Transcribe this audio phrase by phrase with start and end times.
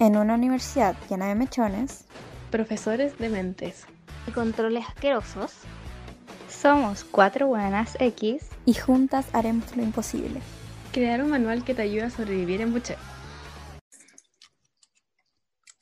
[0.00, 2.04] En una universidad llena de mechones,
[2.50, 3.84] Profesores de mentes.
[4.26, 5.52] y controles asquerosos.
[6.48, 8.48] Somos cuatro buenas X.
[8.66, 10.40] y juntas haremos lo imposible.
[10.92, 12.96] Crear un manual que te ayude a sobrevivir en Buche.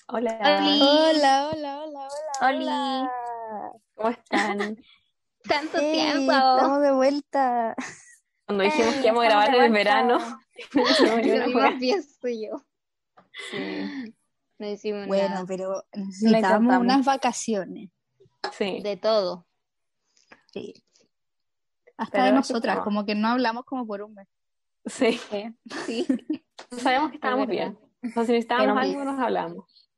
[0.09, 0.39] Hola.
[0.61, 0.81] Oli.
[0.83, 2.49] Hola, hola, hola, hola.
[2.49, 2.65] Oli.
[2.65, 3.11] hola.
[3.95, 4.77] ¿Cómo están?
[5.49, 6.33] Tanto Hey, tiempo.
[6.33, 7.75] estamos de vuelta.
[8.47, 10.19] Cuando dijimos Eh, que íbamos a grabar en el verano.
[10.75, 12.63] Lo pienso yo.
[13.51, 14.15] Sí.
[14.59, 15.45] No hicimos Bueno, nada.
[15.47, 16.81] pero necesitamos intentamos.
[16.81, 17.91] unas vacaciones.
[18.53, 18.81] Sí.
[18.83, 19.47] De todo.
[20.53, 20.75] Sí.
[21.97, 24.29] Hasta Pero de nosotras, como que no hablamos como por un mes.
[24.87, 25.21] Sí.
[25.87, 26.07] Sí.
[26.79, 27.79] Sabemos que estábamos bien.
[28.03, 29.89] O sea, si necesitábamos algo, nos hablamos.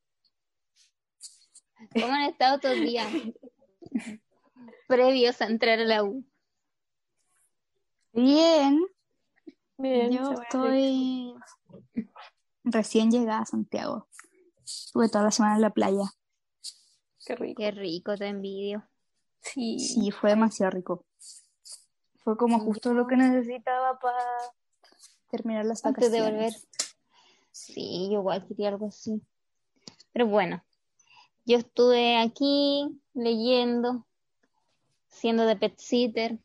[1.95, 3.07] ¿Cómo han estado estos días?
[4.87, 6.25] Previos a entrar a la U.
[8.13, 8.85] Bien,
[9.79, 10.11] Bien.
[10.11, 11.35] yo estoy
[12.65, 14.09] recién llegada a Santiago.
[14.65, 16.05] Estuve toda la semana en la playa.
[17.27, 17.59] Qué rico.
[17.61, 18.89] Qué rico, te envidio.
[19.41, 19.79] Sí.
[19.79, 21.05] Sí, fue demasiado rico.
[22.23, 24.23] Fue como justo lo que necesitaba para
[25.31, 26.33] terminar las Antes vacaciones.
[26.33, 26.53] de volver.
[27.51, 29.23] Sí, yo igual quería algo así.
[30.13, 30.63] Pero bueno,
[31.47, 34.07] yo estuve aquí leyendo,
[35.09, 36.39] siendo de pet sitter,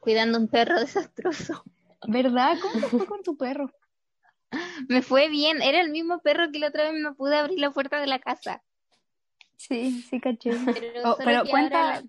[0.00, 1.64] cuidando un perro desastroso.
[2.06, 2.56] ¿Verdad?
[2.60, 3.70] ¿Cómo te fue con tu perro?
[4.88, 7.70] Me fue bien, era el mismo perro que la otra vez me pude abrir la
[7.70, 8.62] puerta de la casa.
[9.56, 10.52] Sí, sí, caché.
[10.72, 12.04] Pero, Oh, pero cuenta, la-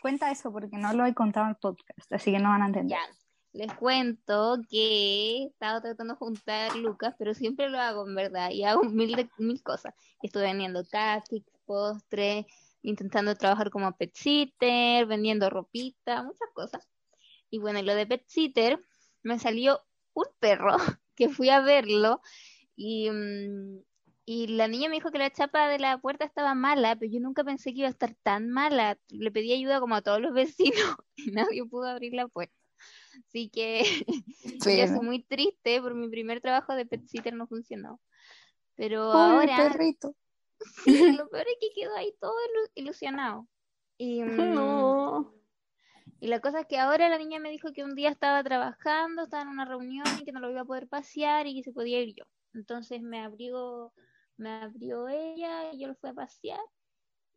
[0.00, 2.66] cuenta eso porque no lo he contado en el podcast, así que no van a
[2.66, 2.96] entender.
[2.98, 3.14] Ya,
[3.52, 4.78] les cuento que
[5.42, 9.14] he estado tratando de juntar lucas, pero siempre lo hago en verdad y hago mil,
[9.16, 9.94] de- mil cosas.
[10.22, 12.46] Estuve vendiendo cupcakes, postres,
[12.82, 16.88] intentando trabajar como pet sitter, vendiendo ropita, muchas cosas.
[17.50, 18.82] Y bueno, lo de pet sitter
[19.22, 19.80] me salió
[20.14, 20.76] un perro
[21.16, 22.20] que fui a verlo
[22.76, 23.78] y, mm,
[24.26, 27.20] y la niña me dijo que la chapa de la puerta estaba mala, pero yo
[27.20, 28.98] nunca pensé que iba a estar tan mala.
[29.08, 32.54] Le pedí ayuda como a todos los vecinos y nadie pudo abrir la puerta.
[33.28, 33.82] Así que
[34.44, 38.00] ya Pero- estoy muy triste por mi primer trabajo de pet sitter no funcionó.
[38.76, 40.16] Pero Pobre ahora, perrito.
[40.84, 43.46] sí, lo peor es que quedó ahí todo ilu- ilusionado.
[43.98, 45.34] Y, mm, No.
[46.20, 49.24] Y la cosa es que ahora la niña me dijo que un día estaba trabajando,
[49.24, 51.72] estaba en una reunión y que no lo iba a poder pasear y que se
[51.72, 52.24] podía ir yo.
[52.54, 53.92] Entonces me abrió,
[54.36, 56.60] me abrió ella y yo lo fui a pasear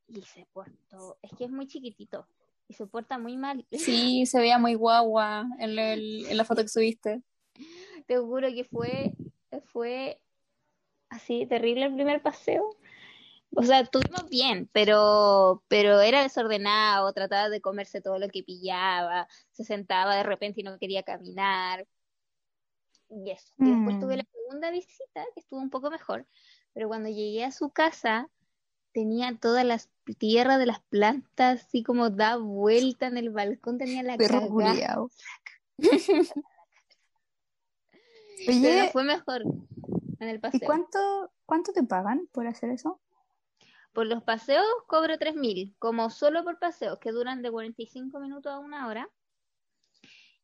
[0.08, 2.28] y se portó, es que es muy chiquitito
[2.68, 3.66] y se porta muy mal.
[3.72, 7.22] Sí, se veía muy guagua en, el- en la foto que subiste.
[8.06, 9.14] Te juro que fue,
[9.66, 10.22] fue
[11.10, 12.70] así terrible el primer paseo.
[13.60, 19.28] O sea, estuvimos bien, pero, pero era desordenado, trataba de comerse todo lo que pillaba,
[19.52, 21.88] se sentaba de repente y no quería caminar.
[23.10, 23.52] Y eso.
[23.58, 24.00] Y después Mm.
[24.00, 26.28] tuve la segunda visita, que estuvo un poco mejor,
[26.74, 28.30] pero cuando llegué a su casa,
[28.92, 34.04] tenía todas las tierras de las plantas, así como da vuelta en el balcón, tenía
[34.04, 35.10] la Perro culiao.
[38.46, 39.42] Pero Oye, fue mejor
[40.20, 40.60] en el ¿y paseo.
[40.64, 43.02] cuánto, cuánto te pagan por hacer eso?
[43.98, 48.60] Por los paseos cobro 3.000, como solo por paseos, que duran de 45 minutos a
[48.60, 49.10] una hora.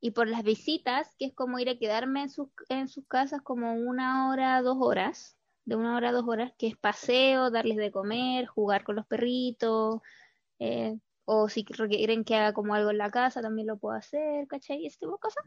[0.01, 3.43] Y por las visitas, que es como ir a quedarme en sus, en sus casas
[3.43, 7.77] como una hora, dos horas, de una hora a dos horas, que es paseo, darles
[7.77, 10.01] de comer, jugar con los perritos,
[10.57, 14.47] eh, o si requieren que haga como algo en la casa, también lo puedo hacer,
[14.47, 14.83] ¿cachai?
[14.83, 15.45] Ese tipo de cosas.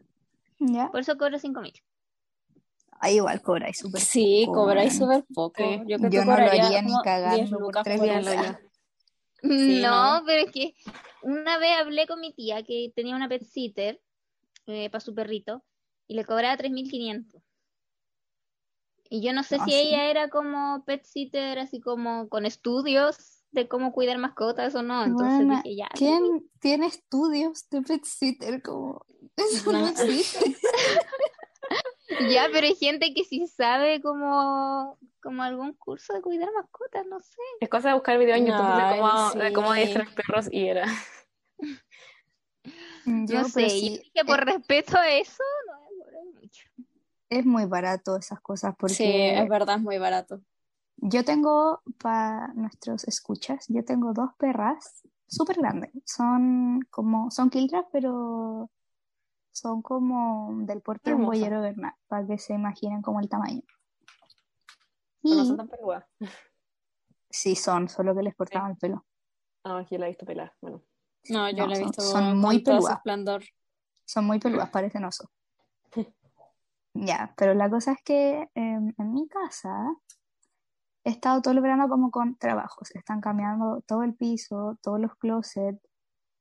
[0.91, 1.73] Por eso cobro 5.000.
[2.99, 5.13] Ahí igual cobráis súper Sí, poco, cobráis weón.
[5.21, 5.55] súper poco.
[5.63, 5.79] Sí.
[5.87, 8.25] Yo, creo Yo que no lo haría ni cagando 10 por lucas tres por días.
[8.25, 8.61] día.
[9.43, 10.23] No, Sí, no.
[10.25, 10.73] pero es que
[11.21, 14.01] una vez hablé con mi tía que tenía una pet sitter
[14.65, 15.63] para su perrito
[16.07, 17.43] y le cobraba 3.500.
[19.09, 19.77] Y yo no sé No, si sí.
[19.77, 25.05] ella era como pet sitter, así como con estudios de cómo cuidar mascotas o no.
[25.05, 25.87] Entonces dije, ya.
[25.93, 28.61] ¿Quién tiene estudios de pet sitter?
[28.63, 29.05] Como...
[29.37, 29.87] Eso no, No.
[29.89, 30.39] existe.
[32.19, 37.19] Ya, pero hay gente que sí sabe como, como algún curso de cuidar mascotas, no
[37.19, 37.41] sé.
[37.59, 39.79] Es cosa de buscar videos en YouTube de cómo, de cómo sí.
[39.79, 40.85] adiestrar perros y era.
[43.05, 46.69] Yo, no sé, sí, yo dije por respeto a eso, no voy a mucho.
[47.29, 50.41] es muy barato esas cosas porque Sí, es verdad, es muy barato.
[50.97, 55.91] yo tengo, para nuestros escuchas, yo tengo dos perras súper grandes.
[56.05, 58.69] Son como, son quiltras, pero
[59.59, 63.61] son como del porte de un boyero Bernard, para que se imaginen como el tamaño.
[65.23, 66.05] Pero no Y son tan peludas.
[67.29, 69.05] sí son, solo que les cortaban el pelo.
[69.63, 70.53] Ah, yo la he visto pelada.
[70.61, 70.81] Bueno.
[71.29, 72.99] No, yo No, la he son- visto son con muy peludas.
[74.05, 75.29] Son muy peludas, parecen oso.
[76.99, 79.93] Ya, pero la cosa es que em, en mi casa
[81.03, 82.89] he estado todo el verano como con trabajos.
[82.95, 85.79] Están cambiando todo el piso, todos los closets,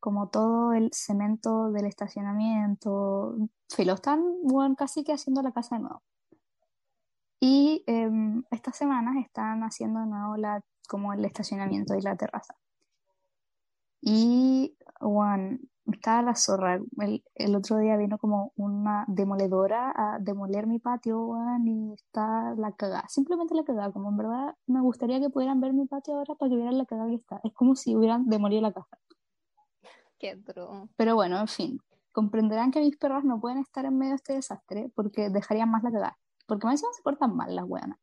[0.00, 3.36] como todo el cemento del estacionamiento.
[3.68, 6.02] Filo, están bueno, casi que haciendo la casa de nuevo.
[7.40, 12.54] Y em, estas semanas están haciendo de nuevo la, como el estacionamiento y la terraza.
[14.00, 15.58] Y, bueno,
[15.92, 16.80] estaba la zorra.
[16.98, 22.54] El, el otro día vino como una demoledora a demoler mi patio, weón, y está
[22.56, 23.04] la cagada.
[23.08, 23.92] Simplemente la cagada.
[23.92, 26.86] Como en verdad me gustaría que pudieran ver mi patio ahora para que vieran la
[26.86, 27.40] cagada que está.
[27.44, 28.98] Es como si hubieran demolido la casa.
[30.18, 30.38] Qué.
[30.96, 31.80] Pero bueno, en fin.
[32.12, 35.82] Comprenderán que mis perras no pueden estar en medio de este desastre porque dejarían más
[35.82, 36.18] la cagada.
[36.46, 37.98] Porque más encima se portan mal las weonas.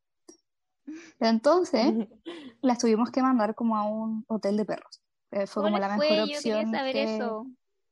[1.20, 1.94] Entonces,
[2.62, 5.00] las tuvimos que mandar como a un hotel de perros.
[5.30, 6.10] Eh, fue ¿Cómo como la fue?
[6.10, 6.70] mejor Yo opción.
[6.70, 7.46] saber que- eso.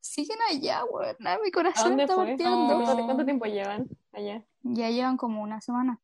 [0.05, 1.39] Siguen allá, weona.
[1.43, 2.25] Mi ¿A corazón está fue?
[2.27, 2.83] partiendo.
[2.85, 4.45] ¿Cuánto, cuánto tiempo llevan allá?
[4.63, 6.01] Ya llevan como una semana.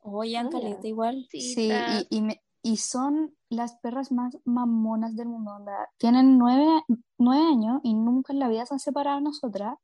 [0.00, 0.48] Oye, Ah,
[0.82, 1.26] igual.
[1.30, 5.56] Sí, y, y, me- y son las perras más mamonas del mundo.
[5.96, 6.82] Tienen nueve,
[7.18, 9.76] nueve años y nunca en la vida se han separado de nosotras.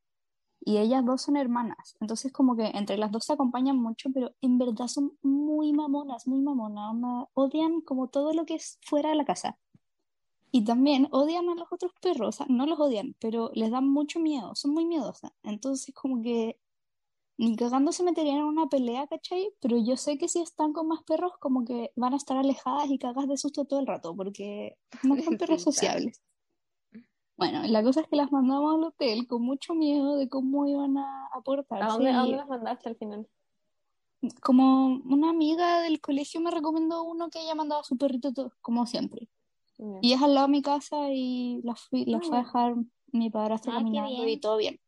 [0.67, 1.94] Y ellas dos son hermanas.
[2.00, 6.26] Entonces, como que entre las dos se acompañan mucho, pero en verdad son muy mamonas,
[6.26, 6.94] muy mamonas.
[7.35, 9.59] Odian como todo lo que es fuera de la casa.
[10.50, 12.29] Y también odian a los otros perros.
[12.29, 14.55] O sea, no los odian, pero les dan mucho miedo.
[14.55, 15.32] Son muy miedosas.
[15.43, 16.59] Entonces, como que
[17.36, 19.50] ni cagando se meterían en una pelea, ¿cachai?
[19.60, 22.90] Pero yo sé que si están con más perros, como que van a estar alejadas
[22.90, 26.22] y cagas de susto todo el rato, porque no son perros sociables.
[27.36, 30.96] Bueno, la cosa es que las mandamos al hotel con mucho miedo de cómo iban
[30.96, 31.84] a, a portarse.
[31.84, 33.26] ¿A dónde, a dónde las mandaste al final?
[34.40, 38.52] como una amiga del colegio me recomendó uno que ella mandaba a su perrito, to-
[38.62, 39.28] como siempre.
[40.00, 42.75] Y es al lado de mi casa y la fui, la Ah, fue a dejar
[43.12, 44.80] mi padrastro Ah, caminando y todo bien.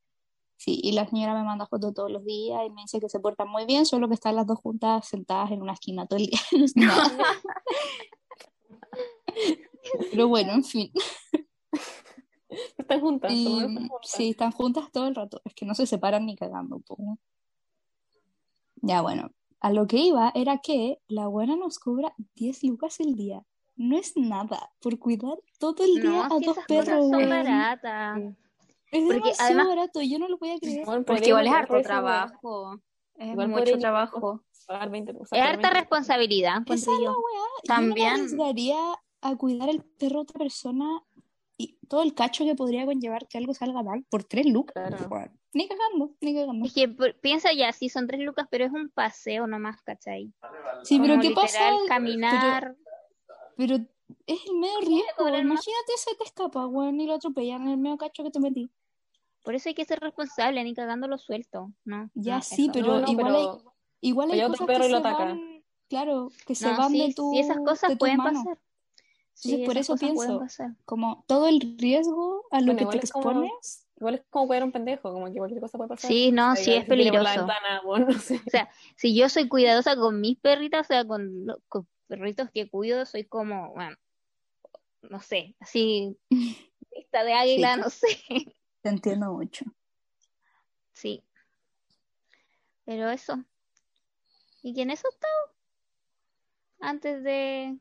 [0.56, 3.20] Sí, y la señora me manda fotos todos los días y me dice que se
[3.20, 6.26] portan muy bien, solo que están las dos juntas sentadas en una esquina todo el
[6.26, 6.41] día.
[6.75, 6.93] No.
[10.11, 10.91] Pero bueno, en fin.
[12.79, 13.32] Están juntas.
[13.32, 14.11] Y, están juntas.
[14.11, 15.41] sí, están juntas todo el rato.
[15.44, 16.81] Es que no se separan ni cagando.
[16.81, 16.97] po.
[18.76, 19.31] Ya, bueno.
[19.61, 23.44] A lo que iba era que la buena nos cobra 10 lucas el día.
[23.75, 28.19] No es nada por cuidar todo el día No, a dos perros, son baratas.
[28.19, 28.45] Sí.
[28.96, 30.84] Es Porque demasiado además- barato, yo no lo podía creer.
[30.87, 32.81] Bueno, Porque igual es harto trabajo.
[33.16, 34.43] Es Igual mucho trabajo.
[34.66, 35.81] Pagar 20, o sea, Es harta 20.
[35.81, 37.10] responsabilidad, Esa es la yo.
[37.12, 37.14] weá.
[37.14, 38.26] Yo no También.
[39.22, 41.02] a cuidar el perro de otra persona
[41.56, 44.75] y todo el cacho que podría conllevar que algo salga mal por tres lucas.
[44.75, 45.31] Claro.
[45.54, 46.66] Ni cagando, ni cagando.
[46.66, 50.32] Es que por- piensa ya, sí son tres lucas, pero es un paseo nomás, ¿cachai?
[50.82, 51.88] Sí, pero Como ¿qué literal, pasa?
[51.88, 52.76] caminar.
[53.56, 53.76] Pero
[54.26, 55.28] es el medio riesgo.
[55.28, 58.70] Imagínate se te escapa, weón, y lo atropellan en el medio cacho que te metí.
[59.46, 62.10] Por eso hay que ser responsable, ni cagando lo suelto, ¿no?
[62.14, 63.48] Ya no, sí, pero No, igual pero hay,
[64.00, 65.25] igual hay cosas que perro y lo se ataca.
[65.25, 68.58] van, claro, que se No, van sí, de tu, sí, esas cosas pueden pasar.
[69.34, 70.43] Sí, por eso pienso,
[70.84, 74.66] como todo el riesgo a lo Bueno, que te expones, igual es como cuidar a
[74.66, 76.10] un pendejo, como que cualquier cosa puede pasar.
[76.10, 77.22] Sí, no, sí es la peligroso.
[77.22, 78.40] ventana, bueno, no sé.
[78.44, 82.69] O sea, si yo soy cuidadosa con mis perritas, o sea, con, con perritos que
[82.69, 83.96] cuido, soy como, bueno,
[85.02, 86.16] no sé, así,
[86.90, 87.81] vista de águila, Sí.
[87.81, 88.56] no sé.
[88.87, 89.65] Te entiendo mucho.
[90.93, 91.25] Sí.
[92.85, 93.43] Pero eso.
[94.62, 95.53] ¿Y quién eso estaba?
[96.79, 97.77] Antes de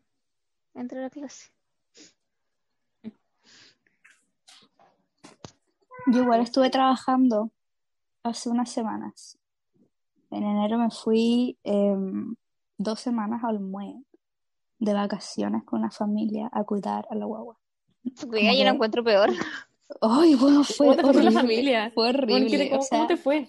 [0.73, 1.51] entrar a clase.
[6.07, 7.51] Yo igual estuve trabajando
[8.23, 9.37] hace unas semanas.
[10.31, 12.35] En enero me fui em,
[12.79, 13.93] dos semanas al Mue
[14.79, 17.59] de vacaciones con una familia a cuidar a la guagua.
[18.27, 19.29] Cuida, yo lo encuentro peor.
[20.01, 21.41] Ay, bueno, fue ¿Cómo te fue con la horrible.
[21.41, 21.91] familia?
[21.93, 22.49] Fue horrible.
[22.49, 23.47] ¿qué- ¿Cómo, O sea, cómo te fue?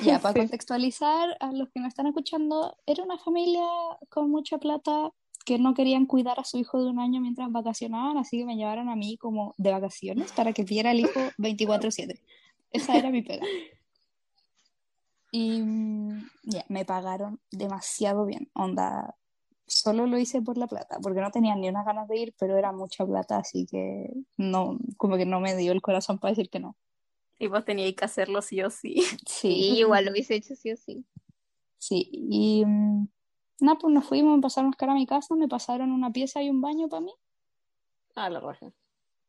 [0.00, 0.38] Ya, para Sí.
[0.40, 3.62] contextualizar a los que no están escuchando, era una familia
[4.08, 5.10] con mucha plata
[5.44, 8.56] que no querían cuidar a su hijo de un año mientras vacacionaban, así que me
[8.56, 12.20] llevaron a mí como de vacaciones para que viera al hijo 24/7.
[12.70, 13.44] Esa era mi pega.
[15.30, 18.50] Y mm, ya, me pagaron demasiado bien.
[18.54, 19.16] Onda,
[19.72, 22.56] solo lo hice por la plata, porque no tenía ni unas ganas de ir, pero
[22.56, 26.50] era mucha plata, así que no, como que no me dio el corazón para decir
[26.50, 26.76] que no.
[27.38, 28.96] Y vos teníais que hacerlo sí o sí.
[29.26, 31.04] Sí, igual lo hubiese hecho sí o sí.
[31.78, 33.08] Sí, y mm,
[33.60, 36.42] nada, pues nos fuimos, me pasaron a buscar a mi casa, me pasaron una pieza
[36.42, 37.12] y un baño para mí.
[38.14, 38.72] Ah, la raja.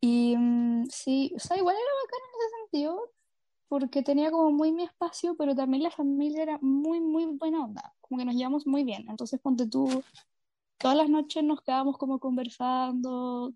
[0.00, 3.10] Y mm, sí, o sea, igual era bacán en ese sentido,
[3.68, 7.94] porque tenía como muy mi espacio, pero también la familia era muy, muy buena onda,
[8.00, 9.06] como que nos llevamos muy bien.
[9.08, 10.04] Entonces, ponte tú,
[10.78, 13.52] todas las noches nos quedábamos como conversando,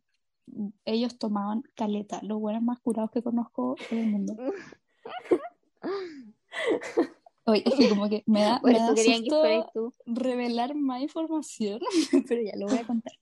[0.84, 4.36] ellos tomaban caleta, los buenos más curados que conozco en el mundo.
[7.44, 9.94] Oye, es que como que me da, me da que susto fueras tú.
[10.04, 11.80] revelar más información,
[12.28, 13.12] pero ya lo voy a contar.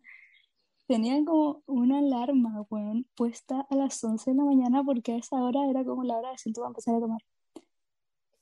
[0.88, 5.36] Tenían como una alarma, weón, puesta a las 11 de la mañana porque a esa
[5.36, 7.20] hora era como la hora de siento a empezar a tomar.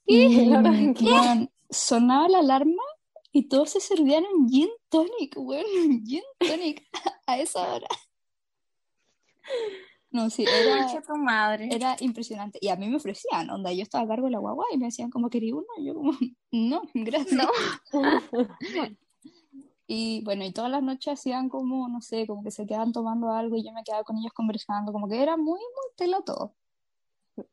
[0.07, 1.05] Y, ¿La hora de qué?
[1.05, 2.83] weón, sonaba la alarma
[3.35, 6.87] y todos se servían un gin tonic, weón, un gin tonic
[7.27, 7.89] a esa hora.
[10.13, 11.69] No, sí, era, tu madre.
[11.73, 12.61] era impresionante.
[12.63, 14.87] Y a mí me ofrecían, onda, yo estaba a cargo de la guagua y me
[14.87, 16.13] decían como quería uno, y yo como,
[16.53, 17.33] no, gracias.
[17.33, 17.51] No.
[19.87, 23.31] Y bueno, y todas las noches hacían como, no sé, como que se quedaban tomando
[23.31, 26.55] algo y yo me quedaba con ellos conversando, como que era muy, muy telo todo.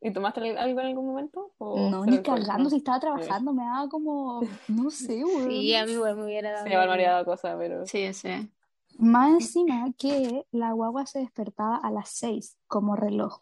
[0.00, 1.52] ¿Y tomaste algo en algún momento?
[1.58, 5.50] ¿O No, ni cagando, si estaba trabajando, me daba como, no sé, weón.
[5.50, 6.64] Sí, a mí igual me hubiera dado.
[6.64, 7.84] Sí, me habría dado cosa, pero...
[7.86, 8.50] Sí, sí.
[8.98, 13.40] Más encima que la guagua se despertaba a las seis como reloj.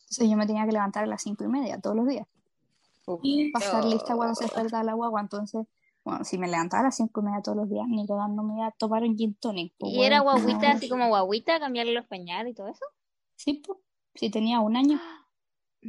[0.00, 2.26] Entonces yo me tenía que levantar a las cinco y media todos los días.
[3.06, 3.22] Uf.
[3.52, 4.48] Para estar lista cuando se Oh.
[4.48, 5.20] despertaba la guagua.
[5.20, 5.66] Entonces,
[6.04, 8.56] bueno, si me levantaba a las cinco y media todos los días, ni cagando me
[8.56, 9.72] iba a tomar un gin tonic.
[9.78, 10.76] pues, ¿Y era weón, guaguita, no.
[10.76, 12.84] así como guaguita, cambiarle los pañales y todo eso?
[13.36, 13.78] Sí, pues,
[14.14, 15.00] sí tenía un año.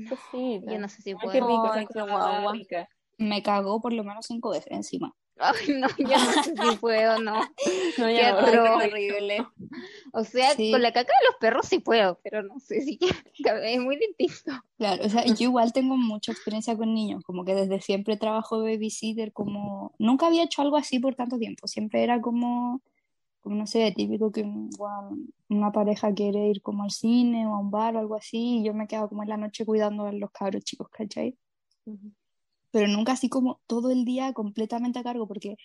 [0.09, 0.71] Cosita.
[0.71, 1.31] Yo no sé si Ay, puedo.
[1.31, 2.51] qué rico, Ay, esa qué cosa guagua.
[2.53, 2.89] rica.
[3.17, 5.13] Me cagó por lo menos cinco veces encima.
[5.39, 7.39] Ay, no, yo no sé si puedo, no.
[7.41, 7.45] No,
[8.07, 9.45] Qué ya no, qué horrible.
[10.13, 10.71] O sea, Sí.
[10.71, 12.97] con la caca de los perros sí puedo, pero no sé si
[13.63, 14.59] es muy distinto.
[14.77, 18.59] Claro, o sea, yo igual tengo mucha experiencia con niños, como que desde siempre trabajo
[18.61, 22.81] de babysitter, como nunca había hecho algo así por tanto tiempo, siempre era como
[23.49, 25.17] no sé, típico que bueno,
[25.49, 28.63] una pareja quiere ir como al cine o a un bar o algo así, y
[28.63, 31.37] yo me quedaba como en la noche cuidando a los cabros chicos, ¿cachai?
[31.85, 32.11] Ujú.
[32.71, 35.57] Pero nunca así como todo el día completamente a cargo, porque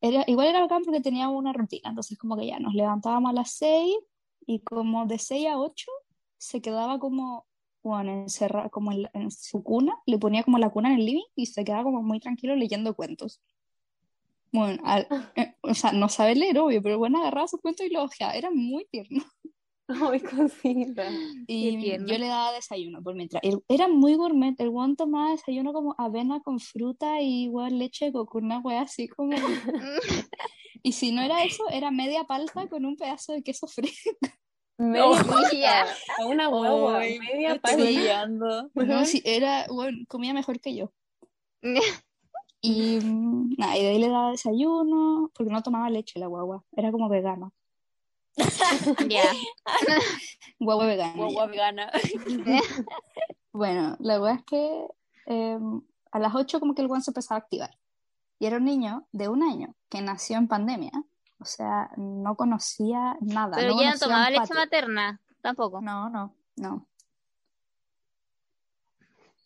[0.00, 3.34] era, igual era bacán porque teníamos una rutina, entonces como que ya nos levantábamos a
[3.34, 3.96] las seis
[4.46, 5.90] y como de seis a ocho
[6.38, 7.46] se quedaba como,
[7.82, 11.24] bueno, encerrada como en, en su cuna, le ponía como la cuna en el living
[11.34, 13.40] y se quedaba como muy tranquilo leyendo cuentos.
[14.56, 17.90] Bueno, al- eh, o sea, no sabe leer, obvio, pero bueno, agarraba sus cuentos y
[17.90, 19.22] los ojeaba, era muy tierno.
[19.88, 21.08] Ay, cosita.
[21.46, 22.08] Y tierno.
[22.08, 23.40] yo le daba desayuno por mientras.
[23.68, 28.12] Era muy gourmet, el guan tomaba desayuno como avena con fruta y weón, leche de
[28.12, 29.36] coco, una wea así como...
[30.82, 34.10] Y si no era eso, era media palta con un pedazo de queso fresco.
[34.78, 35.84] Media.
[36.18, 37.82] A una guagua, media palta.
[37.82, 38.70] odiando.
[38.74, 40.92] No, sí, era, bueno, comía mejor que yo.
[42.66, 46.64] Y mm, nada, y de ahí le daba desayuno, porque no tomaba leche la guagua,
[46.72, 47.50] era como vegana.
[49.08, 49.22] Ya.
[50.58, 51.14] Guagua vegana.
[51.14, 51.22] ya.
[51.22, 51.90] Guagua vegana.
[53.52, 54.86] Bueno, la verdad es que
[55.24, 55.58] eh,
[56.12, 57.70] a las 8 como que el guan se empezaba a activar.
[58.38, 60.92] Y era un niño de un año que nació en pandemia.
[61.38, 63.56] O sea, no conocía nada.
[63.56, 65.80] Pero no ya no tomaba leche materna, tampoco.
[65.80, 66.86] No, no, no.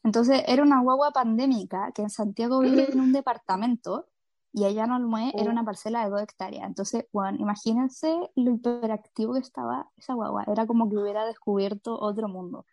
[0.03, 4.07] Entonces era una guagua pandémica que en Santiago vive en un departamento
[4.53, 5.53] y allá en Olmué era Oh.
[5.53, 6.67] una parcela de dos hectáreas.
[6.67, 10.45] Entonces, bueno, imagínense lo hiperactivo que estaba esa guagua.
[10.49, 12.67] Era como que hubiera descubierto otro mundo.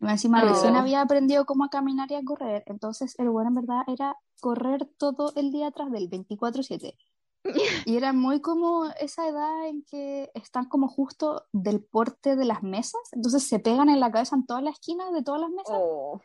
[0.00, 0.48] Y encima No.
[0.50, 2.62] recién había aprendido cómo a caminar y a correr.
[2.66, 6.96] Entonces el bueno en verdad era correr todo el día atrás del 24/7.
[7.86, 12.62] Y era muy como esa edad en que están como justo del porte de las
[12.62, 15.76] mesas, entonces se pegan en la cabeza en todas las esquinas de todas las mesas.
[15.80, 16.20] Oh.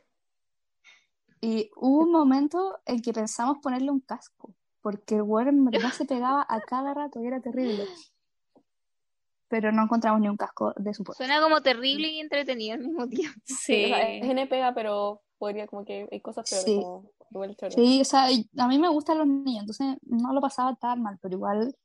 [1.43, 6.05] Y hubo un momento en que pensamos ponerle un casco, porque el en verdad se
[6.05, 7.85] pegaba a cada rato y era terrible.
[9.49, 11.17] Pero no encontramos ni un casco de su porte.
[11.17, 13.37] Suena como terrible y entretenido al mismo tiempo.
[13.45, 14.31] Sí, o sea, es Sí.
[14.31, 16.79] N pega, pero podría como que hay cosas peores, Sí.
[16.81, 17.11] como.
[17.71, 21.19] Sí, o sea, a mí me gustan los niños, entonces no lo pasaba tan mal,
[21.21, 21.75] pero igual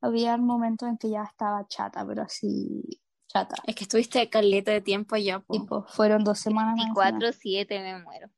[0.00, 2.82] había momentos en que ya estaba chata, pero así
[3.26, 3.56] chata.
[3.66, 5.52] Es que estuviste caleta de tiempo allá, po.
[5.52, 7.18] Tipo, fueron dos semanas más encima.
[7.18, 8.30] 24-7 me muero.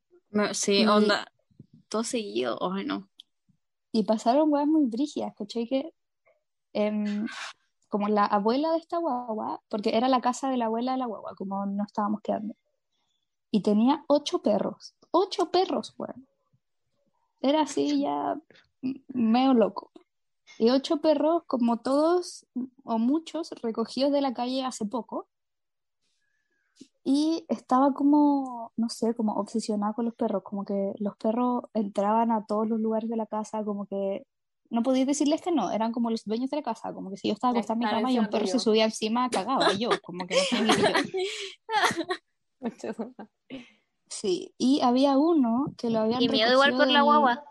[0.53, 1.31] Sí, Y- onda.
[1.89, 2.59] Todo seguido.
[2.73, 3.09] Ay, no.
[3.93, 5.67] Y pasaron weas muy brígidas, ¿cachai?
[5.67, 5.95] Que
[6.73, 7.27] em,
[7.89, 11.07] como la abuela de esta guagua, porque era la casa de la abuela de la
[11.07, 12.55] guagua, como nos estábamos quedando.
[13.51, 14.95] Y tenía ocho perros.
[15.13, 16.27] Ocho perros, weón.
[17.41, 18.39] Era así ya
[19.09, 19.93] medio loco.
[20.59, 22.47] Y ocho perros, como todos
[22.85, 25.29] o muchos, recogidos de la calle hace poco.
[27.09, 32.33] Y estaba como, no sé, como obsesionada con los perros, como que los perros entraban
[32.33, 34.27] a todos los lugares de la casa, como que
[34.71, 37.29] no podías decirles que no, eran como los dueños de la casa, como que si
[37.29, 40.27] yo estaba acostada en mi cama y un perro se subía encima, cagaba yo, como
[40.27, 41.31] que no tenía ni yo.
[44.09, 47.45] Sí, y había uno que lo habían Y miedo igual por la guagua.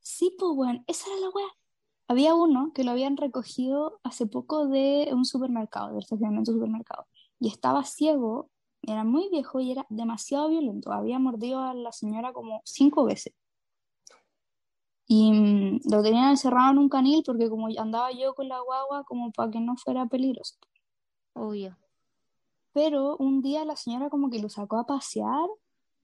[0.00, 1.46] Sí, pues bueno, esa era la wea.
[2.08, 6.60] Había uno que lo habían recogido hace poco de un supermercado, del estacionamiento de un
[6.60, 7.06] supermercado.
[7.40, 8.50] Y estaba ciego,
[8.86, 10.92] era muy viejo y era demasiado violento.
[10.92, 13.34] Había mordido a la señora como cinco veces.
[15.06, 19.04] Y mm, lo tenían encerrado en un canil porque como andaba yo con la guagua,
[19.04, 20.56] como para que no fuera peligroso.
[21.34, 21.76] Obvio.
[22.72, 25.48] Pero un día la señora como que lo sacó a pasear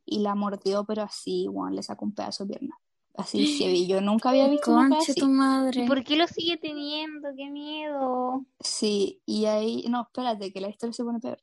[0.05, 2.77] y la mordió, pero así, bueno, le sacó un pedazo de pierna.
[3.15, 3.87] Así heavy.
[3.87, 5.21] Yo nunca había visto una cosa Conche así.
[5.21, 5.85] tu madre.
[5.85, 7.29] ¿Y por qué lo sigue teniendo?
[7.37, 8.45] ¡Qué miedo!
[8.61, 11.39] Sí, y ahí, no, espérate, que la historia se pone peor.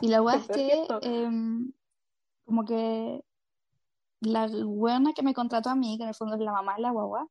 [0.00, 1.72] Y la weá es que em,
[2.44, 3.24] como que
[4.20, 6.82] la weona que me contrató a mí, que en el fondo es la mamá de
[6.82, 7.28] la guagua,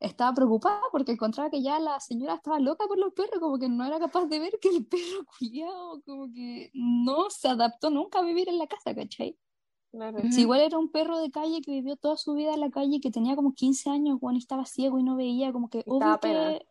[0.00, 3.68] estaba preocupada porque encontraba que ya la señora estaba loca por los perros, como que
[3.68, 8.20] no era capaz de ver que el perro culiao, como que no se adaptó nunca
[8.20, 9.36] a vivir en la casa, ¿cachai?
[9.90, 10.20] Claro.
[10.30, 13.00] Si igual era un perro de calle que vivió toda su vida en la calle,
[13.00, 16.14] que tenía como 15 años, weón, y estaba ciego y no veía, como que Estaba
[16.14, 16.66] obvio que,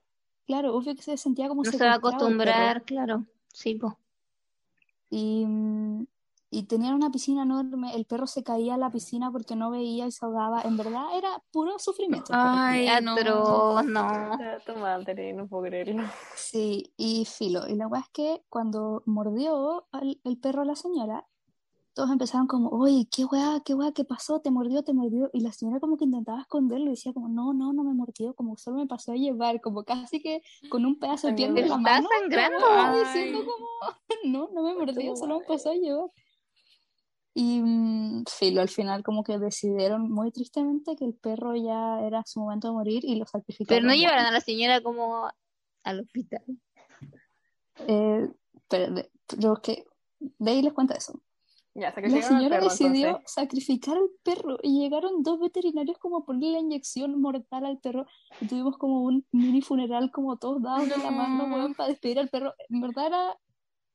[0.47, 3.25] claro, obvio que se sentía como No se va a acostumbrar, claro.
[3.53, 3.97] Sí, po.
[5.09, 6.05] Y, mm,
[6.51, 10.07] y tenían una piscina enorme, el perro se caía a la piscina porque no veía
[10.07, 10.61] y se ahogaba.
[10.61, 12.33] En verdad era puro sufrimiento.
[12.33, 13.13] el Ay, no.
[13.13, 14.37] Atroz, no.
[14.65, 16.03] Tu madre, no puedo creerlo.
[16.35, 17.67] Sí, y filo.
[17.67, 21.27] Y la weá es que cuando mordió al- el perro a la señora,
[21.99, 25.29] todos empezaron como, oye, qué weá, qué weá, qué pasó, te mordió, te mordió.
[25.33, 28.33] Y la señora como que intentaba esconderlo y decía como, no, no, no me mordió,
[28.35, 31.67] como solo me pasó a llevar, como casi que con un pedazo de pierna en
[31.67, 32.07] la Está mano.
[32.17, 32.55] sangrando.
[32.65, 33.67] como diciendo como,
[34.23, 36.09] no, no me mordió, solo me pasó a llevar.
[37.33, 42.23] Y mm, filo, al final como que decidieron muy tristemente que el perro ya era
[42.25, 43.81] su momento de morir y lo sacrificaron.
[43.83, 45.29] Pero no llevaron a la señora como
[45.83, 46.45] al hospital.
[47.87, 48.29] Eh,
[48.69, 49.85] pero, de- pero que
[50.19, 51.21] de ahí les cuenta eso.
[51.79, 53.31] Ya, La señora perro decidió entonces.
[53.33, 58.05] sacrificar al perro y llegaron dos veterinarios como a ponerle la inyección mortal al perro
[58.41, 61.55] y tuvimos como un mini funeral como todos dados de la mano, No.
[61.55, 62.53] weón, para despedir al perro.
[62.69, 63.37] En verdad era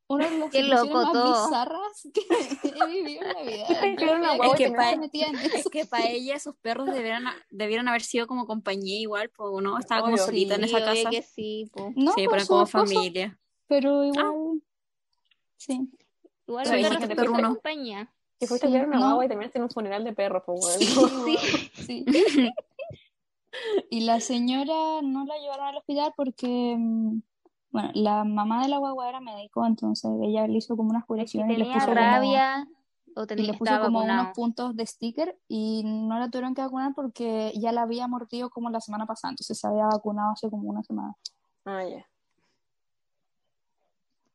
[0.07, 1.45] una de las Qué loco más todo.
[1.45, 2.21] bizarras que
[2.85, 3.67] he vivido en la vida.
[4.57, 4.67] Que
[5.59, 9.79] Es que para ella esos perros debieran, debieran haber sido como compañía igual, pues, ¿no?
[9.79, 10.25] Estaba como Obvio.
[10.26, 11.11] solita en esa casa.
[11.11, 11.93] que sí, po.
[11.97, 13.38] No, Sí, pero como esposo, familia.
[13.67, 14.62] pero igual,
[15.57, 15.88] sí.
[16.46, 17.48] Igual dijiste perros te fuiste no.
[17.54, 18.09] compañía.
[18.38, 19.07] Que fuiste Sí, a ver una no.
[19.07, 20.64] guagua y terminaste en un funeral de perros, pues.
[20.76, 20.85] Sí,
[21.74, 22.04] Sí.
[22.28, 22.50] sí.
[23.90, 27.20] Y la señora no la llevaron al hospital porque, mm,
[27.70, 31.07] bueno, la mamá de la guagua era médico, entonces ella le hizo como unas Si
[31.07, 32.66] curaciones y le tenía como, rabia
[33.16, 34.22] o y le puso como vacunado.
[34.22, 38.50] unos puntos de sticker y no la tuvieron que vacunar porque ya la había mordido
[38.50, 41.14] como la semana pasada, entonces se había vacunado hace como una semana.
[41.64, 42.04] Ah, ya.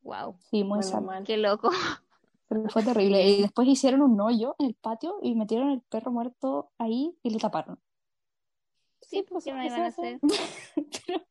[0.02, 1.24] Wow, Sí, muy Bueno, mal.
[1.24, 1.70] qué loco.
[2.48, 3.22] Pero fue terrible.
[3.28, 7.30] Y después hicieron un hoyo en el patio y metieron el perro muerto ahí y
[7.30, 7.78] lo taparon.
[9.02, 10.18] Sí, pues ¿qué me iban a hace.
[10.18, 10.20] hacer?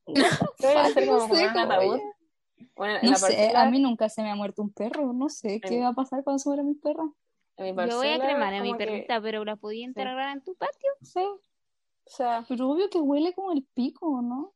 [0.57, 1.49] Pero no sé
[2.75, 5.89] Bueno, No a mí nunca se me ha muerto un perro, no sé qué va
[5.89, 7.03] a pasar cuando se muera mi perra.
[7.57, 10.55] Yo voy a cremar a mi como que- perrita, pero la podía enterrar en tu
[10.55, 10.89] patio.
[11.01, 11.39] Sí, O
[12.05, 14.53] sea, pero obvio que huele como el pico, ¿no?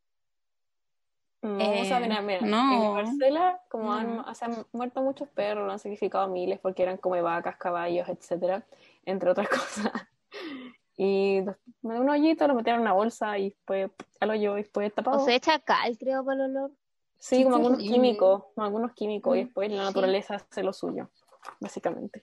[1.44, 3.94] No, Eh, o sea, mira, mira, en parcela, como No.
[3.94, 7.58] han, o sea, han muerto muchos perros, lo han sacrificado miles porque eran como vacas,
[7.58, 8.66] caballos, etcétera,
[9.06, 9.48] entre otras
[9.92, 9.92] cosas.
[10.98, 11.56] Y dio
[12.02, 15.22] un hoyito, lo metieron en una bolsa y después al hoyo y después tapado.
[15.22, 16.72] O se echa cal, creo, para el olor.
[17.20, 19.84] sí, como algunos químicos, como algunos químicos, y Mm, después la sí.
[19.86, 21.10] naturaleza hace lo suyo,
[21.60, 22.22] básicamente.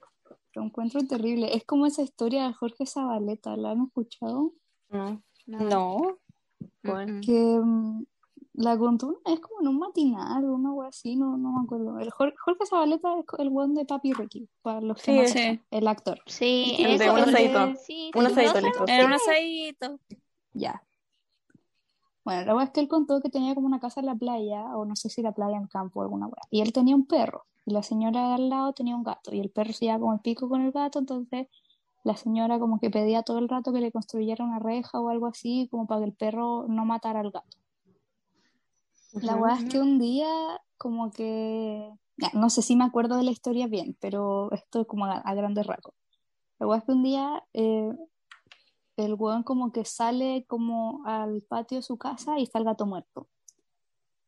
[0.53, 1.55] Lo encuentro terrible.
[1.55, 4.51] Es como esa historia de Jorge Zabaleta, ¿la han escuchado?
[4.89, 5.21] No.
[5.47, 6.17] No.
[6.83, 7.21] Bueno.
[7.25, 8.05] Que mm,
[8.53, 11.63] la contó una- es como en un matinal o una wea así, no, no me
[11.63, 11.99] acuerdo.
[11.99, 15.59] El Jorge, Jorge Zabaleta es el weón de Papi Ricky, para los que Sí, no
[15.71, 16.19] el actor.
[16.25, 17.75] Sí, El de un asadito.
[17.85, 18.59] Sí, Un listo.
[18.87, 19.99] Era un asadito.
[20.53, 20.83] Ya.
[22.23, 24.75] Bueno, la wea es que él contó que tenía como una casa en la playa,
[24.77, 26.43] o no sé si la playa en el campo o alguna wea.
[26.51, 29.39] Y él tenía un perro, y la señora de al lado tenía un gato, y
[29.39, 31.47] el perro se llevaba como el pico con el gato, entonces
[32.03, 35.25] la señora como que pedía todo el rato que le construyera una reja o algo
[35.27, 37.57] así, como para que el perro no matara al gato.
[39.13, 40.29] La weá es que un día,
[40.77, 41.91] como que.
[42.33, 45.33] no sé si me acuerdo de la historia bien, pero esto es como a, a
[45.33, 45.95] grandes rasgos.
[46.59, 47.91] La weá es que un día eh,
[48.97, 52.85] el weón como que sale como al patio de su casa y está el gato
[52.85, 53.27] muerto.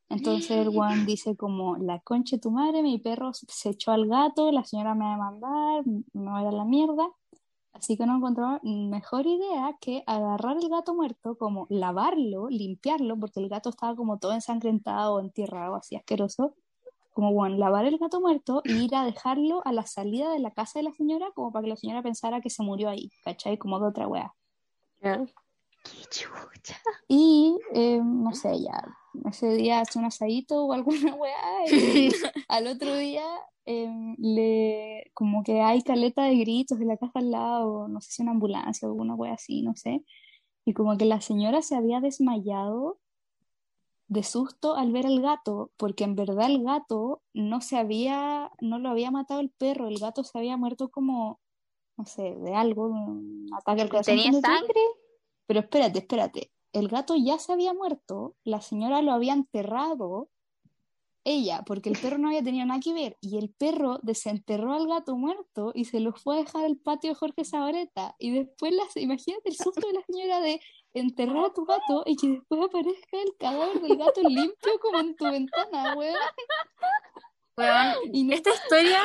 [0.10, 4.08] Entonces el weón dice como, la concha de tu madre, mi perro se echó al
[4.08, 7.08] gato, la señora me va a mandar, me va a dar la mierda.
[7.74, 13.40] Así que no encontró mejor idea que agarrar el gato muerto, como lavarlo, limpiarlo, porque
[13.40, 16.56] el gato estaba como todo ensangrentado, enterrado, así asqueroso.
[17.14, 20.52] Como, bueno, lavar el gato muerto e ir a dejarlo a la salida de la
[20.52, 23.58] casa de la señora, como para que la señora pensara que se murió ahí, ¿cachai?
[23.58, 24.34] Como de otra wea.
[25.84, 26.80] Qué chucha.
[27.08, 28.84] Y, eh, no sé, ya,
[29.26, 32.12] ese día hace un asadito o alguna weá, y
[32.48, 33.26] al otro día
[33.66, 38.12] em, le, como que hay caleta de gritos de la casa al lado, no sé
[38.12, 40.04] si una ambulancia o alguna weá así, no sé.
[40.66, 43.00] y como que la señora se había desmayado
[44.08, 48.80] de susto al ver al gato, porque en verdad el gato no se había, no
[48.80, 51.40] lo había matado el perro, el gato se había muerto como,
[51.98, 54.16] no sé, de algo, de un ataque al corazón.
[54.16, 54.82] ¿Tenía sangre?
[55.48, 56.52] Pero espérate, espérate.
[56.74, 60.30] El gato ya se había muerto, la señora lo había enterrado,
[61.26, 64.88] ella, porque el perro no había tenido nada que ver, y el perro desenterró al
[64.88, 68.16] gato muerto y se lo fue a dejar al patio de Jorge Sabareta.
[68.20, 70.60] Y después, las, imagínate el susto de la señora de
[70.94, 75.16] enterrar a tu gato y que después aparezca el cadáver del gato limpio como en
[75.16, 76.16] tu ventana, weón.
[77.58, 79.00] Weón, Y no- esta historia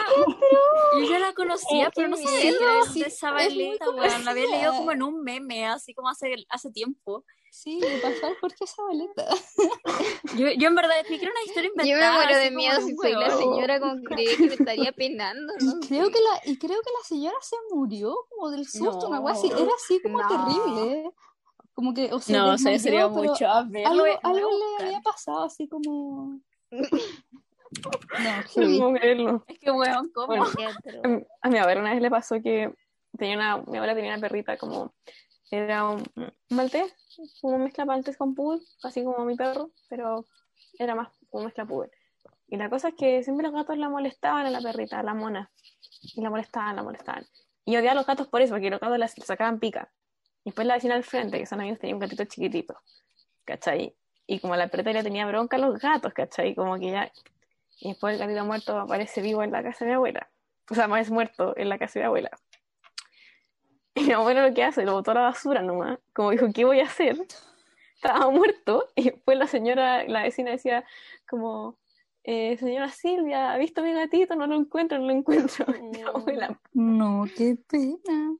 [1.01, 4.25] yo ya la conocía, Oh, pero no sabía que era de es Zabaleta, muy weón.
[4.25, 7.25] La había leído como en un meme, así como hace, hace tiempo.
[7.51, 9.27] Sí, le pasó al Jorge Zabaleta.
[10.37, 12.11] Yo, yo en verdad que era una historia Yo inventada.
[12.13, 15.55] me muero de miedo si soy la señora como que creí que me estaría penando,
[15.59, 15.81] Y ¿no?
[15.81, 19.23] creo que la, y creo que la señora se murió como del susto, una No.
[19.23, 19.47] cosa así.
[19.51, 20.29] Era así como No.
[20.29, 21.11] terrible.
[21.73, 23.47] Como que, o sea, No, se desmayó, sería mucho.
[23.49, 26.39] A ver, algo, algo le había pasado así como.
[28.19, 28.79] No, No heavy.
[28.79, 29.45] puedo creerlo.
[29.47, 30.27] Es que, weón, ¿cómo?
[30.29, 31.03] Bueno, atro.
[31.43, 32.73] A mi- abuela una vez le pasó que
[33.17, 34.95] tenía una, mi abuela tenía una perrita como,
[35.51, 36.95] era un, un maltés,
[37.41, 40.25] como mezcla maltés con poodle, así como mi perro, pero
[40.79, 41.91] era más como mezcla poodle.
[42.49, 45.15] Y la cosa es que siempre los gatos la molestaban a la perrita, a la
[45.15, 45.51] mona,
[46.15, 47.27] y la molestaban, la molestaban.
[47.67, 49.93] Y odiaba a los gatos por eso, porque los gatos les sacaban pica.
[50.45, 52.75] Y después la vecina al frente, que son amigos, tenía un gatito chiquitito,
[53.45, 53.95] ¿cachai?
[54.27, 56.55] Y como la perrita le tenía bronca a los gatos, ¿cachai?
[56.55, 57.13] Como que ya...
[57.81, 60.29] Y después el gatito muerto aparece vivo en la casa de mi abuela.
[60.71, 62.31] O sea, más muerto en la casa de mi abuela.
[63.95, 65.99] Y mi abuelo lo que hace, lo botó a la basura nomás.
[66.13, 67.17] Como dijo, ¿qué voy a hacer?
[67.95, 68.89] Estaba muerto.
[68.95, 70.85] Y después la señora, la vecina decía,
[71.29, 71.79] como,
[72.25, 74.37] eh, señora Silvia, ¿ha visto a mi gatito?
[74.37, 75.67] No lo encuentro, no lo encuentro.
[75.77, 78.37] Y mi abuela, No, qué pena.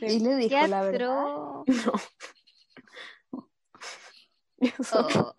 [0.00, 1.08] Y le dijo la verdad.
[1.08, 1.64] no.
[4.60, 5.34] Eso, Oh,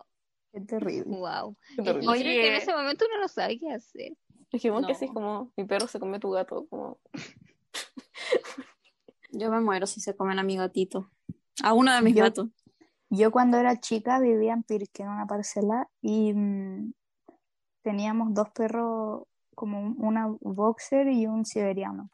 [0.52, 1.04] Qué terrible.
[1.16, 1.56] wow.
[1.70, 2.06] qué que terrible.
[2.06, 2.56] yo creo que en Oye.
[2.56, 4.12] ese momento uno no sabe qué hacer.
[4.52, 4.96] Es que, bueno, que No.
[4.96, 6.66] así es como, mi perro se comió tu gato.
[6.68, 6.98] Como,
[9.32, 11.10] Yo me muero si se comen a mi gatito.
[11.62, 12.48] A uno de mis Yo- gatos.
[13.12, 16.92] Yo cuando era chica vivía en Pirque, en una parcela, y mm,
[17.82, 19.24] teníamos dos perros,
[19.56, 22.08] como un- una boxer y un siberiano,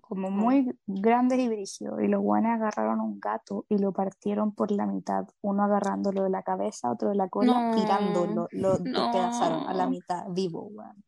[0.00, 2.00] como muy grandes y brígidos.
[2.02, 6.30] Y los guanes agarraron un gato y lo partieron por la mitad, uno agarrándolo de
[6.30, 7.74] la cabeza, otro de la cola, No.
[7.74, 9.04] tirándolo, lo No.
[9.04, 11.04] despedazaron a la mitad, vivo, weón.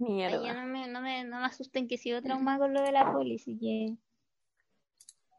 [0.00, 0.54] Ay, ya mierda.
[0.54, 3.36] no me, no me, no me asusten que sigo traumada con lo de la poli,
[3.36, 3.96] así que...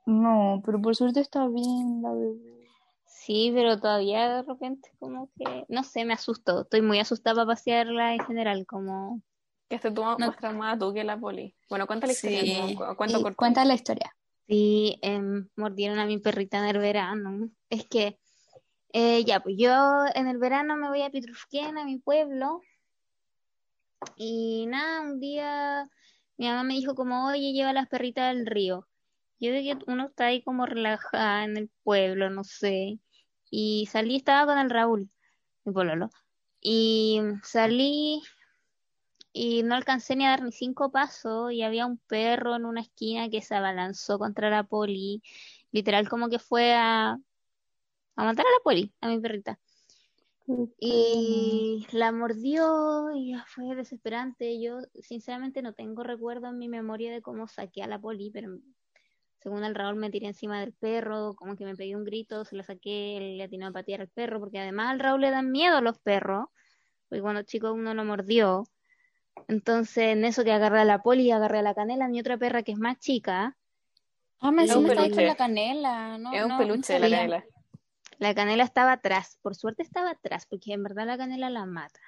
[0.06, 2.68] No, pero por suerte está bien la bebé.
[3.06, 5.66] Sí, pero todavía de repente como que...
[5.70, 6.62] No sé, me asustó.
[6.62, 9.22] Estoy muy asustada para pasearla en general, como...
[9.70, 11.56] Que estés tú más traumada tú que la poli.
[11.70, 12.68] Bueno, cuéntale la historia.
[12.68, 13.36] Sí.
[13.36, 14.16] cuenta la historia.
[14.48, 17.50] Sí, em, mordieron a mi perrita en el verano.
[17.70, 18.20] Es que,
[18.94, 22.62] eh, ya, pues yo en el verano me voy a Pitrufquén, a mi pueblo.
[24.16, 25.88] Y nada, un día
[26.40, 28.88] mi mamá me dijo como, oye, lleva las perritas al río.
[29.42, 33.00] Yo de que uno está ahí como relajada en el pueblo, no sé.
[33.52, 35.10] Y salí, estaba con el Raúl,
[35.66, 36.10] mi pololo.
[36.62, 38.22] Y salí
[39.34, 42.82] y no alcancé ni a dar ni cinco pasos y había un perro en una
[42.82, 45.22] esquina que se abalanzó contra la poli,
[45.72, 49.60] literal como que fue a, a matar a la poli, a mi perrita.
[50.80, 54.60] Y la mordió y fue desesperante.
[54.60, 58.58] Yo sinceramente no tengo recuerdo en mi memoria de cómo saqué a la poli, pero
[59.38, 62.56] según el Raúl me tiré encima del perro, como que me pegué un grito, se
[62.56, 65.78] la saqué, le atinó a patear al perro, porque además al Raúl le dan miedo
[65.78, 66.48] a los perros,
[67.08, 68.64] porque cuando chico uno lo mordió.
[69.48, 72.64] Entonces, en eso que agarré a la poli, agarré a la canela, mi otra perra
[72.64, 73.58] que es más chica.
[74.40, 75.26] Ah, me Es con peluche.
[75.26, 76.18] la canela.
[76.18, 77.46] No, es un no, peluche de no la canela.
[78.20, 82.00] La canela estaba atrás, por suerte estaba atrás, porque en verdad la canela la mata.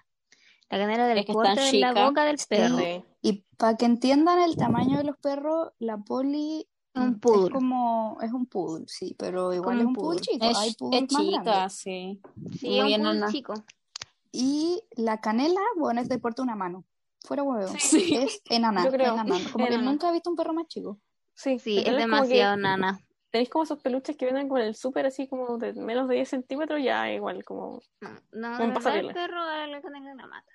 [0.69, 2.77] La canela del Es que es tan corte de la boca del perro.
[2.77, 3.03] Sí.
[3.21, 7.51] Y para que entiendan el tamaño de los perros, la poli Es un es poodle.
[7.51, 10.33] como, es un poodle, sí, pero igual Como es un poodle poodle.
[10.33, 11.73] chico, Es, hay es más chica, grandes.
[11.73, 12.21] sí.
[12.59, 13.53] Sí, Muy es un poodle chico.
[14.31, 16.85] Y la canela, bueno, es de porte de una mano.
[17.23, 17.73] Fuera huevo.
[17.79, 18.15] Sí.
[18.23, 19.13] Es enana, Yo creo.
[19.13, 19.35] enana.
[19.51, 19.91] Como que Enana.
[19.91, 20.99] nunca he visto un perro más chico.
[21.33, 22.99] Sí, Sí, es que demasiado nana.
[23.31, 26.29] Tenéis como esos peluches que venden con el súper así como de menos de 10
[26.29, 27.81] centímetros, ya igual como...
[28.01, 30.51] No, no, el perro a la canela la mata.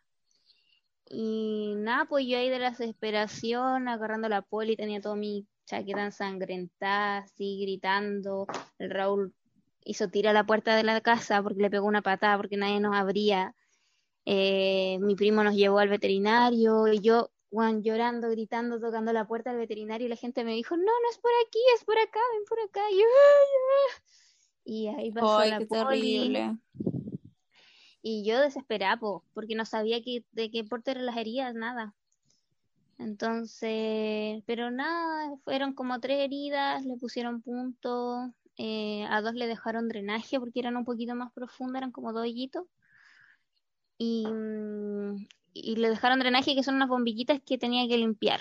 [1.08, 6.04] Y nada, pues yo ahí de la desesperación, agarrando la poli, tenía toda mi chaqueta
[6.04, 8.46] ensangrentada, así gritando.
[8.78, 9.32] El Raúl
[9.84, 12.80] hizo tira a la puerta de la casa porque le pegó una patada porque nadie
[12.80, 13.54] nos abría.
[14.28, 19.50] Eh, mi primo nos llevó al veterinario y yo, Juan, llorando, gritando, tocando la puerta
[19.50, 22.18] del veterinario y la gente me dijo, no, no es por aquí, es por acá,
[22.34, 22.80] ven por acá.
[22.90, 23.48] Y yo, "Ay,
[23.86, 24.02] ay".
[24.64, 25.86] Y ahí pasó Ay, la qué poli.
[26.18, 26.58] terrible.
[28.02, 31.94] Y yo desesperada, po, porque no sabía que, de qué porte eran las heridas, nada.
[32.98, 39.88] Entonces, pero nada, fueron como tres heridas, le pusieron punto, eh, a dos le dejaron
[39.88, 42.64] drenaje porque eran un poquito más profundas, eran como dos hoyitos.
[43.98, 48.40] Y, mm, y le dejaron drenaje que son unas bombillitas que tenía que limpiar.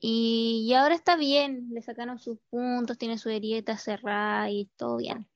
[0.00, 4.98] Y, y ahora está bien, le sacaron sus puntos, tiene su herida cerrada y todo
[4.98, 5.26] bien.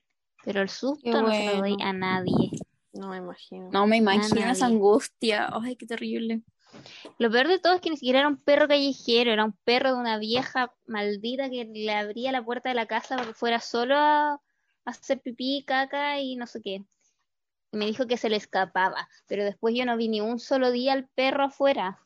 [0.45, 2.51] Pero el susto no se lo doy a nadie.
[2.93, 3.71] No me imagino.
[3.73, 5.49] No me imagino esa angustia.
[5.53, 6.43] Ay, qué terrible.
[7.19, 9.95] Lo peor de todo es que ni siquiera era un perro callejero, era un perro
[9.95, 13.61] de una vieja maldita que le abría la puerta de la casa para que fuera
[13.61, 14.41] solo a
[14.85, 16.85] hacer pipí, caca y no sé qué.
[17.73, 20.71] Y me dijo que se le escapaba, pero después yo no vi ni un solo
[20.73, 22.01] día al perro afuera.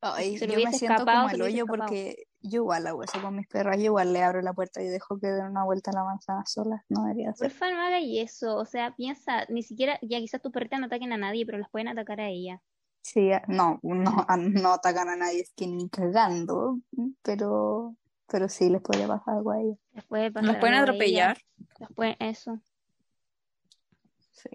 [0.00, 1.78] Ay, Se le yo me hubiese siento escapado, como el hoyo escapado.
[1.88, 4.86] porque yo igual hago eso con mis perras, yo igual le abro la puerta y
[4.86, 7.48] dejo que den una vuelta a la manzana sola, no debería ser.
[7.50, 11.12] Porfa, no hagas eso, o sea, piensa, ni siquiera, ya quizás tus perritas no ataquen
[11.12, 12.60] a nadie, pero las pueden atacar a ella.
[13.00, 16.78] Sí, a- no, no, a- no atacan a nadie, es que ni cagando,
[17.22, 19.78] pero, pero sí les podría pasar algo a ellos.
[19.92, 21.38] Les puede pasar Las pueden atropellar.
[21.96, 22.60] pueden- eso,
[24.32, 24.50] Sí.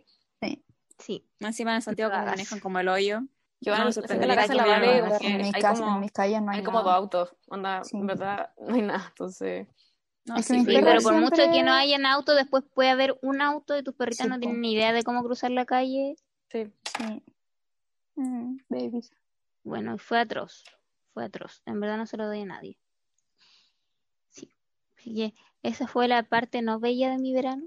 [1.00, 1.26] Sí.
[1.40, 3.22] Más Encima en Santiago como manejan como el hoyo.
[3.62, 4.66] Yo No, en, me cerca de sorprendería la casa de la
[5.10, 7.36] Vale, En mis, hay casas, como, en mis calles no hay hay como dos autos.
[7.48, 7.98] Onda, Sí.
[7.98, 9.06] en verdad, no hay nada.
[9.10, 9.68] Entonces,
[10.26, 13.42] No, Es que sí, pero por mucho que no hayan auto, después puede haber un
[13.42, 16.16] auto y tus perritas Sí, no tienen ni idea de cómo cruzar la calle.
[16.50, 16.72] sí.
[16.98, 17.24] Sí.
[18.16, 19.12] Mm, babies.
[19.64, 20.64] Bueno, fue atroz,
[21.14, 21.62] fue atroz.
[21.66, 22.78] En verdad no se lo doy a nadie.
[24.30, 24.52] Sí.
[24.98, 25.34] Así que
[25.64, 27.64] esa fue la parte no bella de mi verano.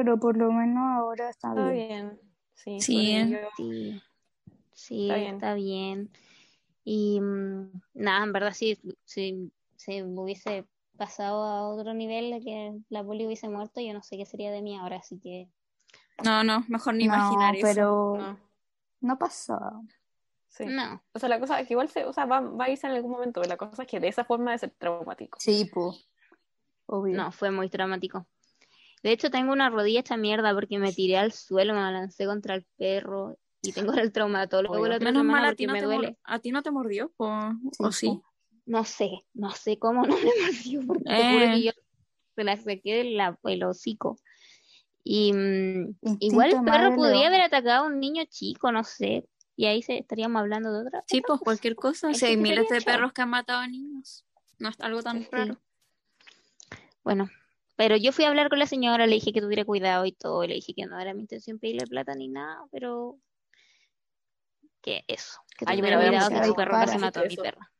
[0.00, 1.86] Pero por lo menos ahora está Está bien.
[2.08, 2.20] bien.
[2.54, 3.50] Sí, Sí, porque eh.
[3.56, 4.02] Sí,
[4.72, 5.34] sí, Está bien.
[5.34, 6.10] está bien.
[6.84, 10.64] Y mm, nada, en verdad sí, si se hubiese
[10.96, 14.50] pasado a otro nivel de que la poli hubiese muerto, yo no sé qué sería
[14.50, 15.48] de mí ahora, así que
[16.24, 17.66] no, no, mejor ni No, imaginar eso.
[17.66, 18.38] pero no,
[19.02, 19.58] no pasó.
[20.48, 20.64] sí.
[20.64, 21.02] no.
[21.12, 22.94] O sea, la cosa es que igual se, o sea, va, va a irse en
[22.94, 25.38] algún momento, pero la cosa es que de esa forma debe ser traumático.
[25.38, 26.08] Sí, pues.
[26.86, 27.16] Obvio.
[27.18, 28.26] No, fue muy traumático.
[29.02, 32.54] De hecho, tengo una rodilla hecha mierda porque me tiré al suelo, me lancé contra
[32.54, 35.82] el perro y tengo el traumatólogo la otra semana mal a porque ti no me
[35.82, 36.16] duele.
[36.24, 37.30] a ti no te mordió, po.
[37.72, 38.20] Sí, ¿o sí?
[38.66, 41.50] No sé, no sé cómo no me mordió porque te juro Eh.
[41.54, 41.72] que yo
[42.36, 44.18] se la saqué del el hocico.
[45.02, 49.26] Y mm, Instinto igual el perro podría haber atacado a un niño chico, no sé.
[49.56, 51.04] Y ahí se, estaríamos hablando de otra.
[51.06, 52.12] Sí, pues cualquier cosa.
[52.14, 54.24] Si hay miles de perros que han matado a niños.
[54.58, 55.28] No es algo tan Sí.
[55.32, 55.58] raro.
[57.02, 57.28] Bueno,
[57.80, 60.44] pero yo fui a hablar con la señora, le dije que tuviera cuidado y todo,
[60.44, 63.18] y le dije que no era mi intención pedirle plata ni nada, pero
[64.82, 67.72] que eso, que Ay, tuviera cuidado que su perro casi mató a mi perra.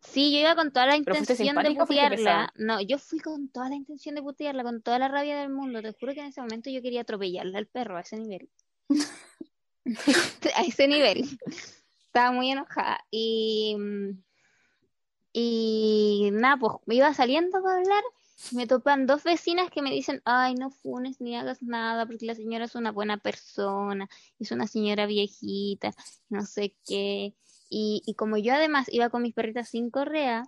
[0.00, 2.52] Sí, yo iba con toda la ¿Pero fuiste intención de putearla.
[2.54, 5.82] No, yo fui con toda la intención de putearla, con toda la rabia del mundo.
[5.82, 8.48] Te juro que en ese momento yo quería atropellarle al perro a ese nivel.
[10.56, 11.38] a ese nivel.
[12.06, 13.04] Estaba muy enojada.
[13.10, 14.22] Y, mm,
[15.34, 18.04] y nada, pues me iba saliendo para hablar.
[18.52, 22.34] Me topan dos vecinas que me dicen, ay, no funes ni hagas nada, porque la
[22.34, 25.92] señora es una buena persona, es una señora viejita,
[26.28, 27.34] no sé qué.
[27.68, 30.44] Y, y como yo además iba con mis perritas sin correa,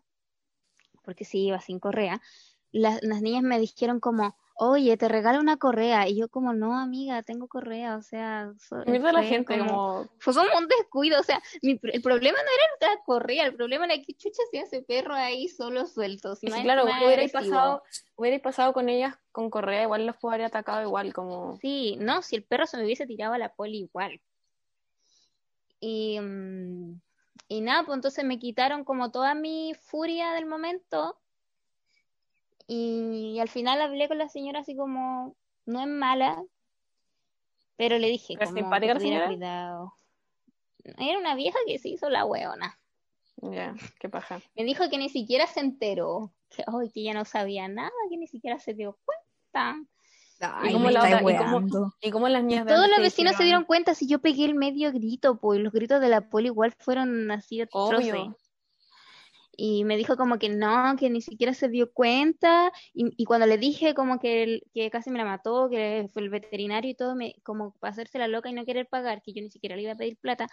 [1.02, 2.22] porque sí iba sin correa,
[2.70, 6.08] las niñas me dijeron como, oye, te regalo una correa.
[6.08, 10.34] Y yo como, no, amiga, tengo correa, o sea, so- Mierda la gente, como- fue
[10.34, 12.44] como un descuido, o sea, mi el problema no
[12.88, 16.34] era la correa, el problema era que chucha hacía ese perro ahí solo suelto.
[16.36, 16.84] si que claro,
[17.32, 17.40] agresivo.
[17.56, 17.82] pasado,
[18.16, 22.36] hubierais pasado con ellas con correa, igual los podría atacado igual, como, Sí, no, si
[22.36, 24.20] el perro se me hubiese tirado a la poli igual.
[25.80, 27.00] Y, mm,
[27.48, 31.18] y nada, pues entonces me quitaron como toda mi furia del momento.
[32.66, 36.42] Y, al final hablé con la señora así como, no es mala,
[37.76, 39.26] pero le dije ¿Era como simpática que la señora?
[39.26, 39.92] cuidado.
[40.98, 42.78] Era una vieja que se hizo la hueona.
[43.42, 44.40] ya, qué paja.
[44.54, 48.16] Me dijo que ni siquiera se enteró, que, ay, que ya no sabía nada, que
[48.16, 49.76] ni siquiera se dio cuenta.
[50.40, 52.08] Ay, cómo me la otra- y.
[52.08, 54.92] Y como las niñas Todos los vecinos se dieron cuenta si yo pegué el medio
[54.92, 58.12] grito, pues los gritos de la poli igual fueron así atroces.
[58.12, 58.36] Obvio.
[59.56, 62.72] Y me dijo como que no, que ni siquiera se dio cuenta.
[62.94, 66.22] Y, y cuando le dije como que, el- que casi me la mató, que fue
[66.22, 69.32] el veterinario y todo, me, como para hacerse la loca y no querer pagar, que
[69.32, 70.46] yo ni siquiera le iba a pedir plata,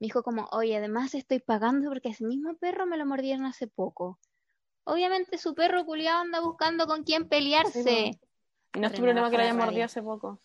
[0.00, 3.66] me dijo como, oye, además estoy pagando porque ese mismo perro me lo mordieron hace
[3.68, 4.18] poco.
[4.84, 8.12] Obviamente su perro culiado anda buscando con quién pelearse.
[8.12, 8.20] Sí,
[8.74, 10.40] Y no es tu problema que la hayan mordido hace poco.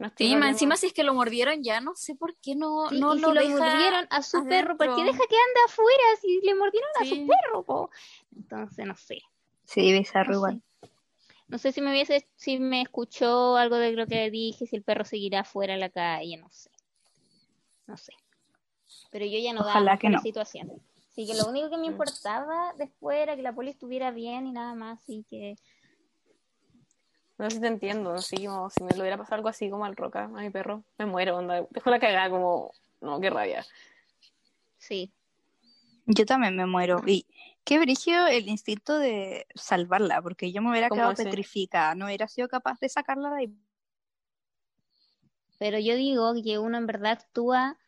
[0.00, 2.98] No más encima si es que lo mordieron ya, no sé por qué no, Sí,
[2.98, 5.60] no y lo si lo deja mordieron a su perro, ¿por qué deja que ande
[5.66, 7.90] afuera si le mordieron a su perro, po?
[8.34, 9.18] Entonces, no sé.
[9.64, 10.62] Sí, bizarro No igual.
[10.82, 10.90] sé.
[11.48, 14.82] No sé si me hubiese, si me escuchó algo de lo que dije, si el
[14.82, 16.70] perro seguirá fuera en la calle, no sé.
[17.86, 18.12] No sé.
[19.10, 20.20] Pero yo ya no daba Ojalá que no.
[20.22, 20.70] situación.
[21.10, 21.92] Así que lo único que me Mm.
[21.92, 25.00] importaba después era que la poli estuviera bien y nada más.
[25.02, 25.56] Así que
[27.40, 29.86] No sé si te entiendo, así como si me lo hubiera pasado algo así como
[29.86, 31.66] al roca, a mi perro, me muero, onda.
[31.70, 33.64] Dejo la cagada como, no, qué rabia.
[34.76, 35.10] sí.
[36.04, 37.00] Yo también me muero.
[37.06, 37.24] Y
[37.64, 42.28] qué brígido el instinto de salvarla, porque yo me hubiera ¿Cómo quedado petrificada, no hubiera
[42.28, 43.54] sido capaz de sacarla de ahí.
[45.58, 47.78] Pero yo digo que uno en verdad actúa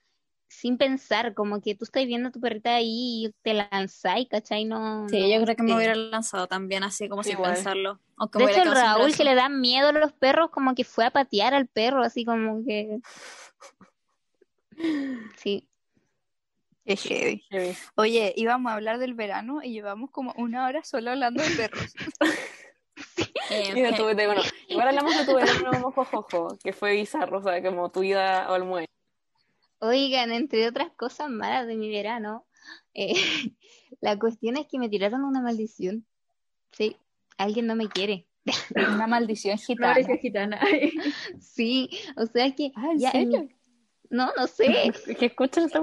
[0.53, 4.65] sin pensar, como que tú estás viendo a tu perrita ahí y te lanzáis, ¿cachai?
[4.65, 7.55] No, Sí, no yo creo que me hubiera lanzado también así como sin Igual.
[7.55, 7.99] pensarlo.
[8.17, 10.75] Aunque De me hecho, el sin Raúl que le da miedo a los perros, como
[10.75, 12.99] que fue a patear al perro, así como que...
[15.37, 15.69] Sí,
[16.85, 17.45] Qué heavy.
[17.51, 17.77] Heavy.
[17.95, 21.95] Oye, íbamos a hablar del verano y llevamos como una hora solo hablando de perros.
[23.51, 27.43] Y de tu, de, bueno, igual hablamos de tu verano mojojojo, que fue bizarro, o
[27.43, 28.89] sea, como tu ida al muelle.
[29.85, 32.47] Oigan, entre otras cosas malas de mi verano,
[32.95, 33.15] eh,
[34.01, 36.07] la cuestión es que me tiraron una maldición.
[36.71, 36.97] Sí,
[37.37, 38.29] alguien no me quiere.
[38.77, 40.17] Una maldición gitana.
[40.19, 40.61] gitana.
[41.41, 43.49] Sí, o sea que Ah, ¿en ya serio?
[44.09, 45.81] No, no sé, Es que escuchan esta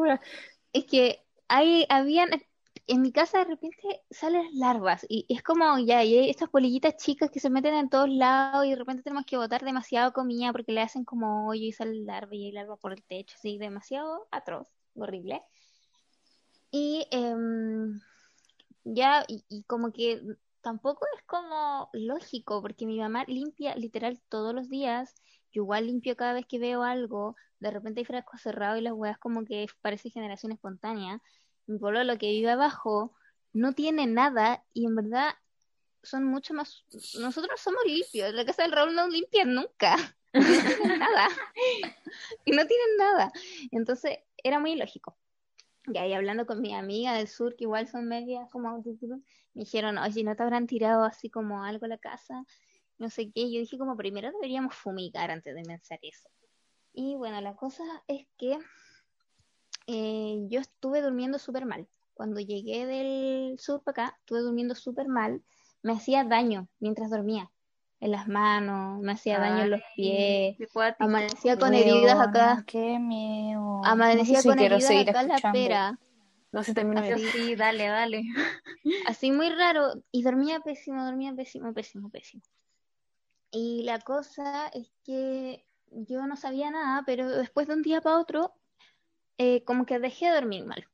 [0.71, 2.29] es que hay, habían,
[2.89, 6.97] en mi casa de repente salen larvas y es como ya, y hay estas polillitas
[6.97, 10.51] chicas que se meten en todos lados y de repente tenemos que botar demasiado comida
[10.51, 13.57] porque le hacen como hoyo y sale larva y hay larva por el techo, así,
[13.59, 15.43] demasiado atroz, horrible.
[16.71, 17.99] Y em,
[18.83, 20.21] ya, y, como que
[20.61, 25.13] tampoco es como lógico, porque mi mamá limpia literal todos los días,
[25.51, 28.93] yo igual limpio cada vez que veo algo, de repente hay frascos cerrados y las
[28.93, 31.21] weas como que parece generación espontánea.
[31.69, 33.13] Mi lo que vive abajo
[33.53, 35.35] no tiene nada y en verdad
[36.01, 36.83] son mucho más...
[37.19, 39.95] Nosotros somos limpios, la casa del Raúl no limpia nunca,
[40.33, 41.27] no nada,
[42.45, 43.31] y no tienen nada.
[43.71, 45.15] Entonces era muy ilógico.
[45.85, 48.75] Y ahí hablando con mi amiga del sur, que igual son medias como
[49.53, 52.45] me dijeron, oye, ¿no te habrán tirado así como algo la casa?
[52.97, 53.51] No sé qué.
[53.51, 56.29] Yo dije como primero deberíamos fumigar antes de pensar eso.
[56.93, 58.57] Y bueno, la cosa es que
[59.91, 61.87] eh, yo estuve durmiendo súper mal.
[62.13, 65.41] Cuando llegué del sur para acá, estuve durmiendo súper mal.
[65.81, 67.49] Me hacía daño mientras dormía.
[67.99, 70.57] En las manos, me hacía daño en los pies.
[70.99, 72.63] Amanecía con heridas acá.
[72.67, 73.81] Qué miedo.
[73.83, 75.99] Amanecía no sé si con quiero heridas seguir acá en la pera.
[76.51, 77.15] No sé si termino bien.
[77.15, 77.25] Así.
[77.29, 78.21] Sí, dale, dale.
[79.07, 79.93] Así muy raro.
[80.11, 82.43] Y dormía pésimo, dormía pésimo, pésimo, pésimo.
[83.51, 88.19] Y la cosa es que yo no sabía nada, pero después de un día para
[88.19, 88.53] otro,
[89.39, 90.85] eh, como que dejé de dormir mal.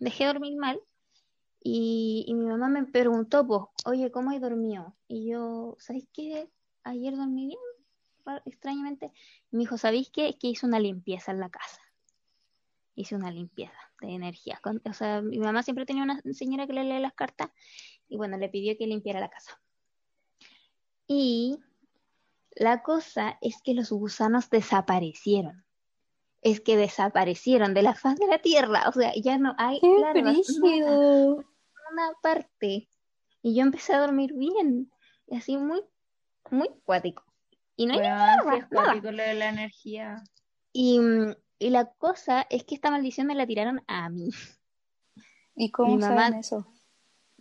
[0.00, 0.80] Dejé de dormir mal.
[1.62, 4.96] Y, mi mamá me preguntó, pues, oye, ¿cómo he dormido?
[5.06, 6.50] Y yo, ¿sabéis qué?
[6.82, 7.60] Ayer dormí bien,
[8.24, 9.12] ra- extrañamente.
[9.52, 10.36] Y me dijo, ¿sabéis qué?
[10.38, 11.80] Que hice una limpieza en la casa.
[12.96, 14.60] Hice una limpieza de energía.
[14.84, 17.50] O sea, mi mamá siempre tenía una señora que le lee las cartas
[18.08, 19.60] y bueno, le pidió que limpiara la casa.
[21.06, 21.58] Y
[22.56, 25.64] la cosa es que los gusanos desaparecieron.
[26.42, 28.88] Es que desaparecieron de la faz de la tierra.
[28.88, 31.34] O sea, ya no hay larvas, nada,
[31.92, 32.88] una parte.
[33.42, 34.90] Y yo empecé a dormir bien.
[35.28, 35.82] Y así muy,
[36.50, 37.24] muy cuático.
[37.76, 38.84] Y no hay Bueno, nada, sí es nada.
[38.86, 40.24] cuático lo de la energía.
[40.72, 41.00] Y,
[41.58, 44.28] y la cosa es que esta maldición me la tiraron a mí.
[45.54, 46.66] ¿Y cómo Mi mamá- saben eso?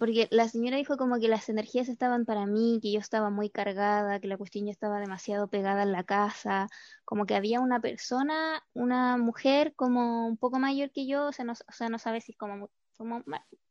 [0.01, 3.51] Porque la señora dijo como que las energías estaban para mí, que yo estaba muy
[3.51, 6.69] cargada, que la cuestión ya estaba demasiado pegada en la casa,
[7.05, 11.45] como que había una persona, una mujer como un poco mayor que yo, o sea,
[11.45, 13.23] no, sabe si es como, como un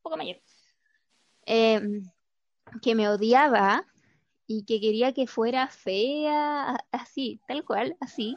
[0.03, 0.37] poco mayor,
[1.47, 1.81] eh,
[2.81, 3.85] que me odiaba
[4.47, 8.37] y que quería que fuera fea, así, tal cual, así.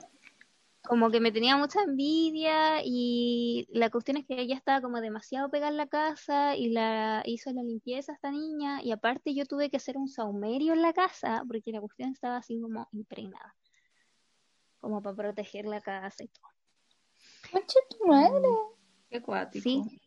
[0.85, 5.49] Como que me tenía mucha envidia y la cuestión es que ella estaba como demasiado
[5.49, 9.69] pegada en la casa y la hizo la limpieza esta niña y aparte yo tuve
[9.69, 13.55] que hacer un saumerio en la casa porque la cuestión estaba así como impregnada,
[14.79, 16.47] como para proteger la casa y todo.
[17.51, 18.49] Concha tu madre.
[19.09, 19.63] Qué cuático.
[19.63, 20.01] Sí.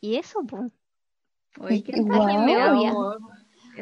[0.00, 0.70] Y eso, pues.
[1.58, 2.94] Oye, qué me odia.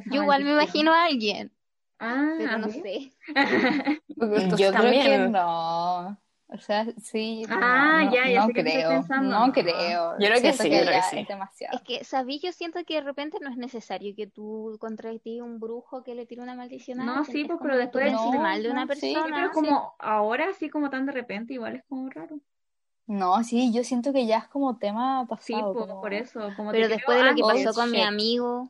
[0.06, 1.52] Yo igual me imagino a alguien,
[2.00, 3.12] Ah, pero no sé.
[4.08, 5.32] Yo creo que también.
[5.32, 6.18] no.
[6.52, 7.44] O sea, sí.
[7.48, 8.88] Ah, no, ya, ya no sé creo.
[8.90, 9.28] pensando.
[9.30, 9.52] No No.
[9.52, 10.12] creo.
[10.18, 11.18] Yo creo que sí, yo creo que sí.
[11.20, 11.76] Es demasiado.
[11.76, 12.42] Es que, ¿sabéis?
[12.42, 16.16] Yo siento que de repente no es necesario que tú contra ti un brujo que
[16.16, 17.32] le tire una maldición a No, alguien.
[17.36, 19.36] sí, Es pues, pero que después- penses No, mal de una no, sí, Sí, persona.
[19.36, 22.40] pero como ahora, así como tan de repente, igual es como raro.
[23.06, 25.72] No, sí, yo siento que ya es como tema Sí, pasado.
[25.72, 26.52] po, como- por eso.
[26.56, 28.68] Como Pero después creo de lo que pasó con mi amigo,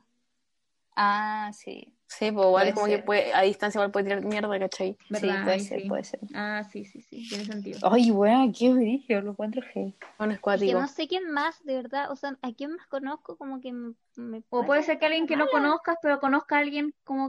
[0.97, 1.95] Ah, sí.
[2.11, 2.97] Sí, pues igual Puede como ser.
[2.99, 4.97] que puede, a distancia igual puede tirar mierda, ¿cachai?
[4.99, 5.43] Sí, ¿Verdad?
[5.45, 5.89] puede Ay, ser, sí.
[5.89, 6.21] puede ser.
[6.35, 7.79] Ah, sí, sí, sí, tiene sentido.
[7.85, 9.95] Ay, weón, qué brillo, lo encuentro heavy.
[10.19, 12.11] Bueno, es Es que no sé quién más, de verdad.
[12.11, 13.37] O sea, ¿a quién más conozco?
[13.37, 16.59] Como que me, me O puede ser que alguien que no conozcas, pero conozca a
[16.59, 17.29] alguien como...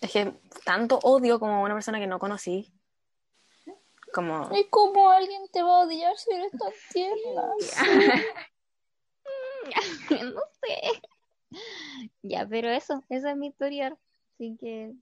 [0.00, 0.34] Es que
[0.64, 2.72] tanto odio como a una persona que no conocí.
[4.14, 7.42] Como, ¿Y cómo alguien te va a odiar si eres tan tierna?
[10.32, 11.02] no sé.
[12.22, 13.96] Ya, pero eso, esa es mi historia.
[14.34, 14.92] Así que,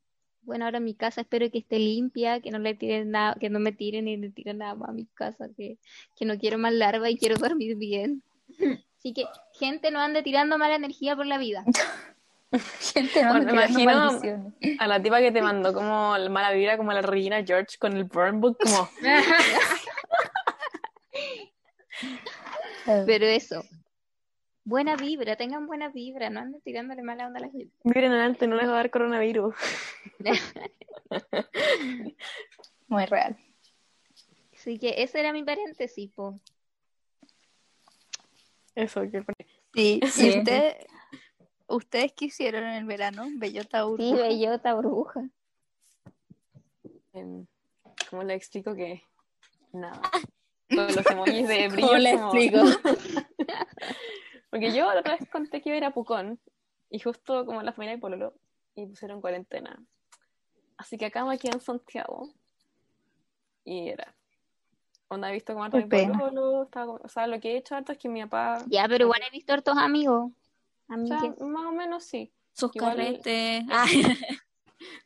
[0.42, 3.61] bueno, ahora mi casa espero que esté limpia, que no le tiren nada, que no
[3.61, 5.78] me tiren ni le tiren nada más a mi casa, que,
[6.16, 8.22] que no quiero más larva y quiero dormir bien.
[8.99, 9.24] Así que,
[9.59, 11.64] gente, no ande tirando mala energía por la vida.
[12.94, 14.55] Gente, no Bueno, me tirando imagino- maldiciones.
[14.80, 17.94] a la tipa que te mandó como la mala vibra, como la Regina George con
[17.94, 18.88] el burn book, como,
[23.07, 23.62] Pero eso,
[24.69, 27.75] buena vibra, tengan buena vibra, no anden tirándole mala onda a la gente.
[27.85, 29.55] miren adelante, no les va a dar coronavirus.
[32.89, 33.37] Muy real.
[34.55, 36.39] Así que ese era mi paréntesis, po.
[38.75, 39.25] Eso, que
[39.75, 40.29] Sí, Sí.
[40.35, 40.77] ¿Y usted,
[41.66, 43.27] ustedes qué hicieron en el verano?
[43.37, 44.23] Bellota Sí, burbuja.
[44.23, 45.29] bellota burbuja.
[48.11, 49.03] ¿cómo le explico que
[49.73, 50.01] nada?
[50.69, 51.89] Todos los emojis de brillo.
[51.89, 52.64] ¿Cómo le como- explico?
[54.51, 56.38] Porque yo la otra vez conté que iba a ir a Pucón
[56.90, 58.34] y justo como la familia de Pololo
[58.74, 59.78] y pusieron cuarentena.
[60.76, 62.30] Así que acá me quedé en Santiago
[63.64, 64.14] y era.
[65.09, 67.99] Onda he visto como harto pololo, estaba o sea, lo que he hecho harto es
[67.99, 70.30] que mi papá, Ya, pero igual he visto hartos amigos.
[70.88, 72.30] o sea, más o menos sí.
[72.53, 73.64] Sus Igual- carretes.
[73.70, 73.86] Ah,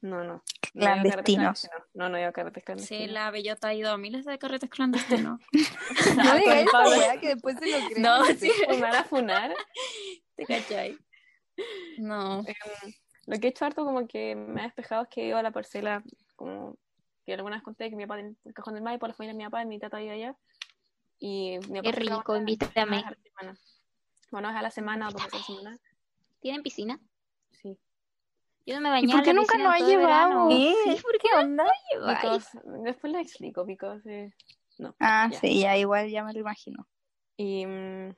[0.03, 0.43] No, no.
[0.75, 1.65] No Clandestinos.
[1.65, 1.75] iba.
[1.95, 3.11] No, no iba a carretes sí, clandestinos.
[3.11, 5.41] la bellota ha ido a miles de carretes clandestinos.
[6.17, 6.91] No digas esa Pablo.
[6.97, 8.03] weá que después se lo creen.
[8.03, 9.55] No, sí, Pues me van a funar.
[10.37, 10.99] te cachai.
[11.99, 12.39] No.
[12.47, 12.93] Em,
[13.27, 15.43] lo que he hecho harto como que me ha despejado es que he ido a
[15.43, 16.03] la parcela,
[16.37, 16.77] como
[17.25, 19.39] que alguna vez conté que mi papá tiene el cajón del Maipo, la familia de
[19.39, 20.37] mi papá, mi tata vive allá.
[21.19, 22.97] Y mi papá Qué rico, invítame.
[22.97, 23.59] una vez a la semana.
[24.33, 25.79] Una vez a la semana o dos veces a la semana.
[26.41, 26.99] ¿Tienen piscina?
[28.65, 30.51] Yo no me ¿Y por qué nunca nos ha llevado?
[30.51, 30.75] ¿Eh?
[30.85, 31.67] Sí, ¿por qué onda?
[32.07, 34.33] Because- después les explico, because, eh,
[34.79, 34.95] no.
[35.01, 35.41] Ah, Ya.
[35.41, 36.87] sí, ya igual ya me lo imagino.
[37.37, 38.11] Y mm,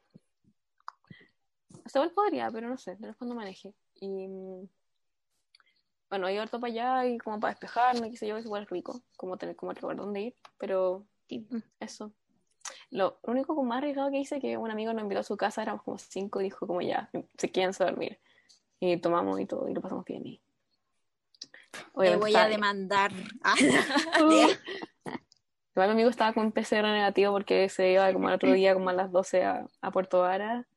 [1.84, 3.74] o sea, igual podría, pero no sé, pero cuando maneje.
[4.00, 4.68] Y mm,
[6.10, 9.02] bueno, ido harto para allá y como para despejarme, qué sé yo, es igual rico,
[9.16, 11.46] como tener como el lugar donde ir, pero Sí.
[11.80, 12.12] eso.
[12.90, 15.62] Lo único como más arriesgado que hice que un amigo nos invitó a su casa,
[15.62, 18.20] éramos como cinco, y dijo como ya, se a dormir.
[18.80, 20.26] Y tomamos y todo, y lo pasamos bien.
[20.26, 20.42] Y...
[21.96, 23.12] Te voy a demandar.
[23.42, 23.54] Ah,
[25.76, 28.90] Igual mi amigo estaba con PCR negativo porque se iba como el otro día como
[28.90, 30.68] a las 12 a, a Puerto Vara.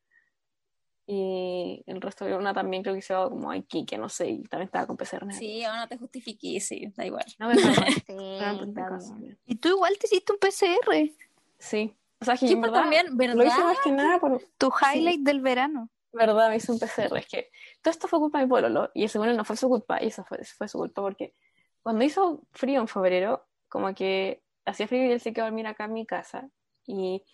[1.06, 4.28] Y el resto de una también creo que se iba como a Iquique, no sé,
[4.28, 5.38] y también estaba con PCR negativo.
[5.38, 7.24] sí, ahora no te justifiqué, sí, da igual.
[7.38, 7.48] No,
[8.06, 8.24] pero
[8.66, 9.36] igual, Sí.
[9.46, 11.12] Y tú igual te hiciste un PCR.
[11.58, 11.94] Sí.
[12.20, 13.64] O sea, que Sí, en pues verdad también, lo hice ¿verdad?
[13.64, 15.88] más que nada por Tu highlight del verano.
[16.12, 17.18] Verdad, me hice un PCR.
[17.18, 17.50] Es que
[17.82, 20.08] todo esto fue culpa de mi pololo y el segundo no fue su culpa, y
[20.08, 21.34] eso fue, su culpa porque
[21.82, 25.66] cuando hizo frío en febrero, como que hacía frío y él se quedó a dormir
[25.66, 26.48] acá en mi casa
[26.86, 27.24] y,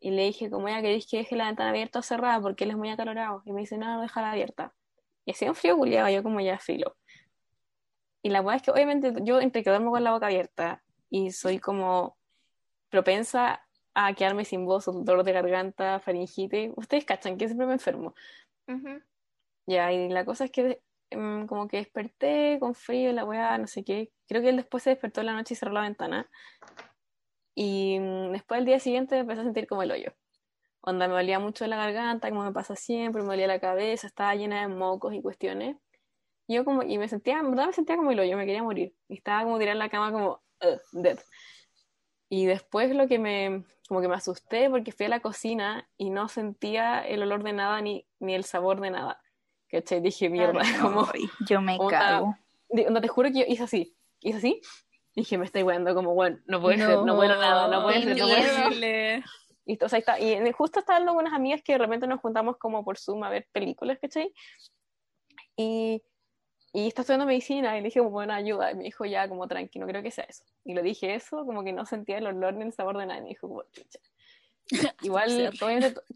[0.00, 2.70] y le dije, como ya queréis que deje la ventana abierta o cerrada porque él
[2.70, 4.74] es muy acalorado y me dice, no, no, déjala abierta.
[5.24, 6.96] Y hacía un frío culiado, yo como ya filo.
[8.22, 11.30] Y la verdad es que obviamente yo entre que duermo con la boca abierta y
[11.30, 12.16] soy como
[12.88, 13.63] propensa
[13.94, 18.14] a quedarme sin voz, dolor de garganta, faringitis, ustedes cachan que siempre me enfermo.
[18.68, 19.02] Ujú.
[19.66, 23.66] Ya, y la cosa es que em, como que desperté con frío, la weá, no
[23.66, 24.10] sé qué.
[24.28, 26.28] Creo que él después se despertó en la noche y cerró la ventana.
[27.54, 30.12] Y mm, después el día siguiente me empecé a sentir como el hoyo.
[30.82, 34.34] Onda, me dolía mucho la garganta, como me pasa siempre, me dolía la cabeza, estaba
[34.34, 35.76] llena de mocos y cuestiones.
[36.46, 38.62] Y yo como, y me sentía, en verdad me sentía como el hoyo, me quería
[38.62, 38.94] morir.
[39.08, 41.18] Y estaba como tirada en la cama como, "Ugh, dead.
[42.36, 46.10] Y después lo que me, como que me asusté porque fui a la cocina y
[46.10, 49.22] no sentía el olor de nada ni, ni el sabor de nada.
[49.68, 50.00] ¿Cachai?
[50.00, 52.36] Dije, mierda, como, Ay, yo me onda- cago.
[52.88, 54.60] onda, te juro que yo hice así, hice así.
[55.14, 58.16] Dije, me estoy weando como, bueno, no puede ser, no puedo nada, no puede ser,
[58.18, 59.24] no puede ser.
[59.66, 62.20] Y, o sea, está, y justo estaba hablando con unas amigas que de repente nos
[62.20, 64.30] juntamos como por Zoom a ver películas, ¿cachai?
[65.56, 66.02] Y,
[66.74, 68.72] y está estudiando medicina y le dije como, bueno, ayuda.
[68.72, 70.42] Y me dijo, ya, como tranqui, no creo que sea eso.
[70.64, 73.20] Y le dije eso, como que no sentía el olor ni el sabor de nada.
[73.20, 74.00] Y me dijo, como, chucha.
[75.02, 75.52] Igual,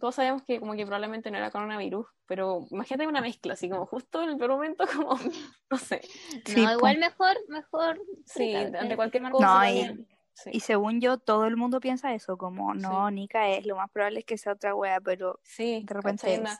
[0.00, 3.86] todos sabemos que como que probablemente no era coronavirus, pero imagínate una mezcla, así como
[3.86, 5.16] justo en el peor momento, como,
[5.70, 6.00] no sé.
[6.44, 8.02] Sí, No, igual mejor, mejor.
[8.26, 9.92] Sí, ante cualquier tomar cosa.
[9.94, 10.04] No.
[10.32, 10.50] Sí.
[10.52, 13.14] Y según yo, todo el mundo piensa eso, como, no, Sí.
[13.14, 16.58] Nica es, lo más probable es que sea otra wea, pero Sí, de repente es.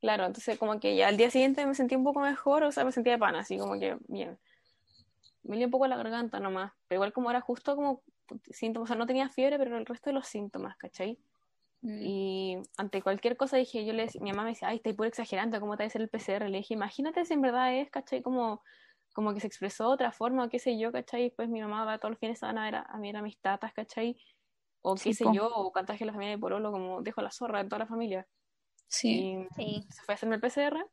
[0.00, 2.84] Claro, entonces como que ya al día siguiente me sentí un poco mejor, o sea,
[2.84, 4.38] me sentía de pana, así como que bien.
[5.42, 8.02] Me dio un poco la garganta nomás, pero igual como era justo como
[8.50, 11.18] síntomas, o sea, no tenía fiebre, pero el resto de los síntomas, ¿cachai?
[11.82, 12.00] Mm.
[12.02, 15.08] Y ante cualquier cosa dije, yo le decía- mi mamá me decía, ay, estáis puro
[15.08, 16.48] exagerando, ¿cómo te va a hacer el PCR?
[16.48, 18.22] Le dije, imagínate si en verdad es, ¿cachai?
[18.22, 18.62] Como,
[19.14, 21.24] como que se expresó de otra forma, o qué sé yo, ¿cachai?
[21.24, 23.24] Después mi mamá va todos los fines de semana a ver a, a mirar a
[23.24, 24.16] mis tatas, ¿cachai?
[24.82, 25.32] O qué Sí, sé po.
[25.32, 27.86] yo, o contagio a la familia de Porolo, como dejo la zorra en toda la
[27.86, 28.26] familia.
[28.90, 29.46] Sí.
[29.56, 29.86] Y Sí.
[29.90, 30.84] se fue a hacerme el PCR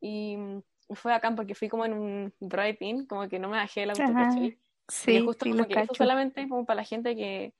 [0.00, 0.62] y mm,
[0.94, 4.02] fue acá porque fui como en un drive-in, como que no me bajé el auto,
[4.02, 4.26] Ajá.
[4.28, 4.58] ¿cachai?
[4.88, 5.94] Sí, y justo sí, como lo que eso cacho.
[5.94, 7.54] solamente como para la gente que,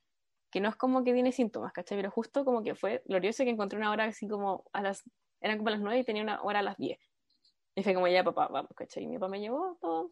[0.49, 1.97] que no es como que tiene síntomas, ¿cachai?
[1.97, 5.03] Pero justo como que fue glorioso que encontré una hora así como a las,
[5.41, 6.99] eran como a las 9 y tenía una hora a las 10.
[7.75, 9.03] Y fue como ya papá, vamos, ¿cachai?
[9.03, 10.11] Y mi papá me llevó todo,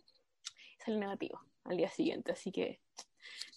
[0.77, 2.81] y salió negativo al día siguiente, así que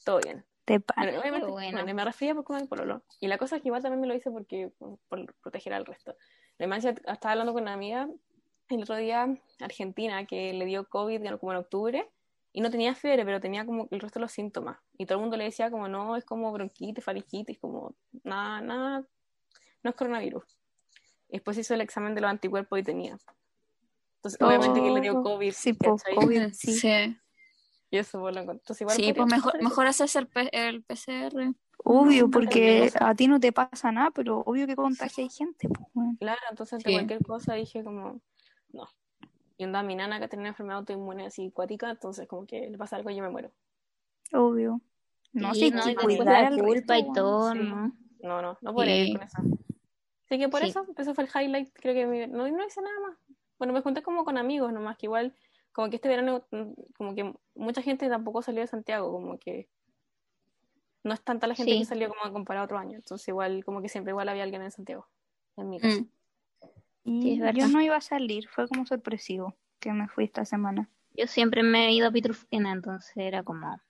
[0.04, 0.44] todo bien.
[0.68, 1.78] Te Bueno, obviamente, bueno.
[1.78, 3.02] bueno, me resfrié por comer pololo.
[3.20, 4.70] Y la cosa es que igual también me lo hice porque,
[5.08, 6.14] por proteger al resto.
[6.58, 8.08] Además, estaba hablando con una amiga
[8.68, 12.10] el otro día, argentina, que le dio COVID como en octubre
[12.52, 14.78] y no tenía fiebre, pero tenía como el resto de los síntomas.
[14.98, 17.94] Y todo el mundo le decía como, no, es como bronquitis, faringitis, como
[18.24, 19.04] nada, nada,
[19.82, 20.44] no es coronavirus.
[21.28, 23.16] Después hizo el examen de los anticuerpos y tenía.
[24.16, 25.52] Entonces, obviamente que le dio Oh, COVID.
[25.52, 25.76] sí.
[25.76, 26.72] COVID, sí.
[26.74, 27.16] Sí,
[27.90, 28.60] Y eso, pues, lo encontré.
[28.62, 29.64] Entonces, igual Sí, pues mejor, eso.
[29.64, 31.54] mejor hacerse el, P- el PCR.
[31.84, 36.06] Obvio, porque a ti no te pasa nada, pero obvio que contagia hay gente, pues.
[36.18, 36.92] Claro, entonces Sí.
[36.92, 38.20] cualquier cosa dije como,
[38.72, 38.88] no.
[39.56, 42.76] Y onda, mi nana que tenía una enfermedad autoinmune así acuática, entonces como que le
[42.76, 43.52] pasa algo y yo me muero.
[44.32, 44.80] Obvio.
[45.32, 47.58] No, Sí, sí, no, cuidar la culpa resto, y todo, Sí.
[47.60, 47.92] ¿no?
[48.20, 49.10] No, no, no podría Sí.
[49.12, 49.38] ir con eso.
[50.26, 50.68] Así que por Sí.
[50.68, 53.18] eso, eso fue el highlight, creo que mi- no, no hice nada más.
[53.58, 55.34] Bueno, me junté como con amigos nomás, que igual,
[55.78, 59.68] como que este verano, mm, como que mucha gente tampoco salió de Santiago, como que
[61.04, 61.78] no es tanta la gente Sí.
[61.78, 64.62] que salió como comparado a otro año, entonces igual, como que siempre igual había alguien
[64.62, 65.06] en Santiago,
[65.56, 66.00] en mi caso.
[66.02, 66.08] Mm.
[67.04, 67.54] Y Sí, es verdad.
[67.60, 70.90] yo no iba a salir, fue como sorpresivo que me fui esta semana.
[71.14, 73.80] Yo siempre me he ido a Pitrufquena, entonces era como,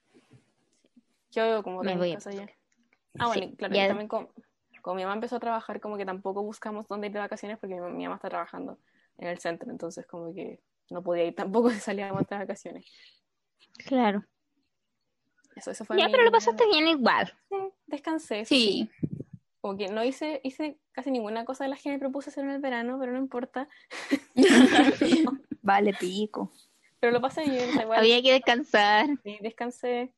[1.31, 2.51] Yo como Me voy a allá.
[3.19, 4.29] Ah, bueno, Sí, claro, ya- y también como,
[4.83, 7.81] como mi mamá empezó a trabajar, como que tampoco buscamos dónde ir de vacaciones porque
[7.81, 8.79] mi, mi mamá está trabajando
[9.17, 10.61] en el centro, entonces como que
[10.91, 12.87] no podía ir tampoco si salíamos de vacaciones.
[13.87, 14.25] claro.
[15.57, 17.33] Eso, eso fue Ya, mi- pero lo pasaste bien igual.
[17.49, 18.41] Sí, descansé.
[18.41, 18.89] eso Sí,
[19.61, 22.51] Como que no hice, hice casi ninguna cosa de las que me propuse hacer en
[22.51, 23.69] el verano, pero no importa.
[25.63, 26.53] Vale, pico.
[27.01, 29.09] Pero lo pasé bien, igual Había que descansar.
[29.25, 30.13] sí, descansé.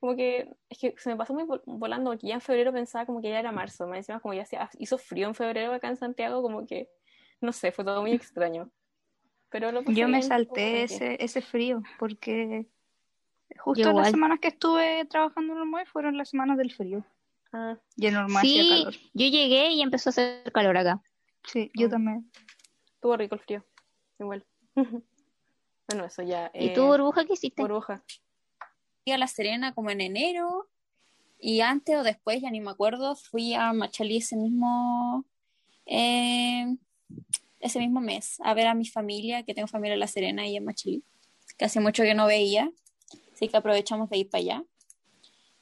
[0.00, 3.06] Como que es que se me pasó muy vol- volando porque ya en febrero pensaba
[3.06, 5.88] como que ya era marzo, más encima como ya hacía- hizo frío en febrero acá
[5.88, 6.88] en Santiago, como que
[7.40, 8.70] no sé, fue todo muy extraño.
[9.54, 12.66] Pero lo pasé Yo me salté ese, ese frío porque
[13.56, 17.04] justo las semanas que estuve trabajando en el muelle fueron las semanas del frío.
[17.52, 18.94] Ah, Y en normal hacía Sí, calor.
[19.12, 21.00] yo llegué y empezó a hacer calor acá.
[21.44, 21.90] Sí, yo Mm.
[21.90, 22.30] también.
[22.96, 23.64] estuvo rico el frío.
[24.18, 24.44] Igual.
[25.86, 26.50] bueno, eso ya.
[26.52, 27.62] ¿Y eh, tú, burbuja, qué hiciste?
[27.62, 28.02] burbuja.
[29.04, 30.68] fui a La Serena como en enero
[31.38, 35.24] y antes o después, ya ni me acuerdo, fui a Machalí ese mismo
[35.86, 36.76] eh,
[37.64, 40.56] ese mismo mes a ver a mi familia, que tengo familia en La Serena y
[40.56, 41.02] en Machalí,
[41.56, 42.70] que hace mucho que no veía,
[43.32, 44.64] así que aprovechamos de ir para allá.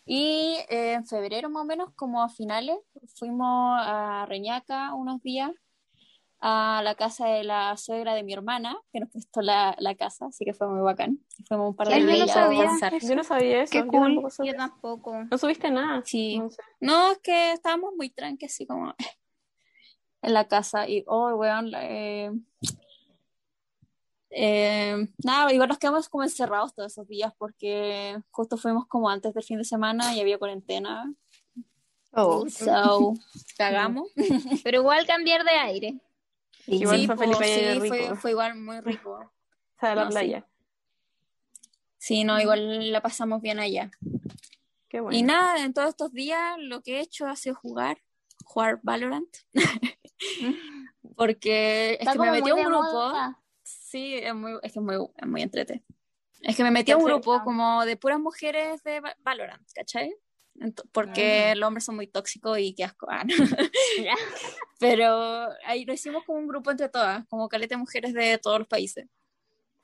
[0.04, 2.76] Y eh, en febrero más o menos, como a finales,
[3.14, 5.52] fuimos a Reñaca unos días
[6.40, 10.26] a la casa de la suegra de mi hermana, que nos prestó la, la casa,
[10.26, 11.20] así que fue muy bacán.
[11.46, 12.14] Fuimos un par de Ay, yo no
[12.50, 12.98] días a.
[12.98, 13.70] Yo no sabía eso.
[13.70, 14.02] Qué yo cool.
[14.02, 14.48] tampoco supe.
[14.48, 15.24] Yo tampoco.
[15.30, 16.02] No subiste nada.
[16.04, 16.40] Sí.
[16.40, 16.62] No sé.
[16.80, 18.92] No, es que estábamos muy tranqui, así como
[20.22, 20.88] en la casa.
[20.88, 22.30] Y, oh, weón, eh,
[24.30, 29.34] eh, nada, igual nos quedamos como encerrados todos esos días porque justo fuimos como antes
[29.34, 31.12] del fin de semana y había cuarentena.
[32.12, 33.14] Oh, So,
[33.58, 34.10] cagamos.
[34.64, 36.00] Pero igual cambiar de aire.
[36.66, 37.94] Igual Sí, fue po, Felipe Valle sí, rico.
[37.94, 39.10] fue, fue igual muy rico.
[39.14, 40.14] O sea, de la No, sí.
[40.14, 40.46] playa.
[41.98, 43.90] Sí, no, igual la pasamos bien allá.
[44.88, 45.16] Qué bueno.
[45.16, 47.98] Y nada, en todos estos días lo que he hecho ha sido jugar,
[48.44, 49.28] jugar Valorant.
[51.16, 52.82] Porque es Está que me metí a un grupo.
[52.82, 53.38] moda.
[53.62, 55.84] Sí, es muy, es que es muy, es muy entrete.
[56.40, 60.14] Es que me metí a un grupo como de puras mujeres de Va- Valorant, ¿cachai?
[60.92, 63.06] Porque los hombres son muy tóxicos y qué asco.
[63.08, 63.34] Ah, no.
[64.80, 68.58] Pero ahí lo hicimos como un grupo entre todas, como caleta de mujeres de todos
[68.58, 69.06] los países.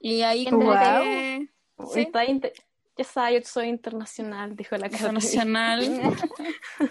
[0.01, 1.49] Y ahí como que
[1.93, 2.09] sí,
[2.97, 5.80] Ya sabes, yo soy internacional, dijo la internacional.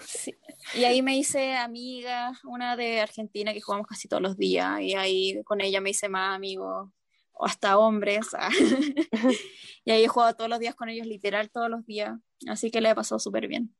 [0.00, 0.34] Sí.
[0.74, 4.94] Y ahí me hice amiga, una de Argentina que jugamos casi todos los días, y
[4.94, 6.90] ahí con ella me hice más amigos,
[7.32, 8.26] o hasta hombres.
[8.34, 8.50] ah.
[9.84, 12.18] y ahí he jugado todos los días con ellos, literal todos los días.
[12.48, 13.74] Así que le he pasado súper bien.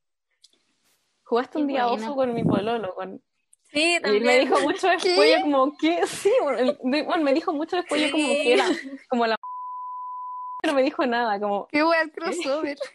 [1.24, 2.06] Jugaste un Qué día buena.
[2.06, 3.22] oso con mi pololo, con
[3.70, 4.24] Sí, Y también.
[4.24, 6.06] me dijo mucho después, yo como, ¿qué?
[6.06, 6.78] Sí, bueno,
[7.22, 8.64] me dijo mucho después, yo como que era,
[9.10, 9.36] como la
[10.62, 12.78] pero me dijo nada, como, Qué wea el crossover.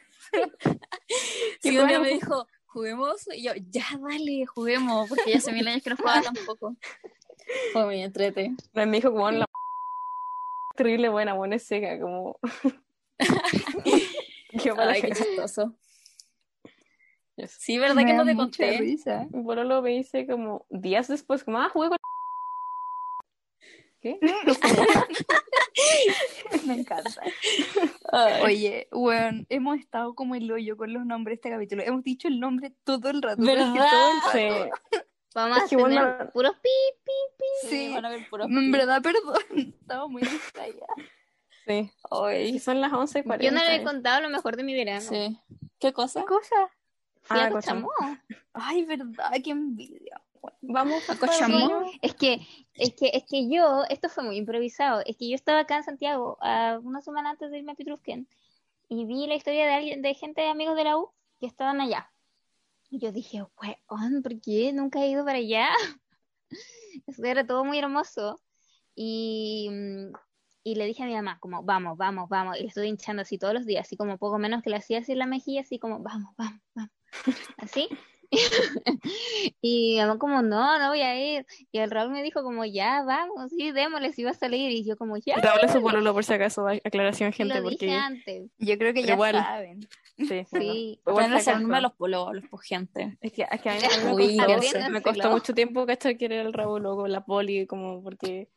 [1.62, 3.28] Sí, Y un día bueno, me dijo, juguemos.
[3.34, 5.08] Y yo, ya, dale, juguemos.
[5.08, 6.76] Porque ya hace mil años que no jugaba tampoco.
[7.74, 8.54] Fue muy entrete.
[8.74, 9.46] me dijo como la
[10.76, 12.40] terrible buena, buena es seca, como
[14.76, 15.76] para Ay, qué que chistoso.
[17.36, 17.52] Yes.
[17.60, 18.78] Sí, ¿verdad Me que no te conté?
[18.78, 19.28] risa.
[19.32, 21.98] Mi pololo me dice como días después, como, ah, jugué con
[24.04, 24.20] ¿Qué?
[26.68, 27.22] Me encanta.
[28.12, 31.84] Ay, Oye, weón, hemos estado como el hoyo con los nombres de este capítulo.
[31.84, 33.42] Hemos dicho el nombre todo el rato.
[33.42, 33.74] ¿Verdad?
[33.74, 34.36] todo el rato.
[34.92, 35.00] Sí.
[35.34, 36.70] Vamos a bueno, tener puros pi,
[37.04, 37.46] pi, pi.
[37.70, 37.94] sí, Sí.
[37.94, 39.36] van a ver puros En verdad, perdón.
[39.82, 40.86] Estaba muy distraída.
[41.66, 41.90] Sí.
[42.12, 43.42] Ay, Y son las 11.40.
[43.42, 45.02] Yo no le he contado lo mejor de mi verano.
[45.02, 45.40] sí.
[45.80, 46.20] ¿Qué cosa?
[46.22, 46.56] ¿Qué cosa?
[47.24, 47.88] Fui Ah, a Cochamó.
[47.90, 48.18] Cochamó.
[48.54, 50.22] Ay, verdad, qué envidia.
[50.62, 51.90] Vamos ¿A Cochamó?
[52.02, 52.42] Es que,
[52.74, 55.84] es que, es que yo, esto fue muy improvisado, es que yo estaba acá en
[55.84, 58.28] Santiago ah, una semana antes de irme a Pitrufken
[58.90, 62.12] y vi la historia de alguien, de gente, amigos de la U, que estaban allá.
[62.90, 63.44] Y yo dije,
[63.90, 65.70] weón, ¿por qué nunca he ido para allá?
[67.08, 68.40] Eso era todo muy hermoso.
[68.96, 69.70] Y,
[70.64, 72.58] y le dije a mi mamá, como, vamos, vamos, vamos.
[72.58, 75.00] Y le estuve hinchando así todos los días, así como poco menos que le hacía
[75.00, 76.92] así en la mejilla, así como, vamos, vamos, vamos.
[77.58, 77.90] Así.
[79.62, 81.46] y mamá como, no, no voy a ir.
[81.72, 84.72] Y el Raúl me dijo como, ya, vamos, sí, démosle, si va a salir.
[84.72, 87.86] Y yo como, ya, Raúl es su pololo por si acaso, aclaración gente, lo dije
[87.88, 88.52] porque antes.
[88.58, 89.36] Yo creo que Pero ya igual.
[89.36, 89.80] saben.
[90.18, 91.00] sí, bueno, Sí.
[91.06, 91.36] a fracaso.
[91.52, 93.18] hacerme los polos, los gente.
[93.22, 96.26] Es que, es que a mí, me, Uy, costó, me costó mucho tiempo cachar que
[96.26, 98.50] era el Raúl o con la poli, como porque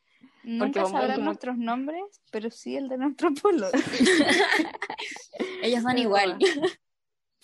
[0.45, 3.67] Nunca vamos sabrán como- nuestros nombres, pero sí el de nuestro pueblo.
[5.63, 6.39] Ellos Pero igual.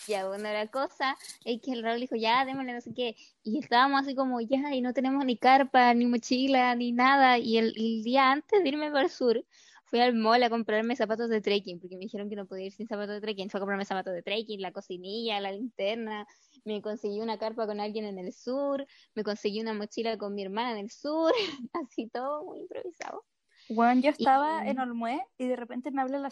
[0.09, 3.17] Ya, bueno, la cosa es que el Raúl dijo, ya, démosle, no sé qué.
[3.45, 7.39] Y estábamos así como, ya, y no tenemos ni carpa, ni mochila, ni nada.
[7.39, 9.45] Y el, el día antes de irme para el sur,
[9.85, 12.73] fui al mall a comprarme zapatos de trekking, porque me dijeron que no podía ir
[12.73, 13.49] sin zapatos de trekking.
[13.51, 16.27] Fui a comprarme zapatos de trekking, la cocinilla, la linterna.
[16.65, 18.85] Me conseguí una carpa con alguien en el sur.
[19.15, 21.33] Me conseguí una mochila con mi hermana en el sur.
[21.75, 23.25] Así todo muy improvisado.
[23.69, 26.31] Bueno, yo estaba Y- en Olmué y de repente me habla la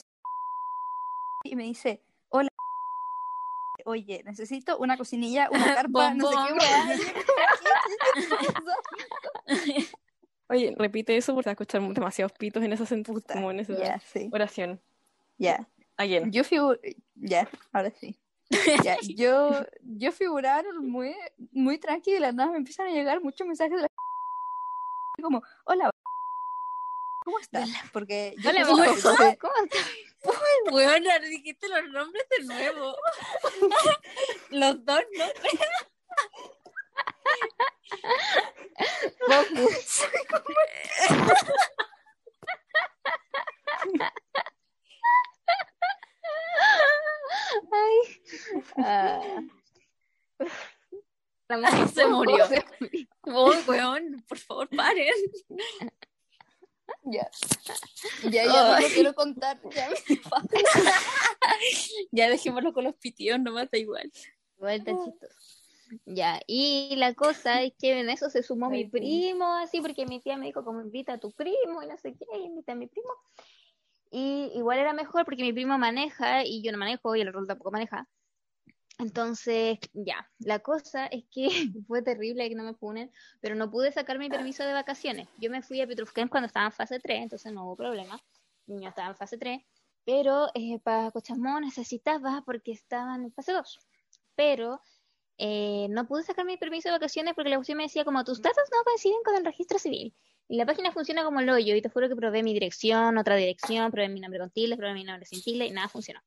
[1.44, 2.48] y me dice, hola,
[3.84, 6.52] oye, necesito una cocinilla, una carpa, no sé qué.
[6.52, 6.58] Bombón.
[6.58, 6.94] weá".
[8.16, 8.72] Y yo como,
[9.64, 9.86] "¿Qué?
[10.48, 14.00] Oye, repite eso porque vas a escuchar demasiados pitos en esa Puta, como en esa
[14.00, 14.80] sí, oración.
[15.38, 15.68] ya.
[15.96, 16.32] Again.
[16.32, 16.42] Yo
[17.14, 18.18] ya, ahora sí.
[18.82, 21.14] Ya, yo, yo figuraba en Olmué
[21.52, 23.88] muy tranquila, de la nada me empiezan a llegar muchos mensajes de la
[25.22, 25.90] como, hola,
[27.24, 27.68] ¿cómo estás?
[27.92, 28.64] Porque yo Hola,
[29.38, 30.09] ¿Cómo estás?
[30.70, 32.96] Weón, ahora dijiste los nombres de nuevo.
[34.50, 35.60] los dos nombres.
[47.72, 48.22] Ay.
[48.78, 49.40] Ah.
[51.48, 52.46] La mujer Se murió.
[52.46, 53.06] se murió.
[53.22, 55.12] Oh, weón, por favor, paren.
[57.04, 57.30] Ya.
[58.24, 59.60] Ya, ya no lo quiero contar.
[59.74, 59.88] Ya.
[62.12, 64.10] Ya dejémoslo con los pitidos, nomás da igual.
[64.56, 65.34] Igual tan chistoso.
[66.06, 70.06] Ya, y la cosa es que en eso se sumó mi Ay, primo, así, porque
[70.06, 72.76] mi tía me dijo como invita a tu primo y no sé qué, invita a
[72.76, 73.10] mi primo.
[74.10, 77.46] Y igual era mejor porque mi primo maneja y yo no manejo y el rol
[77.46, 78.08] tampoco maneja.
[79.00, 81.48] Entonces, ya, la cosa es que
[81.88, 85.28] fue terrible que no me funen, pero no pude sacar mi permiso de vacaciones.
[85.38, 88.20] Yo me fui a Petrufquén cuando estaba en fase 3, entonces no hubo problema.
[88.66, 89.62] Mi niño estaba en fase 3,
[90.04, 93.78] pero eh, para Cochamó necesitaba porque estaba en fase 2.
[94.34, 94.80] Pero
[95.38, 98.42] eh, no pude sacar mi permiso de vacaciones porque la opción me decía como tus
[98.42, 100.14] datos no coinciden con el registro civil.
[100.48, 103.36] Y la página funciona como el hoyo, y te juro que probé mi dirección, otra
[103.36, 106.20] dirección, probé mi nombre con tildes, probé mi nombre sin tilde, y nada funcionó.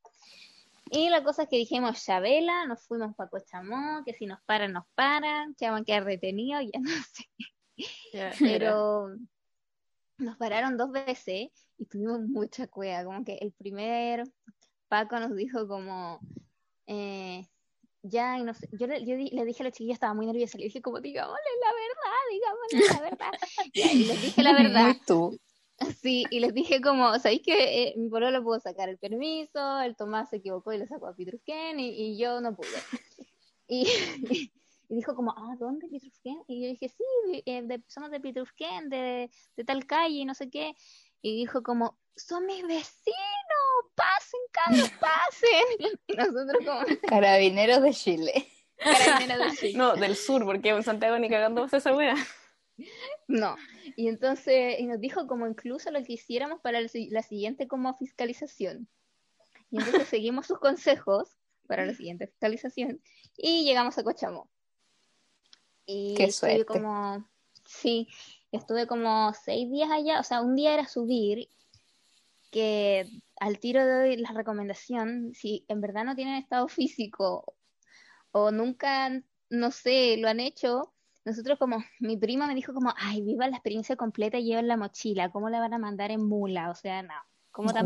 [0.92, 4.74] Y la cosa es que dijimos, Chabela, nos fuimos para Cochamó, que si nos paran,
[4.74, 7.26] nos paran, que van a quedar detenidos, ya no sé.
[8.40, 9.16] Pero
[10.20, 14.24] nos pararon dos veces y tuvimos mucha cueva, como que el primer
[14.88, 16.20] Paco nos dijo como,
[16.86, 17.48] eh,
[18.04, 20.28] ya, y no sé, yo, le, yo di- le dije a la chiquilla, estaba muy
[20.28, 23.32] nerviosa, le dije como, digámosle la verdad, digámosle la verdad.
[23.74, 24.84] Y les dije la verdad.
[24.84, 25.40] Muy tú.
[26.02, 29.96] Sí, y les dije como, ¿sabéis que eh, mi pololo pudo sacar el permiso, el
[29.96, 32.68] Tomás se equivocó y lo sacó a Pitrufquén y, y yo no pude?
[33.68, 33.88] Y,
[34.90, 36.42] y dijo como, ah, ¿dónde Pitrufquén?
[36.48, 40.36] Y yo dije, sí, eh, de- somos de Pitrufquén, de, de tal calle y no
[40.36, 40.76] sé qué.
[41.22, 43.18] Y dijo como, son mis vecinos,
[43.96, 46.00] pasen, cabros, pasen.
[46.08, 48.48] Y nosotros como, Carabineros de Chile.
[48.78, 49.78] Carabineros del sur.
[49.78, 52.16] No, del sur, porque en Santiago ni cagando esa wea.
[53.28, 53.56] No.
[53.96, 57.68] Y entonces y nos dijo como incluso lo que hiciéramos para la, si- la siguiente
[57.68, 58.88] como fiscalización.
[59.72, 63.02] Y entonces seguimos sus consejos para la siguiente fiscalización
[63.38, 64.50] y llegamos a Cochamó.
[65.86, 67.28] Y Qué estuve como,
[67.66, 68.08] sí,
[68.52, 71.50] estuve como seis días allá, o sea, un día era subir,
[72.52, 73.08] que
[73.40, 77.56] al tiro doy la recomendación, si en verdad no tienen estado físico
[78.32, 79.10] o nunca,
[79.50, 80.93] no sé, lo han hecho,
[81.26, 84.78] nosotros como, mi prima me dijo como, ay, viva la experiencia completa y lleven la
[84.78, 86.70] mochila, ¿cómo la van a mandar en mula?
[86.70, 87.14] O sea, no,
[87.52, 87.86] ¿cómo tan.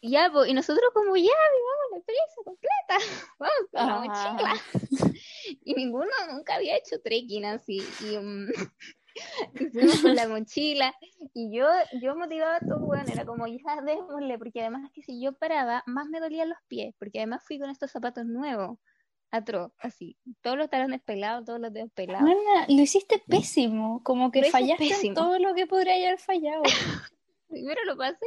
[0.00, 2.96] Y ya, po, y nosotros como, ya, vivamos la experiencia completa,
[3.38, 5.12] vamos con la mochila.
[5.64, 8.16] Y ninguno nunca había hecho trekking así, y,
[9.60, 10.94] y fuimos con la mochila,
[11.34, 11.68] y yo,
[12.00, 15.82] yo motivaba a todo, bueno, era como, ya, démosle, porque además que si yo paraba,
[15.86, 18.78] más me dolían los pies, porque además fui con estos zapatos nuevos,
[19.30, 22.28] atroz, así, todos los talones pelados, todos los dedos pelados.
[22.28, 24.02] Weona, lo hiciste pésimo.
[24.02, 25.14] Como que fallaste en pésimo.
[25.14, 26.62] todo lo que podría haber fallado.
[27.48, 28.18] Pero lo pasé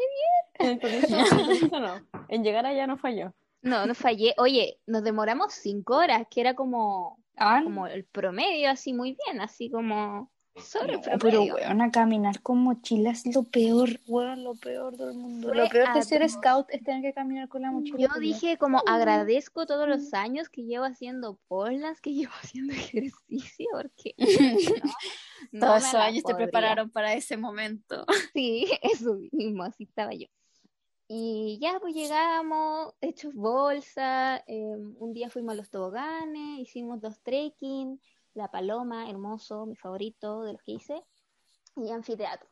[0.56, 2.08] En permiso, en no.
[2.30, 3.34] En llegar allá no falló.
[3.62, 4.34] No, no fallé.
[4.38, 9.42] Oye, nos demoramos cinco horas, que era como, Ah, como el promedio, así muy bien,
[9.42, 10.30] así como
[10.62, 11.56] sobre no, pero promedio.
[11.56, 15.54] weona, caminar con mochila es lo peor, weón, lo peor del mundo.
[15.54, 17.98] Lo peor de ser scout es tener que caminar con la mochila.
[17.98, 23.68] Yo dije como agradezco todos los años que llevo haciendo polas, que llevo haciendo ejercicio,
[23.72, 24.16] porque
[25.52, 28.06] no, Todos esos años te prepararon para ese momento.
[28.34, 30.28] Sí, eso mismo, así estaba yo.
[31.08, 37.20] Y ya pues llegamos, hechos bolsa, eh, un día fuimos a los toboganes, hicimos dos
[37.24, 38.00] trekking,
[38.34, 41.04] La Paloma, hermoso, mi favorito de los que hice,
[41.76, 42.50] y anfiteatro.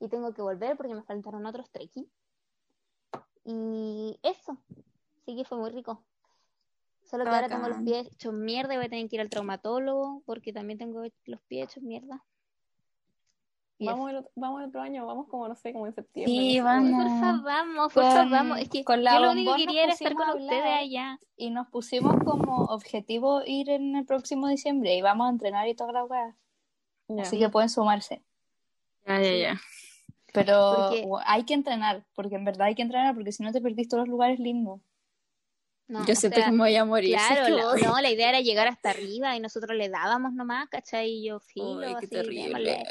[0.00, 2.10] Y tengo que volver porque me faltaron otros trekking.
[3.44, 4.58] Y eso,
[5.24, 6.04] sí que fue muy rico.
[7.04, 9.30] Solo que ahora tengo los pies hechos mierda y voy a tener que ir al
[9.30, 12.24] traumatólogo porque también tengo los pies hechos mierda.
[13.78, 16.32] Y Vamos el, otro, vamos el otro año, vamos como, no sé, como en septiembre.
[16.32, 17.04] Sí, no sé, vamos.
[17.04, 18.58] Porfa, vamos, porfa, vamos.
[18.58, 21.18] Es que con la yo lo único que quería era estar con ustedes allá.
[21.36, 25.74] Y nos pusimos como objetivo ir en el próximo diciembre y vamos a entrenar y
[25.74, 26.34] toda la weá.
[27.20, 28.22] Así que pueden sumarse.
[29.06, 29.60] Ya, ya, ya.
[30.32, 33.60] Pero Porque- hay que entrenar, porque en verdad hay que entrenar, porque si no te
[33.60, 34.80] perdís todos los lugares lindos.
[35.88, 37.14] No, Yo siento sea, que me voy a morir.
[37.14, 40.32] Claro, es que la, no, la idea era llegar hasta arriba y nosotros le dábamos
[40.32, 41.10] nomás, ¿cachai?
[41.10, 42.84] Y yo filo, Uy, qué así, terrible.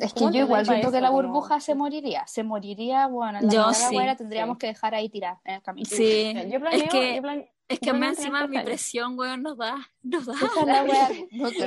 [0.00, 2.26] Es que ¿Cómo yo igual siento que la Como- burbuja se moriría.
[2.26, 4.58] Se moriría, bueno, en la Yo sí, weá la tendríamos sí.
[4.60, 5.88] que dejar ahí tirada en el camino.
[5.90, 6.32] Sí.
[6.50, 9.56] Yo planeo, Es que- yo plan- Es que más planeo encima mi presión, weón, nos
[9.58, 10.32] da, nos da.
[10.34, 11.08] Esa la weá.
[11.32, 11.66] No te,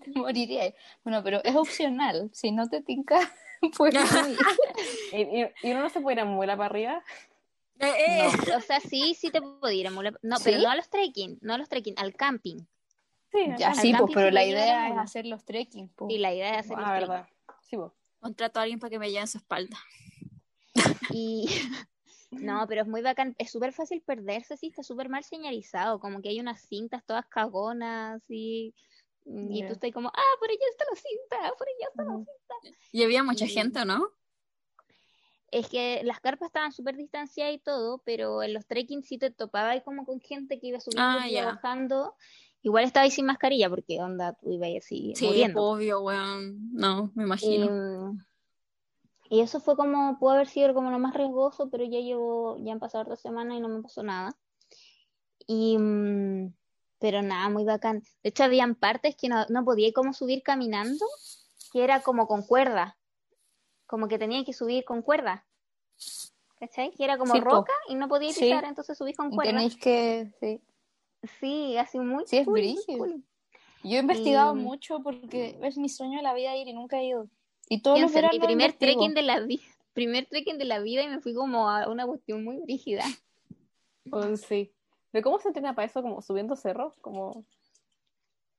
[0.00, 0.74] te moriría ahí.
[1.04, 2.30] Bueno, pero es opcional.
[2.32, 3.18] Si no te tinca,
[3.76, 4.00] pues no.
[5.12, 7.02] Y, y- y uno no se puede ir a mula para arriba.
[7.80, 8.28] Eh, eh.
[8.56, 10.62] O sea, sí, sí te puedo ir a Mula- No, pero ¿Sí?
[10.64, 12.58] no a los trekking, no a los trekking, al camping.
[13.32, 15.88] Sí, Ya sí, pues, pero sí la idea es hacer los trekking.
[15.96, 16.12] pues.
[16.12, 17.24] Y la idea es hacer los Ah, trekking.
[17.72, 17.72] Verdad.
[17.72, 17.92] Sí, vos.
[18.20, 19.76] Contrato a alguien para que me lleve en su espalda.
[21.10, 21.46] Y
[22.30, 26.22] no, pero es muy bacán, es súper fácil perderse, sí, está súper mal señalizado, como
[26.22, 28.74] que hay unas cintas todas cagonas y,
[29.26, 29.66] y Ya.
[29.66, 32.78] tú estás como, ah, por allá está la cinta, por allá está la cinta.
[32.92, 34.08] Y había mucha Y- gente, ¿o no?
[35.50, 39.30] Es que las carpas estaban súper distanciadas y todo, pero en los trekking sí te
[39.30, 42.16] topaba ahí como con gente que iba subiendo Ah, y bajando.
[42.62, 45.60] Igual estaba ahí sin mascarilla, porque onda, tú ibas así Sí, muriendo.
[45.62, 46.72] obvio, weón.
[46.72, 48.16] No, me Y, imagino.
[49.28, 52.72] y eso fue como, pudo haber sido como lo más riesgoso, pero ya llevo, ya
[52.72, 54.36] han pasado dos semanas y no me pasó nada.
[55.46, 56.54] Y, mm,
[57.00, 58.02] pero nada, muy bacán.
[58.22, 61.04] De hecho, habían partes que no, no podía como subir caminando,
[61.72, 62.96] que era como con cuerda.
[63.86, 65.44] Como que tenía que subir con cuerda.
[66.60, 66.92] ¿Cachai?
[66.92, 67.50] Que era como Sí, po.
[67.50, 68.42] roca y no podía Sí.
[68.44, 69.50] pisar, entonces subís con Y cuerda.
[69.50, 70.32] tenéis que.
[70.38, 70.62] Sí.
[71.40, 72.98] Sí, así muy Sí, es cool, muy brígido.
[72.98, 73.24] cool.
[73.84, 76.98] Yo he investigado Y- mucho porque es mi sueño de la vida ir y nunca
[76.98, 77.28] he ido.
[77.68, 78.92] Y todos los Piensa, mi primer investigo.
[79.00, 79.62] trekking de la vida,
[79.92, 83.02] primer trekking de la vida y me fui como a una cuestión muy rígida.
[84.10, 84.72] Oh, sí.
[85.12, 86.02] ¿Pero cómo se entrena para eso?
[86.02, 86.98] ¿Como subiendo cerros?
[86.98, 87.44] Como...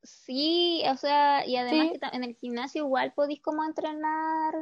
[0.04, 2.00] Sí, o sea, y además Sí.
[2.00, 4.54] que en el gimnasio igual podéis como entrenar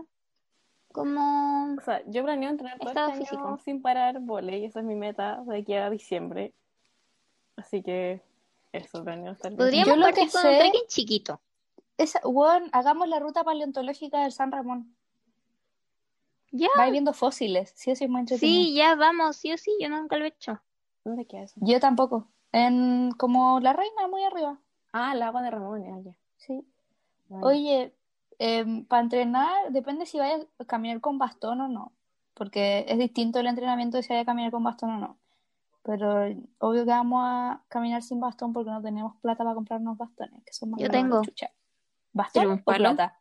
[0.92, 4.66] como O sea, yo planeo entrenar todo este año sin parar volei.
[4.66, 6.54] Esa es mi meta de aquí a diciembre.
[7.62, 8.22] Así que
[8.74, 11.40] eso, planeo estar podríamos Yo partir con sé- un trekking chiquito.
[11.98, 14.96] Esa, weón, hagamos la ruta paleontológica del San Ramón.
[16.52, 17.72] Ya, Va viendo fósiles.
[17.76, 18.64] Sí, sí, es muy entretenido.
[18.64, 20.60] sí, ya vamos, sí o sí, yo nunca lo he hecho.
[21.06, 21.56] ¿Dónde queda eso?
[21.62, 22.28] Yo tampoco.
[22.52, 24.58] En como la reina, muy arriba.
[24.92, 26.16] Ah, el agua de Ramón, ya, ya.
[26.38, 26.66] Sí.
[27.30, 27.46] Vale.
[27.46, 27.94] Oye,
[28.90, 31.92] para entrenar, depende si vayas a caminar con bastón o no.
[32.34, 35.18] Porque es distinto el entrenamiento de si vayas a caminar con bastón o no.
[35.84, 36.26] Pero
[36.60, 40.54] obvio que vamos a caminar sin bastón porque no tenemos plata para comprarnos bastones, que
[40.54, 41.22] son más Yo que tengo.
[42.14, 43.20] ¿Bastón ¿Pero un o plata?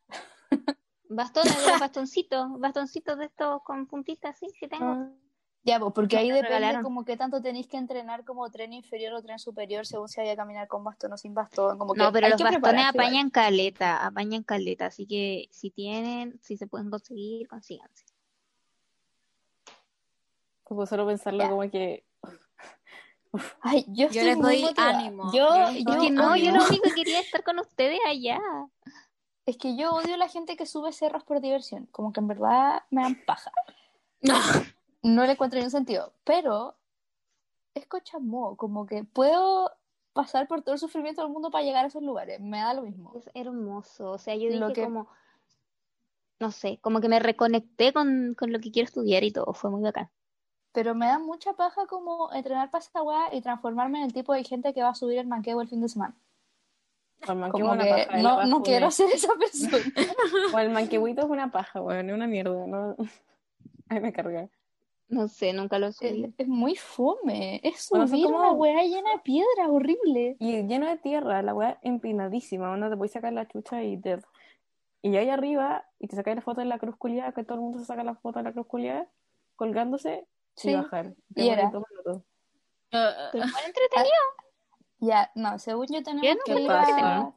[1.08, 4.92] Bastones de los bastoncitos, bastoncitos de estos con puntitas, sí, sí tengo.
[4.92, 5.10] Ah.
[5.62, 6.82] Ya, pues, porque ahí depende regalaron.
[6.82, 10.32] como qué tanto tenéis que entrenar como tren inferior o tren superior según si vaya
[10.32, 11.76] a caminar con bastón o sin bastón.
[11.78, 13.06] Como que No, pero hay los que bastones igual.
[13.06, 18.06] apañan caleta, apañan caleta, así que si tienen, si se pueden conseguir, consíganse.
[20.64, 21.50] Como solo pensarlo Ya.
[21.50, 22.04] como que
[23.60, 24.98] Ay, yo, Yo estoy les muy doy motivada.
[24.98, 25.32] ánimo.
[25.32, 25.92] Yo, no, yo
[26.32, 28.40] odio- lo único que quería es estar con ustedes allá.
[29.46, 31.86] Es que yo odio a la gente que sube cerros por diversión.
[31.92, 33.50] Como que en verdad me dan paja.
[35.02, 36.12] No le encuentro ningún sentido.
[36.24, 36.76] Pero
[37.74, 38.56] es Cochamó.
[38.56, 39.72] Como que puedo
[40.12, 42.40] pasar por todo el sufrimiento del mundo para llegar a esos lugares.
[42.40, 43.12] Me da lo mismo.
[43.16, 45.08] Es hermoso, o sea, yo Lo dije que- como,
[46.40, 49.70] no sé, como que me reconecté con, con lo que quiero estudiar y todo, fue
[49.70, 50.10] muy bacán.
[50.72, 54.32] Pero me da mucha paja como entrenar para esa weá y transformarme en el tipo
[54.32, 56.14] de gente que va a subir el manqueo el fin de semana.
[57.28, 58.22] el manqueo Como es una que paja.
[58.22, 59.78] no, no quiero ser esa persona.
[60.54, 62.66] O el manquehuito es una paja, weón, es una mierda.
[62.66, 62.96] No...
[63.88, 64.48] Ay, me carga.
[65.08, 66.32] No sé, nunca lo Es, subí.
[66.38, 67.60] es muy fome.
[67.64, 70.36] Es Bueno, subir como- una weá llena de piedra, horrible.
[70.38, 74.20] Y lleno de tierra, la weá empinadísima, donde te puedes sacar la chucha y te...
[75.02, 77.62] Y ahí arriba, y te sacas la foto de la cruz culiada, que todo el
[77.62, 79.08] mundo se saca la foto de la cruz culiada,
[79.56, 80.74] colgándose Sí.
[80.74, 81.14] bajar.
[81.34, 81.64] Y era.
[81.70, 82.22] Minutos.
[82.90, 84.14] Pero igual entretenido.
[84.98, 87.18] Ya, no, según yo tenemos que ¿Qué ir pasa?
[87.20, 87.34] a...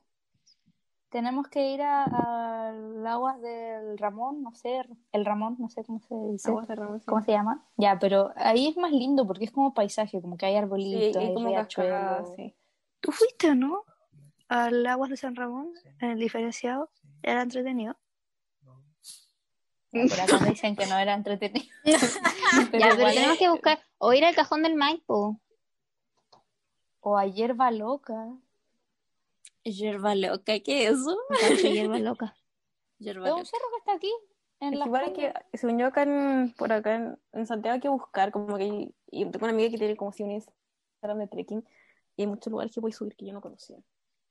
[1.10, 6.00] Tenemos que ir a- al agua del Ramón, no sé, el Ramón, no sé cómo
[6.00, 7.06] se dice, Aguas de Ramón, sí.
[7.06, 7.64] cómo se llama.
[7.78, 11.18] Ya, pero ahí es más lindo porque es como paisaje, como que hay Sí, arbolitos,
[11.22, 12.30] hay hay como riachuelos.
[12.36, 12.56] sí.
[13.00, 13.84] ¿Tú fuiste no?
[14.50, 16.90] Al Aguas de San Ramón, en el diferenciado.
[17.22, 17.96] ¿Era entretenido?
[19.94, 21.66] Por acá me dicen que no era entretenido.
[21.84, 25.40] Ya, pero tenemos es- que buscar, o ir al cajón del Maipo.
[27.00, 28.34] O a Hierba Loca.
[29.64, 31.18] Yerba loca, ¿qué es eso?
[31.62, 32.36] Hierba loca.
[33.00, 34.12] Yerba Es un cerro que está aquí,
[34.60, 37.80] en Es igual hay que, según yo acá en, por acá en, en Santiago hay
[37.80, 41.28] que buscar, como que y tengo una amiga que tiene como si un Instagram de
[41.28, 41.66] trekking
[42.18, 43.78] y hay muchos lugares que puedes subir que yo no conocía.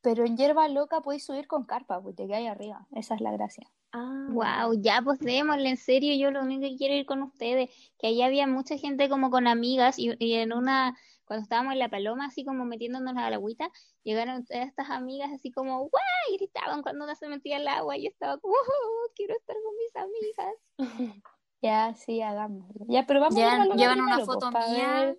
[0.03, 2.87] Pero en Hierba Loca podéis subir con carpa, pues te quedáis arriba.
[2.95, 3.71] Esa es la gracia.
[3.93, 7.69] Ah, Wow, ya pues démosle, en serio, yo lo único que quiero ir con ustedes,
[7.99, 11.79] que allá había mucha gente como con amigas y, y en una, cuando estábamos en
[11.79, 13.69] la paloma, así como metiéndonos a la agüita,
[14.03, 16.03] llegaron todas estas amigas así como, ¡guau!
[16.33, 19.57] y gritaban cuando una se metía al agua y yo estaba como, "Oh, quiero estar
[19.63, 20.55] con mis amigas.
[21.65, 22.87] Ya, sí, hagámoslo.
[22.89, 25.15] Ya, pero vamos a Llevan- una pues, foto para mía.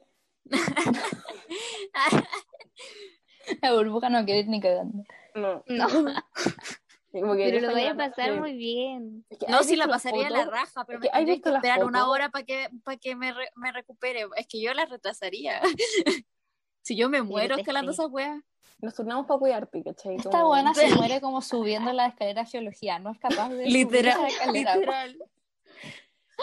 [3.61, 5.05] La burbuja no quiere ir ni cagando.
[5.36, 5.88] No, No,
[7.22, 8.39] como que pero lo voy a pasar sí.
[8.39, 9.26] muy bien.
[9.30, 11.41] Es que No, ¿has sí la pasaría la raja, pero Es me que, ¿has tendría
[11.41, 14.26] que esperar una hora para que, para que me, re- me recupere.
[14.36, 15.61] Es que yo la retrasaría.
[16.82, 18.01] si yo me muero te escalando sé.
[18.01, 18.41] esa wea.
[18.80, 20.16] Nos turnamos para cuidarte, ¿cachai?
[20.16, 22.99] Esta buena se muere como subiendo la escalera de geología.
[22.99, 24.76] No es capaz de subir Literal, esa escalera.
[24.76, 25.18] literal.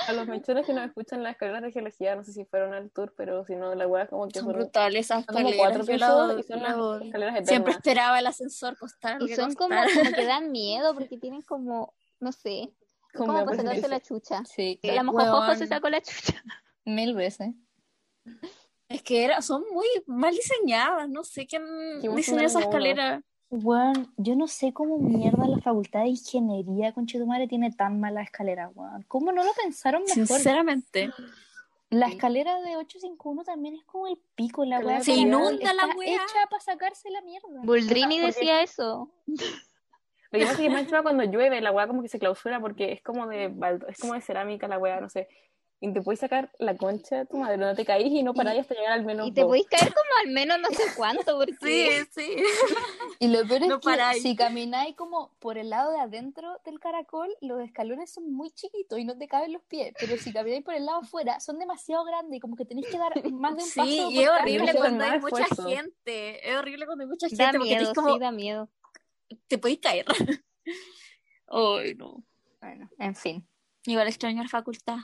[0.09, 2.75] A los mechones que nos escuchan en las escaleras de geología, no sé si fueron
[2.75, 5.51] al tour, pero si no, la weá como que Son son, brutales esas son como
[5.57, 6.29] cuatro escaleras.
[6.35, 7.49] La- y son la- las escaleras eternas.
[7.49, 9.75] Siempre esperaba el ascensor costar Y son como,
[10.15, 12.73] que dan miedo porque tienen como, no sé,
[13.15, 13.89] Como como sacarse parece.
[13.89, 14.45] la chucha.
[14.45, 16.43] Sí, A lo mejor Jojo se sacó la chucha.
[16.85, 17.49] mil veces.
[18.89, 21.09] Es que era, son muy mal diseñadas.
[21.09, 21.65] No sé quién
[22.03, 23.23] Qué diseñó esa escalera.
[23.51, 28.23] Bueno, yo no sé cómo mierda la facultad de ingeniería con Chetumare tiene tan mala
[28.23, 29.03] escalera, weón.
[29.09, 30.27] ¿Cómo no lo pensaron mejor?
[30.27, 31.11] Sinceramente.
[31.91, 35.01] La escalera de 851 también es como el pico, la weá.
[35.03, 36.15] Se inunda la está weá.
[36.15, 37.49] hecha para sacarse la mierda.
[37.65, 39.11] Buldrini Porque- decía eso.
[39.27, 42.61] Lo que pasa es que más encima cuando llueve la weá como que se clausura
[42.61, 45.27] porque es como de baldo- es como de cerámica la weá, no sé.
[45.83, 48.61] Y te puedes sacar la concha de tu madre, no te caís y no paráis
[48.61, 51.55] hasta llegar al menos Y te podéis caer como al menos no sé cuánto, porque
[51.63, 52.37] Sí, sí.
[53.19, 54.23] Y lo peor es No que paráis.
[54.23, 58.99] si camináis como por el lado de adentro del caracol, los escalones son muy chiquitos
[58.99, 59.95] y no te caben los pies.
[59.99, 62.99] Pero si camináis por el lado afuera, son demasiado grandes y como que tenéis que
[62.99, 63.85] dar más de un paso.
[63.87, 65.67] Sí, y es horrible cuando hay mucha esfuerzo.
[65.67, 66.51] gente.
[66.51, 68.69] Es horrible cuando hay mucha gente da porque miedo, tenés como sí, da miedo.
[69.47, 70.05] te podéis caer.
[71.49, 72.23] Ay, no.
[72.61, 73.49] Bueno, en fin.
[73.87, 74.97] Igual extraño la facultad.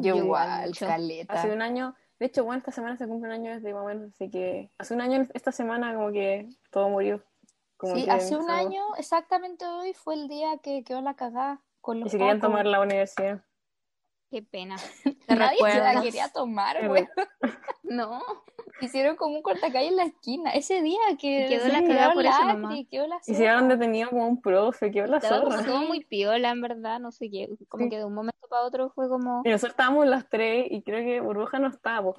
[0.00, 0.86] Yo, Yo igual, mucho.
[0.86, 1.34] caleta.
[1.34, 3.86] Hace un año, de hecho, bueno, esta semana se cumple un año desde más o
[3.86, 7.22] menos, así que hace un año esta semana como que todo murió.
[7.76, 11.98] Como Sí, hace un año, exactamente hoy, fue el día que quedó la cagada con
[11.98, 13.44] Y los se querían tomar la universidad.
[14.30, 14.76] Qué pena.
[15.28, 17.08] Nadie se la quería tomar, güey.
[17.82, 18.22] No,
[18.80, 20.50] Hicieron como un cortacalle en la esquina.
[20.52, 22.78] Ese día que Y quedó la cagada por eso nomás.
[22.90, 23.38] quedó la Y se zorra.
[23.44, 25.66] llevaron detenido como un profe, que la estaba como zorra.
[25.66, 27.48] todo muy piola, en verdad, no sé qué.
[27.68, 27.90] Como Sí.
[27.90, 29.42] que de un momento para otro fue como.
[29.44, 32.12] Y nosotros estábamos las tres y creo que Burbuja no estaba.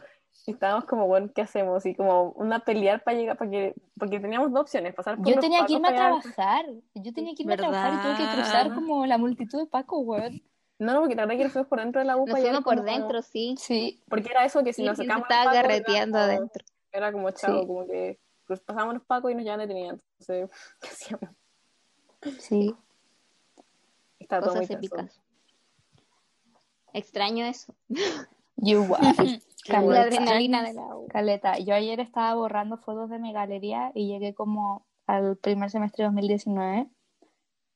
[0.46, 1.86] Y estábamos como, bueno, ¿qué hacemos?
[1.86, 5.40] Y como una pelear para llegar, para que, porque teníamos dos opciones, pasar por Yo
[5.40, 6.66] tenía que irme a trabajar.
[6.96, 10.00] Yo tenía que irme a trabajar y tuve que cruzar como la multitud de Paco,
[10.00, 10.42] weón.
[10.80, 12.64] No, no, porque la verdad que nos fuimos por dentro de la U Nos fuimos
[12.64, 13.56] por como- dentro, sí.
[13.58, 14.02] Sí.
[14.10, 16.66] Porque era eso que si Sí, nos sacamos estaba carreteando era como- adentro.
[16.92, 17.68] Era como chavo, Sí.
[17.68, 20.00] como que pues, pasábamos los pacos y nos llevaban detenidos.
[20.20, 20.50] Entonces,
[20.82, 21.36] ¿qué hacíamos?
[22.40, 22.76] Sí.
[24.20, 25.22] Estaba todo muy épicas.
[26.94, 27.74] Extraño eso.
[28.56, 29.02] Yo igual.
[29.68, 30.02] La Caleta.
[30.02, 31.08] adrenalina de la U.
[31.10, 31.60] Caleta.
[31.60, 36.08] Yo ayer estaba borrando fotos de mi galería y llegué como al primer semestre de
[36.08, 36.88] 2019.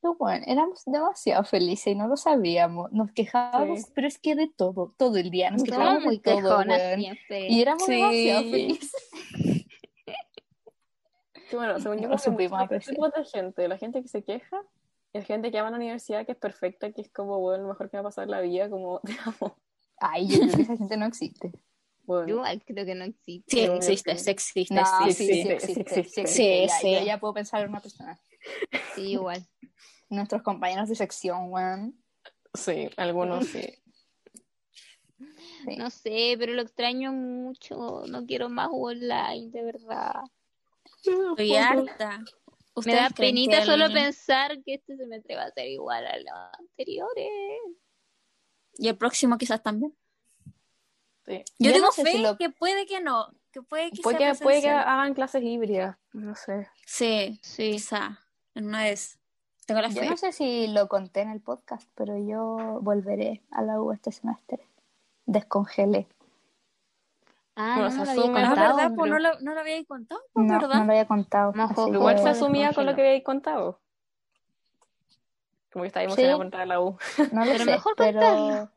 [0.04, 2.91] Pero bueno, éramos demasiado felices y no lo sabíamos.
[2.91, 3.91] Nos quejábamos, Sí.
[3.95, 5.49] pero es que de todo, todo el día.
[5.49, 6.62] Nos quejábamos muy todo.
[7.30, 7.93] Y éramos Sí.
[7.93, 8.91] demasiado felices.
[11.49, 14.58] Que bueno, según yo, que supimos de gente, la gente que se queja
[15.14, 17.70] y la gente que ama la universidad, que es perfecta, que es como, bueno, lo
[17.70, 19.56] mejor que me va a pasar la vida, como, te amo.
[19.99, 21.51] Ay, yo creo que esa gente no existe.
[22.06, 23.56] Bueno, igual creo que no existe.
[23.56, 26.22] Sí, existe, sí existe, No, sí, sí, sí, sí, sí, existe, sí sí existe.
[26.22, 26.28] existe.
[26.28, 26.93] Sí, sí.
[26.95, 28.20] Yo ya puedo pensar en una persona.
[28.95, 29.45] Sí, igual.
[30.09, 32.03] Nuestros compañeros de sección, weón.
[32.53, 33.67] sí, algunos sí.
[35.65, 35.77] Sí.
[35.77, 38.03] No sé, pero lo extraño mucho.
[38.07, 40.21] No quiero más online, de verdad.
[40.97, 42.17] Estoy harta.
[42.19, 42.25] Me
[42.75, 47.29] ¿Ustedes da penita solo pensar que este semestre va a ser igual a los anteriores.
[48.77, 49.95] Y el próximo quizás también.
[51.25, 51.43] sí.
[51.59, 54.01] Yo, Yo tengo no sé fe si lo- que puede que no, que puede que
[54.01, 54.87] Puede sea que, puede que presencial.
[54.87, 56.67] hagan clases híbridas, no sé.
[56.85, 57.71] Sí, Sí.
[57.73, 58.19] quizá,
[58.56, 59.20] en una vez.
[59.66, 60.10] Tengo la Yo fe.
[60.10, 64.12] no sé si lo conté en el podcast, pero yo volveré a la U este
[64.12, 64.68] semestre.
[65.26, 66.08] Descongelé.
[67.56, 68.95] Ah, no, lo había contado.
[68.95, 70.80] Pues no lo, no lo había contado, pues, No, ¿verdad?
[70.80, 71.54] no lo había contado.
[71.56, 73.80] Mojo, Igual se asumía con lo que habéis contado.
[75.72, 76.38] Como que estaba emocionada Sí.
[76.38, 76.97] por entrar a la U.
[77.32, 78.70] No lo Pero sé, mejor pero contarlo.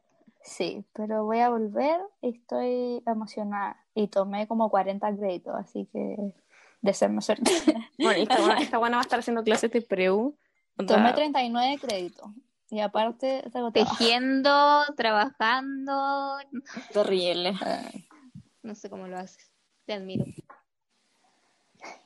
[0.43, 3.83] sí, pero voy a volver y estoy emocionada.
[3.95, 6.17] Y tomé como 40 créditos, así que
[6.81, 7.51] desearme suerte.
[7.99, 10.37] Bueno, esta buena, esta buena va a estar haciendo clases de preu.
[10.87, 12.31] Tomé 39 créditos.
[12.69, 13.43] Y aparte.
[13.73, 16.37] Tejiendo, trabajando.
[16.93, 17.55] Terrible.
[18.63, 19.51] No sé cómo lo haces.
[19.87, 20.27] Te admiro.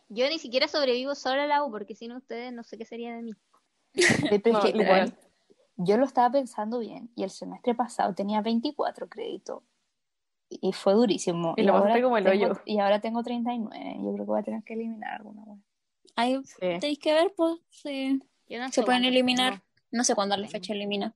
[0.08, 3.14] Yo ni siquiera sobrevivo sola a la U, porque sin ustedes no sé qué sería
[3.14, 3.32] de mí.
[3.92, 5.16] Pero es No, que, igual.
[5.76, 9.62] Yo lo estaba pensando bien y el semestre pasado tenía 24 créditos
[10.50, 11.54] y fue durísimo.
[11.56, 12.60] Y lo ahora pasaste como el tengo- hoyo.
[12.66, 13.96] Y ahora tengo 39.
[13.98, 15.42] Yo creo que voy a tener que eliminar alguna.
[15.44, 15.56] wea.
[16.16, 16.56] Ahí Sí.
[16.58, 18.20] tenéis que ver, pues, sí.
[18.48, 19.62] Yo no Se pueden eliminar.
[19.92, 21.14] No sé cuándo es la fecha elimina.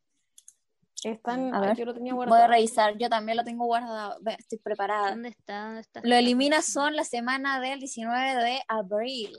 [1.03, 1.77] Están, A ver.
[1.77, 2.53] yo lo tenía Voy a guardado.
[2.53, 4.17] revisar, yo también lo tengo guardado.
[4.39, 5.11] Estoy preparada.
[5.11, 5.65] ¿Dónde está?
[5.67, 6.01] ¿Dónde está?
[6.03, 9.33] Lo elimina son la semana del 19 de abril.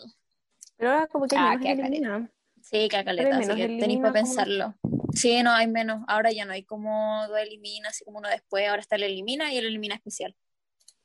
[0.77, 2.31] Pero ahora como que Ah, menos qué que eliminan.
[2.61, 4.75] Sí, que Pero caleta, hay así menos que tenéis que como- pensarlo.
[5.15, 6.03] Sí, no, hay menos.
[6.07, 8.67] Ahora ya no hay como dos elimina, así como uno después.
[8.67, 10.35] Ahora está el elimina y el elimina especial.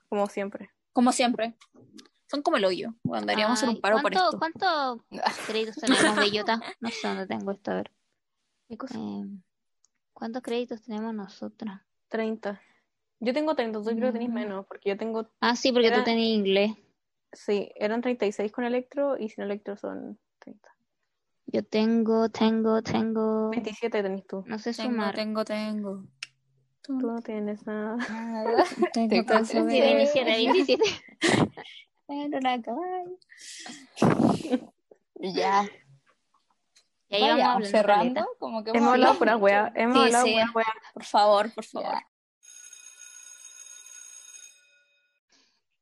[0.08, 0.70] Como siempre.
[0.92, 1.54] Como siempre.
[2.28, 2.94] Son como el hoyo.
[3.02, 4.38] Bueno, deberíamos hacer un paro por ¿cuánto- esto.
[4.38, 5.06] ¿Cuántos
[5.46, 6.60] créditos tenemos, Bellota?
[6.80, 7.90] No sé dónde tengo esto, a ver.
[8.68, 8.98] ¿Qué cosa?
[8.98, 9.24] Eh,
[10.12, 11.80] ¿Cuántos créditos tenemos nosotras?
[12.08, 12.60] 30.
[13.20, 14.34] Yo tengo 30, tú creo que tenéis Mm.
[14.34, 16.72] menos, porque yo tengo, Ah, sí, porque Era- tú tenías inglés.
[17.32, 20.69] sí, eran 36 con Electro y sin Electro son 30.
[21.52, 23.50] Yo tengo, tengo, tengo.
[23.50, 24.44] 27 tenés tú.
[24.46, 25.14] No sé Tengo, sumar.
[25.16, 26.04] tengo, tengo.
[26.82, 27.96] Tú no tienes nada.
[27.96, 28.64] Nada.
[28.94, 29.68] Tengo, Te concedo.
[29.68, 30.84] Sí, 27, 27.
[32.06, 33.18] Pero la caballo.
[35.16, 35.68] Ya.
[37.08, 38.26] Ya hablando cerrando.
[38.38, 39.72] Como que Hemos hablado pura wea.
[39.74, 40.32] Hemos Sí, hablado sí.
[40.34, 40.74] pura wea.
[40.94, 41.88] Por favor, por favor.
[41.92, 42.06] Ya.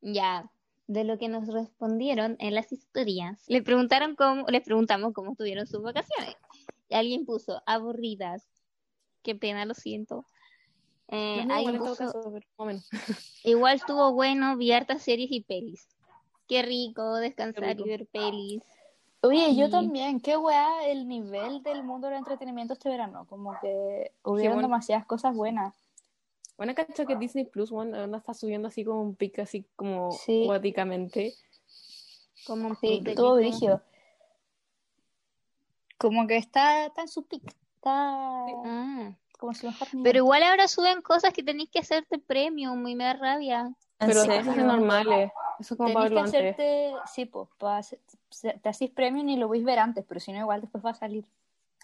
[0.01, 0.49] Ya,
[0.89, 5.67] de lo que nos respondieron en las historias, le preguntaron cómo, les preguntamos cómo tuvieron
[5.67, 6.35] sus vacaciones.
[6.89, 8.43] Y alguien puso aburridas.
[9.21, 10.25] Qué pena, lo siento.
[11.09, 12.79] Eh, No, alguien puso, caso, pero
[13.43, 15.87] igual estuvo bueno, vi hartas series y pelis.
[16.47, 17.85] Qué rico descansar Qué rico.
[17.85, 18.63] y ver pelis.
[19.21, 20.19] Oye, yo también.
[20.19, 23.27] Qué weá el nivel del mundo del entretenimiento este verano.
[23.29, 24.69] Como que hubieron bueno.
[24.69, 25.75] demasiadas cosas buenas.
[26.59, 30.11] Bueno, cacho que Disney Plus bueno, anda está subiendo así como un pico, así como
[30.11, 30.43] Sí.
[30.45, 31.33] cuáticamente.
[32.45, 33.81] Como un Sí, de estuvo que- brígido.
[35.97, 37.43] Como que está, está en su pick.
[37.75, 40.03] Está Ah, como mejor nivel.
[40.03, 43.73] Pero igual ahora suben cosas que tenéis que hacerte premium y me da rabia.
[43.97, 45.31] Pero ¿En esas normales.
[45.61, 46.55] Eso es como para Tenés que antes.
[46.57, 47.47] hacerte, sí, pues,
[48.61, 50.89] te hacís premium y lo vais a ver antes, pero si no, igual después va
[50.89, 51.25] a salir.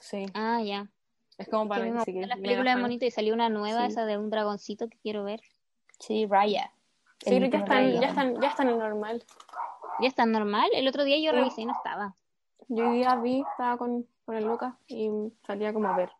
[0.01, 0.25] Sí.
[0.33, 0.89] Ah, ya.
[1.37, 3.87] Es como para mí sí las películas de monito y salió una nueva, Sí.
[3.91, 5.41] esa de un dragoncito que quiero ver.
[5.99, 6.71] Sí, Raya.
[7.19, 8.01] Sí, pero ya están, Raya.
[8.01, 9.23] ya están, ya están en normal.
[9.99, 10.69] Ya está normal.
[10.73, 11.37] El otro día yo Sí.
[11.37, 12.15] revisé y no estaba.
[12.67, 15.09] Yo hoy día vi, estaba con, con el Lucas y
[15.45, 16.11] salía como a ver.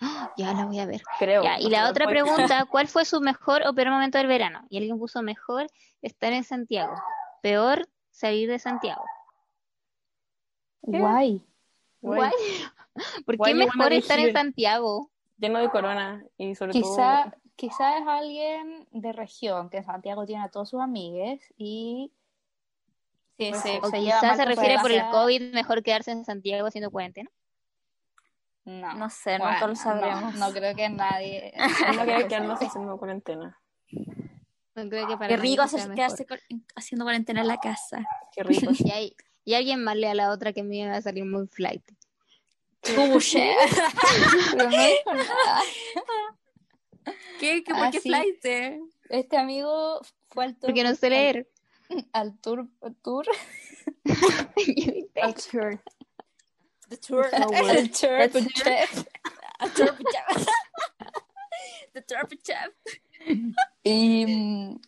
[0.36, 1.00] Ya la voy a ver.
[1.18, 1.42] Creo.
[1.42, 4.66] Ya, y la otra pregunta, ¿cuál fue su mejor o peor momento del verano?
[4.68, 5.66] Y alguien puso mejor
[6.02, 6.94] estar en Santiago.
[7.40, 9.02] Peor salir de Santiago.
[10.82, 11.42] Guay.
[12.02, 12.18] Guay.
[12.18, 12.32] Guay.
[13.24, 14.32] ¿Por qué mejor estar en.
[14.32, 15.10] Santiago?
[15.38, 17.40] Lleno de corona y sobre Quizá, todo.
[17.56, 22.10] quizá es alguien de región, que en Santiago tiene a todos sus amigues y
[23.38, 23.78] Sí, Pues sí.
[23.82, 25.02] ¿O se quizás se refiere por el.
[25.10, 27.30] COVID mejor quedarse en Santiago haciendo cuarentena?
[28.64, 30.34] No, No sé, Bueno, nunca lo sabremos.
[30.36, 31.52] No, no creo que nadie.
[31.96, 33.60] No quiere quedarnos haciendo cuarentena.
[34.74, 36.26] No creo que para Qué rico hacer- quedarse
[36.74, 38.04] haciendo cuarentena en la casa.
[38.32, 38.70] Qué rico.
[38.78, 41.46] Y, hay- y alguien más le a la otra que me iba a salir muy
[41.46, 41.84] flight.
[47.38, 47.62] ¿Qué?
[47.62, 47.64] ¿Qué?
[47.68, 48.42] Ah, ¿Por qué flight?
[49.08, 50.68] Este amigo fue al tour.
[50.68, 51.48] Porque no sé leer.
[51.88, 52.68] Al, al tour.
[53.02, 53.26] tour
[55.22, 55.82] Al tour.
[56.88, 57.28] The tour.
[57.38, 57.88] No tour.
[57.90, 58.32] Chef.
[61.96, 62.72] The turbo chef.
[63.82, 64.78] Y mm,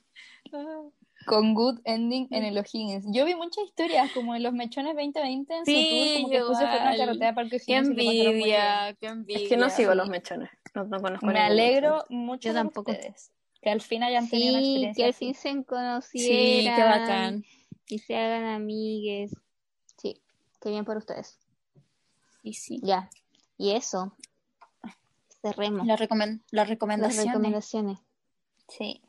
[1.29, 3.05] con good ending en el O'Higgins.
[3.09, 6.37] Yo vi muchas historias como en los mechones 2020 en Sí, su tour, como que
[6.39, 7.07] después se fueron a igual.
[7.09, 9.43] carretera para el Qué envidia, qué envidia.
[9.43, 9.97] Es que no sigo sí.
[9.99, 10.51] los mechones.
[10.75, 12.93] No, no conozco Me alegro mucho Yo tampoco.
[12.93, 13.31] ustedes.
[13.61, 15.19] Que al fin hayan tenido una Sí, experiencia que al así.
[15.27, 16.77] fin se Sí, conocieran.
[16.77, 17.45] qué bacán.
[17.89, 19.33] Y se hagan amigues.
[19.97, 20.21] Sí,
[20.61, 21.39] qué bien por ustedes.
[22.43, 22.81] Sí, sí.
[22.83, 23.11] Ya.
[23.57, 24.15] Y eso.
[25.43, 27.27] Cerremos La recomen- las las recomendaciones.
[27.27, 27.99] recomendaciones.
[28.69, 29.01] Sí.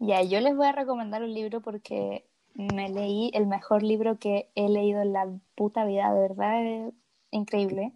[0.00, 4.50] Ya, yo les voy a recomendar un libro porque me leí el mejor libro que
[4.54, 6.92] he leído en la puta vida, de verdad, es
[7.30, 7.92] increíble.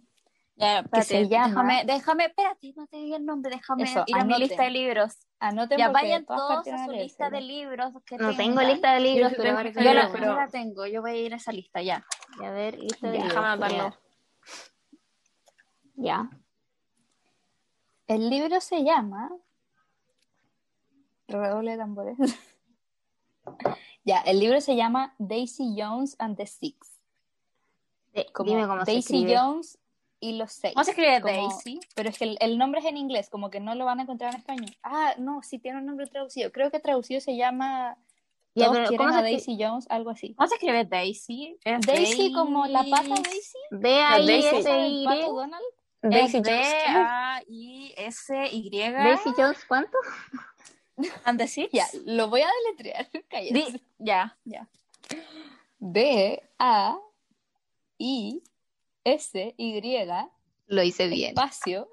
[0.55, 4.15] Ya, espérate, se llama- déjame, déjame, espérate, no te diga el nombre, déjame Eso, ir
[4.15, 4.47] a mi anoten.
[4.47, 5.17] lista de libros.
[5.39, 9.31] Anoten Ya vayan todos a su lista de libros que No tengo lista de libros,
[9.31, 11.51] sí pero Yo lo la, pero- yo la tengo, yo voy a ir a esa
[11.51, 12.05] lista ya.
[12.41, 13.23] A ver, lista de Ya.
[13.25, 13.59] libros.
[13.59, 13.93] Déjame.
[15.95, 16.29] Ya.
[18.07, 19.29] El libro se llama.
[21.27, 22.17] Redoble de tambores.
[24.03, 26.99] ya, el libro se llama Daisy Jones and the Six.
[28.13, 29.37] De- Como dime cómo se Daisy escribe.
[29.39, 29.77] Jones
[30.19, 30.73] y los seis.
[30.73, 31.79] ¿Cómo se escribe Como- Daisy?
[31.95, 34.03] Pero es que el, el nombre es en inglés, como que no lo van a
[34.03, 34.75] encontrar en español.
[34.83, 36.51] Ah, no, sí tiene un nombre traducido.
[36.51, 37.97] Creo que traducido se llama
[38.55, 40.33] Ya, Todos quieren ¿cómo a se Daisy Jones, algo así.
[40.35, 41.57] ¿Cómo se escribe Daisy?
[41.65, 43.23] ¿Es Daisy como la pata Daisy?
[43.23, 43.57] Daisy.
[43.71, 44.47] D A I Daisy.
[44.57, 45.05] S ¿El Y.
[45.25, 45.63] Donald?
[46.01, 46.67] Daisy Es Jones.
[47.47, 48.69] D-A-I-S-Y.
[48.91, 49.97] Daisy Jones, ¿cuánto?
[51.25, 51.71] And the Six?
[51.73, 53.09] Ya, lo voy a deletrear.
[53.29, 53.81] Cállate.
[53.99, 54.67] Ya, ya.
[55.79, 56.97] D A
[57.97, 58.41] I
[59.03, 60.07] S Y
[60.67, 61.29] Lo hice bien.
[61.29, 61.87] espacio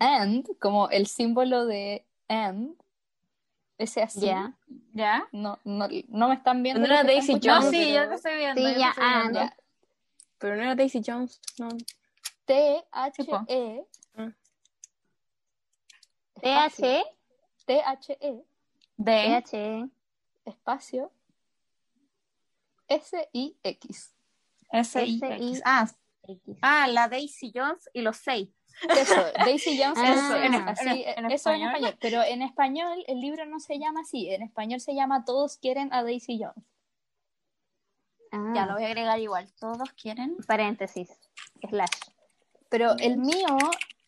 [0.00, 2.76] and como el símbolo de and
[3.78, 4.20] ese así.
[4.26, 4.52] Ya.
[4.92, 5.26] ¿Ya?
[5.32, 6.80] No, no, no me están viendo.
[6.80, 8.60] No era Daisy No, Jones, escuchando, sí, pero yo te estoy viendo.
[8.60, 8.94] Sí, ya,
[9.32, 9.56] ya.
[10.38, 11.40] Pero no era Daisy Jones.
[11.58, 11.68] No.
[12.44, 13.22] T H.
[13.48, 13.84] E
[16.42, 17.04] T H
[17.66, 18.44] T H E T
[18.96, 19.88] D, H E.
[20.44, 21.10] espacio
[22.88, 24.14] S I X.
[24.72, 25.62] S, I, S-I- X.
[25.64, 25.88] Ah,
[26.62, 28.48] ah, la Daisy Jones y los seis.
[28.88, 31.68] Eso, Daisy Jones Ah, eso, en- así, en- en eso en español.
[31.74, 35.56] español, pero en español el libro no se llama así, en español se llama Todos
[35.58, 36.64] quieren a Daisy Jones.
[38.32, 39.52] Ah, Ya lo voy a agregar igual.
[39.58, 40.36] Todos quieren.
[40.46, 41.10] Paréntesis.
[41.68, 41.90] Slash.
[42.68, 43.46] Pero el mío,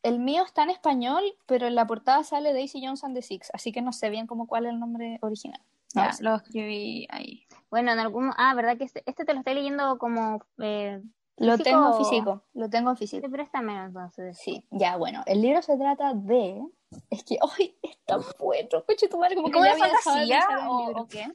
[0.02, 3.50] el mío está en español, pero en la portada sale Daisy Jones and the Six,
[3.54, 5.60] así que no sé bien cómo cuál es el nombre original.
[5.94, 7.46] No Ya, lo escribí ahí.
[7.70, 8.30] Bueno, en algún.
[8.36, 10.42] Ah, ¿verdad que este, este te lo estoy leyendo como.
[10.58, 11.02] Eh,
[11.36, 13.28] Lo tengo físico, lo tengo físico.
[13.30, 14.38] préstamelo entonces.
[14.38, 16.62] Sí, ya, bueno, el libro se trata de...
[17.10, 17.76] Es que, ¡ay!
[17.82, 21.30] Es tan bueno, coche tu madre, como que ¿Cómo ya fantasía o, o qué?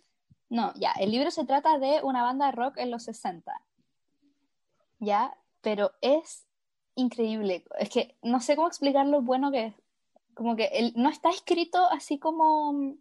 [0.50, 3.52] No, ya, el libro se trata de una banda de rock en los 60.
[5.00, 6.47] Ya, pero es
[6.98, 7.64] increíble.
[7.80, 9.74] Es que no sé cómo explicar lo bueno que es.
[10.34, 12.96] Como que el, no está escrito así como,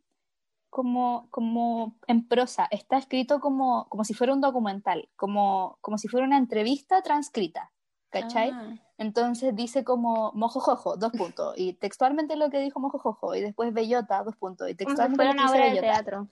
[0.70, 6.09] como, como en prosa, está escrito como, como si fuera un documental, como, como si
[6.09, 7.73] fuera una entrevista transcrita.
[8.10, 8.51] ¿Cachai?
[8.51, 8.74] Ah.
[8.98, 14.23] Entonces dice como mojojojo, dos puntos, y textualmente lo que dijo mojojojo, y después bellota,
[14.23, 16.28] dos puntos, y Como si textualmente fuera una obra de teatro.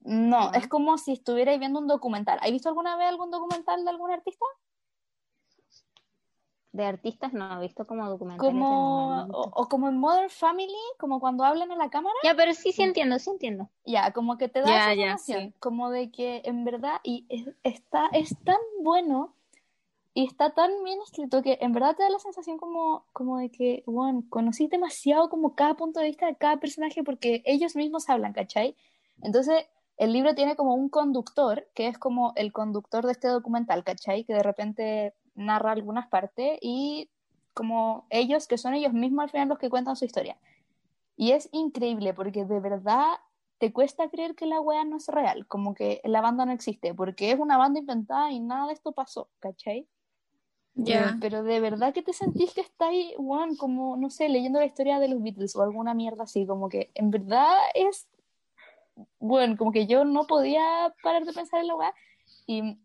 [0.00, 0.52] No, ¿no?
[0.54, 2.38] es como si estuvierais viendo un documental.
[2.42, 4.44] ¿Has visto alguna vez algún documental de algún artista?
[6.76, 8.52] De artistas no, he visto como documentales.
[8.52, 12.14] Como, no, o, o como en Modern Family, como cuando hablan a la cámara.
[12.22, 13.70] Ya, pero sí, sí entiendo, sí entiendo.
[13.86, 15.54] Ya, como que te da Ya, esa ya, sensación, sí.
[15.58, 19.32] como de que en verdad y es, está, es tan bueno
[20.12, 23.50] y está tan bien escrito que en verdad te da la sensación como, como de
[23.50, 28.08] que, bueno, conocí demasiado como cada punto de vista de cada personaje porque ellos mismos
[28.10, 28.76] hablan, ¿cachai?
[29.22, 29.66] Entonces,
[29.96, 34.24] el libro tiene como un conductor, que es como el conductor de este documental, ¿cachai?
[34.24, 37.10] Que de repente narra algunas partes y
[37.54, 40.36] como ellos, que son ellos mismos al final los que cuentan su historia.
[41.16, 43.14] Y es increíble porque de verdad
[43.58, 46.92] te cuesta creer que la wea no es real, como que la banda no existe,
[46.92, 49.88] porque es una banda inventada y nada de esto pasó, ¿cachai?
[50.74, 51.08] Ya.
[51.08, 54.66] Eh, pero de verdad que te sentís que estáis, weón, como, no sé, leyendo la
[54.66, 58.06] historia de los Beatles o alguna mierda así, como que en verdad es,
[59.18, 61.94] bueno, como que yo no podía parar de pensar en la weá.
[62.46, 62.78] Y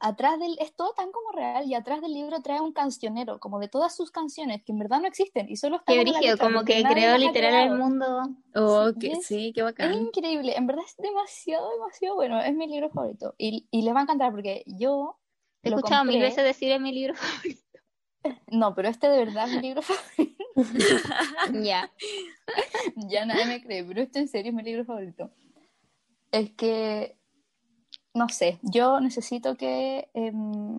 [0.00, 3.58] atrás del, es todo tan como real, y atrás del libro trae un cancionero, como
[3.58, 6.64] de todas sus canciones, que en verdad no existen, y solo está Qué brígido, como
[6.64, 8.28] que creó literal el mundo.
[8.54, 9.94] Oh, Sí, que, es- sí, qué Es bacán.
[9.94, 13.34] increíble, en verdad es demasiado, demasiado bueno, es mi libro favorito.
[13.38, 15.18] Y, y les va a encantar porque yo
[15.62, 17.14] He lo escuchado mil compré- veces decir en mi libro.
[18.46, 20.44] No, pero este de verdad es mi libro favorito.
[21.62, 21.90] ya.
[22.96, 25.30] Ya nadie me cree, pero este en serio es mi libro favorito.
[26.32, 27.18] Es que,
[28.14, 30.78] no sé, yo necesito que, em,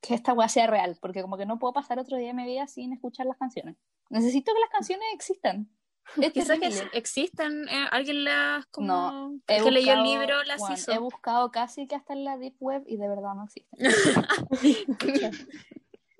[0.00, 2.44] que esta weá sea real, porque como que no puedo pasar otro día de mi
[2.44, 3.76] vida sin escuchar las canciones.
[4.10, 5.68] Necesito que las canciones existan.
[6.28, 6.90] Es Quizás que terrible.
[6.94, 10.92] existen, eh, alguien las como No, que leyó el buscado- libro las hizo.
[10.92, 13.78] He buscado casi que hasta en la Deep Web y de verdad no existen.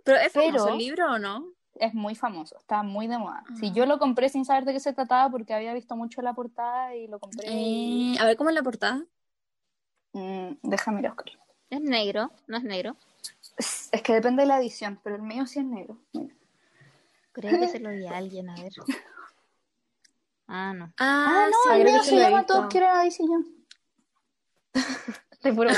[0.04, 1.44] Pero es famoso Pero- el libro o no?
[1.78, 3.44] es muy famoso, está muy de moda.
[3.60, 3.72] Si Ah.
[3.74, 6.96] yo lo compré sin saber de qué se trataba porque había visto mucho la portada
[6.96, 7.46] y lo compré.
[7.52, 9.04] Eh, a ver cómo es la portada.
[10.16, 11.38] Mm, déjame a.
[11.68, 12.96] Es negro, no es negro.
[13.58, 15.98] Es, es que depende de la edición, pero el mío sí es negro.
[16.14, 16.34] Mira.
[17.32, 18.72] Creo que se lo di a alguien, a ver.
[20.48, 20.86] Ah, no.
[20.96, 22.54] Ah, Ah, no, sí, el mío se llama visto.
[22.62, 23.46] Top Quiero DC Jones.
[25.42, 25.70] Te juro.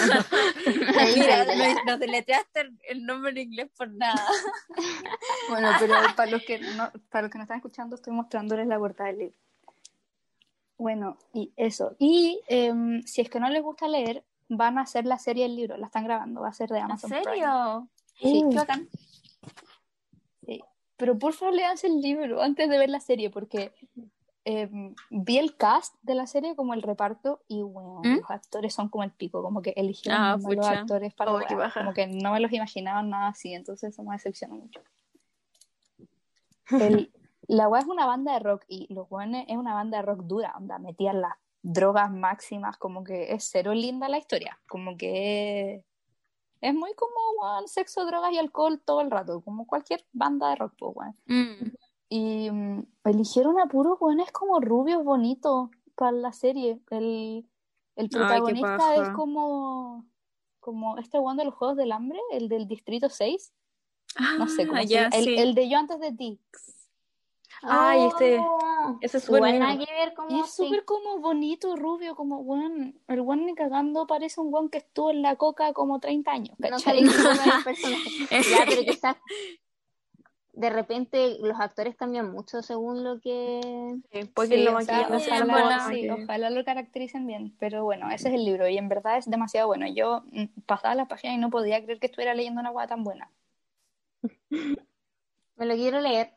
[1.17, 4.25] Mira, no, no deletreaste el, el nombre en inglés por nada.
[5.49, 8.79] Bueno, pero para los que no, para los que no están escuchando, estoy mostrándoles la
[8.79, 9.37] portada del libro.
[10.79, 11.97] Bueno, y eso.
[11.99, 15.57] Y em, si es que no les gusta leer, van a hacer la serie del
[15.57, 17.25] libro, la están grabando, va a ser de ¿En Amazon Prime.
[17.25, 17.89] serio?
[18.15, 18.45] Sí.
[18.51, 18.89] Qué bacán.
[20.47, 20.63] Sí.
[20.97, 23.73] Pero por favor leanse el libro antes de ver la serie, porque
[24.45, 28.17] em, vi el cast de la serie como el reparto y bueno, ¿Mm?
[28.21, 30.71] los actores son como el pico, como que eligieron Ah, pucha.
[30.81, 34.15] actores para Oh, la como que no me los imaginaba nada así, entonces eso me
[34.15, 34.81] decepcionó mucho.
[36.81, 37.11] El-
[37.49, 40.21] la weá es una banda de rock y los weones es una banda de rock
[40.25, 45.85] dura, onda, metían las drogas máximas, como que es cero linda la historia, como que
[46.61, 50.57] es muy como weón, sexo, drogas y alcohol todo el rato, como cualquier banda de
[50.57, 51.15] rock, pues.
[51.27, 51.53] Mm.
[52.11, 56.81] Y mm, eligieron a puros weones como rubios bonitos para la serie.
[56.91, 57.49] El,
[57.97, 60.05] el protagonista es como,
[60.61, 63.53] como este weón de los Juegos del Hambre, el del Distrito 6.
[64.39, 65.19] No sé cómo Ah, se.
[65.19, 66.41] El, el de Yo antes de ti.
[67.63, 68.39] Ay, este.
[68.39, 69.43] Oh, Ese es súper
[70.29, 72.99] Y es súper como bonito, rubio, como weón.
[73.09, 76.57] El weón ni cagando parece un weón que estuvo en la coca como 30 años,
[76.59, 76.79] No
[78.31, 79.17] pero quizás
[80.59, 83.61] de repente los actores cambian mucho según lo que...
[84.11, 87.85] Sí, puede que Sí, lo o sea, maquillen de ojalá- sí, lo caractericen bien, pero
[87.85, 89.87] bueno, ese es el libro y en verdad es demasiado bueno.
[89.87, 93.05] Yo mm, pasaba la página y no podía creer que estuviera leyendo una hueá tan
[93.05, 93.31] buena.
[95.57, 96.33] Me lo quiero leer.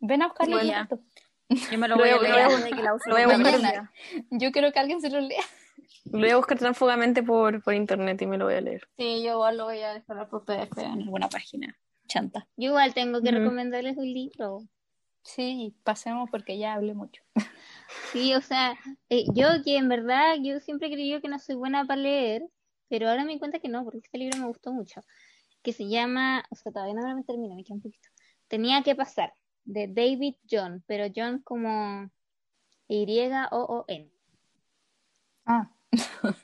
[0.00, 0.58] Ven a buscarlo.
[0.58, 1.00] Rato.
[1.48, 2.94] Yo me lo voy a voy a- leer lo voy a- antes de que la
[2.94, 3.92] use lo voy a buscar Mañana.
[4.30, 5.42] Yo quiero que alguien se lo lea.
[6.12, 8.88] Lo voy a buscar transfugamente por, por internet y me lo voy a leer.
[8.96, 11.76] Sí, yo igual lo voy a descargar por PDF en alguna página.
[12.06, 12.48] Chanta.
[12.56, 14.60] Yo igual tengo que recomendarles un libro.
[15.22, 17.22] Sí, pasemos porque ya hablé mucho.
[18.12, 18.76] Sí, o sea,
[19.08, 22.42] eh, yo que en verdad yo siempre he creído que no soy buena para leer,
[22.88, 25.02] pero ahora me di cuenta que no, porque este libro me gustó mucho,
[25.62, 28.08] que se llama, o sea, todavía no me lo termino, me queda un poquito.
[28.48, 29.34] Tenía que pasar,
[29.64, 32.10] de David John, pero John como
[32.88, 34.10] Y-O-O-N.
[35.46, 35.70] Ah,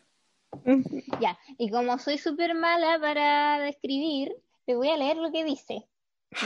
[1.20, 4.34] Ya, y como soy súper mala para describir,
[4.64, 5.86] te voy a leer lo que dice.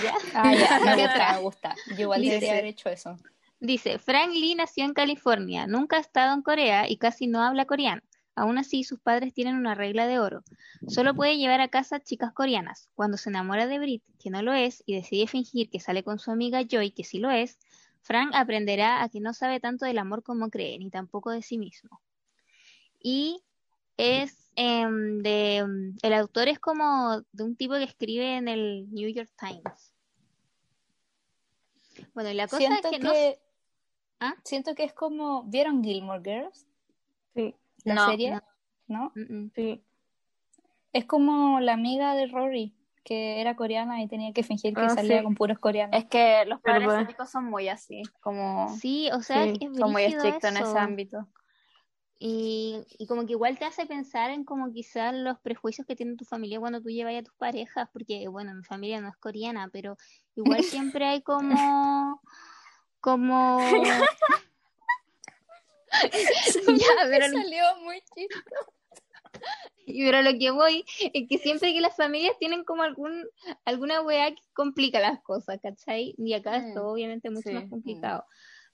[0.02, 0.14] ¿Ya?
[0.34, 1.74] ah ya, me ¿Qué gusta, me gusta.
[1.96, 3.16] Yo igual Dice- debería haber hecho eso.
[3.60, 7.66] Dice, Frank Lee nació en California, nunca ha estado en Corea y casi no habla
[7.66, 8.00] coreano.
[8.36, 10.42] Aún así, sus padres tienen una regla de oro.
[10.86, 12.88] Solo puede llevar a casa chicas coreanas.
[12.94, 16.18] Cuando se enamora de Brit, que no lo es, y decide fingir que sale con
[16.18, 17.58] su amiga Joy, que sí lo es,
[18.02, 21.58] Frank aprenderá a que no sabe tanto del amor como cree, ni tampoco de sí
[21.58, 22.00] mismo.
[23.02, 23.42] Y
[23.96, 25.56] es em, de...
[25.56, 29.92] em, el autor es como de un tipo que escribe en el New York Times.
[32.14, 33.12] Bueno, y la cosa Siento es que, que no...
[34.20, 34.34] ¿Ah?
[34.44, 36.66] siento que es como, ¿vieron Gilmore Girls?
[37.34, 37.54] Sí,
[37.84, 38.42] La No, serie, no.
[38.88, 39.12] ¿no?
[39.14, 39.50] Mm, mm.
[39.54, 39.82] sí.
[40.92, 42.74] Es como la amiga de Rory,
[43.04, 45.24] que era coreana y tenía que fingir que Ah, salía sí.
[45.24, 45.96] con puros coreanos.
[45.96, 49.78] Es que los padres pues- asiáticos son muy así, como Sí, o sea, Sí, es
[49.78, 51.28] son muy estrictos en ese ámbito.
[52.22, 56.16] Y, y como que igual te hace pensar en como quizás los prejuicios que tiene
[56.16, 59.70] tu familia cuando tú llevas a tus parejas, porque bueno, mi familia no es coreana,
[59.72, 59.96] pero
[60.34, 60.62] igual
[60.92, 62.20] siempre hay como,
[63.00, 63.58] como,
[66.78, 68.72] ya, pero, Salió muy chistoso.
[69.86, 73.26] y pero lo que voy es que siempre que las familias tienen como algún,
[73.64, 76.14] alguna weá que complica las cosas, ¿cachai?
[76.18, 77.70] Y acá es Mm, todo obviamente mucho sí, más mm.
[77.70, 78.24] complicado.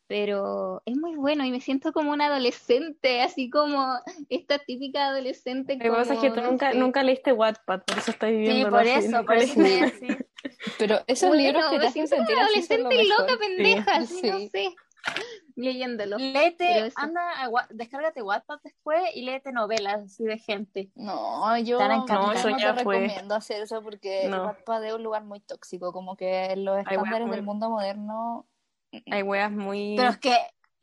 [0.09, 3.84] Pero es muy bueno y me siento como una adolescente, así como
[4.28, 6.78] esta típica adolescente Lo que pasa es que tú no nunca, sé.
[6.78, 9.90] nunca leíste Wattpad, por eso estás Sí, viviendo por eso, por eso te iba a
[9.90, 10.26] decir.
[10.78, 13.38] Pero esos Bueno, libros que te me hacen sentir una así lo adolescente loca, mejor.
[13.40, 14.48] pendeja, así, no Sí.
[14.48, 14.74] sé,
[15.57, 16.19] leyéndolo.
[16.19, 20.91] Léete, anda, a Wa- descárgate WhatsApp después y léete novelas así de gente.
[20.95, 22.95] No, yo Te no, eso no ya te fue.
[23.01, 24.45] recomiendo hacer eso porque No.
[24.45, 28.47] Wattpad es un lugar muy tóxico, como que los estándares muy- del mundo moderno
[29.11, 29.95] Hay weas muy...
[29.97, 30.37] Pero es que,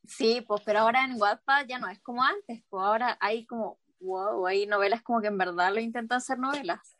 [0.06, 3.80] sí, pues, pero ahora en WhatsApp ya no es como antes, pues ahora hay como,
[4.00, 6.93] wow, hay novelas como que en verdad lo intentan hacer novelas.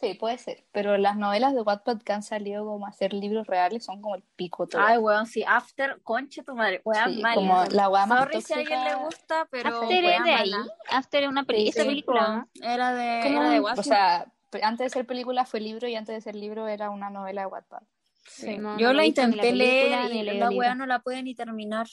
[0.00, 0.64] Sí, puede ser.
[0.72, 4.14] Pero las novelas de Wattpad que han salido como a ser libros reales son como
[4.14, 4.80] el pico todo.
[4.80, 7.34] Ay, weón, sí, After, conche tu madre, weón, Sí, mal.
[7.34, 9.04] como la weá más Sorry si a alguien le tóxica.
[9.06, 10.52] gusta, pero After es de ahí.
[10.90, 12.46] After es una peli Sí, película.
[12.62, 13.40] Era de, ¿Cómo?
[13.40, 13.82] era de O Wattpad.
[13.82, 17.10] sea, pe- antes de ser película fue libro y antes de ser libro era una
[17.10, 17.82] novela de Wattpad.
[18.24, 18.56] Sí.
[18.58, 21.88] No, Yo no la intenté película, leer y la weá no la pude ni terminar.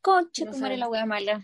[0.00, 1.40] Conche No tu madre, la weá mala.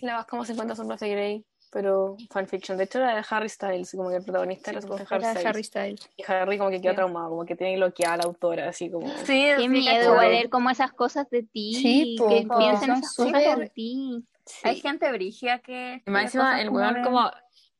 [0.00, 2.76] La más como 50 sombras de Grey, pero fanfiction.
[2.78, 5.22] De hecho, era de Harry Styles, como que el protagonista era Sí, de pues, Harry
[5.24, 5.46] era Styles.
[5.46, 6.10] Harry Styles.
[6.16, 6.96] Y Harry como que quedó Sí.
[6.96, 9.08] traumado, como que tiene bloqueada a la autora, así como...
[9.08, 13.14] Sí, Qué sí, miedo leer como esas cosas de ti, Sí, po, que son esas
[13.16, 14.24] cosas súper- por ti.
[14.62, 16.02] Hay gente brigia que...
[16.06, 17.30] Y más que encima, cosas el como weón de- como...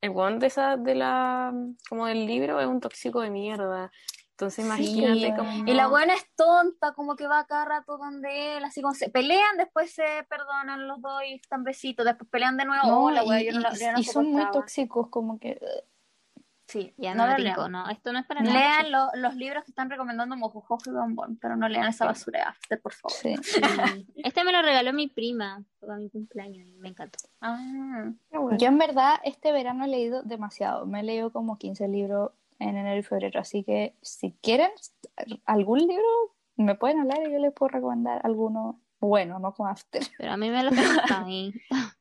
[0.00, 1.52] El weón de esa, de la...
[1.88, 3.90] Como del libro es un tóxico de mierda.
[4.38, 5.50] Entonces imagínate Sí, como...
[5.68, 9.10] Y la buena es tonta, como que va cada rato donde él, así como se
[9.10, 12.86] pelean, después se perdonan los dos y están besitos, después pelean de nuevo.
[12.86, 15.08] No, oh, la wea, y, yo no la- y- yo no y son muy tóxicos,
[15.08, 15.60] como que...
[16.68, 17.72] Sí, Ya no no, Tico, lean.
[17.72, 18.54] no, esto no es para nada.
[18.54, 22.38] Lean lo- los libros que están recomendando Mojojojo y Bombón, pero no lean esa basura
[22.40, 23.16] de After, por favor.
[23.16, 23.34] Sí.
[23.42, 23.60] Sí.
[24.22, 27.18] Este me lo regaló mi prima para mi cumpleaños y me encantó.
[27.40, 30.86] Ah, Yo en verdad este verano he leído demasiado.
[30.86, 33.40] Me he leído como 15 libros en enero y febrero.
[33.40, 34.70] Así que si quieren
[35.44, 40.02] algún libro, me pueden hablar y yo les puedo recomendar alguno bueno, no con After.
[40.18, 41.54] Pero a mí me lo gusta a mí.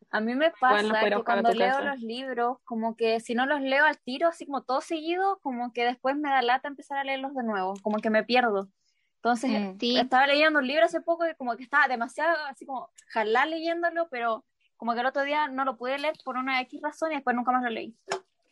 [0.10, 1.84] A mí me pasa que cuando leo casa.
[1.84, 5.74] los libros, como que si no los leo al tiro, así como todo seguido, como
[5.74, 8.70] que después me da lata empezar a leerlos de nuevo, como que me pierdo.
[9.18, 9.78] Entonces, Mm.
[9.80, 9.98] Sí.
[10.00, 14.08] estaba leyendo un libro hace poco y como que estaba demasiado así como jalá leyéndolo,
[14.10, 14.46] pero
[14.78, 17.36] como que el otro día no lo pude leer por una X razón y después
[17.36, 17.94] nunca más lo leí.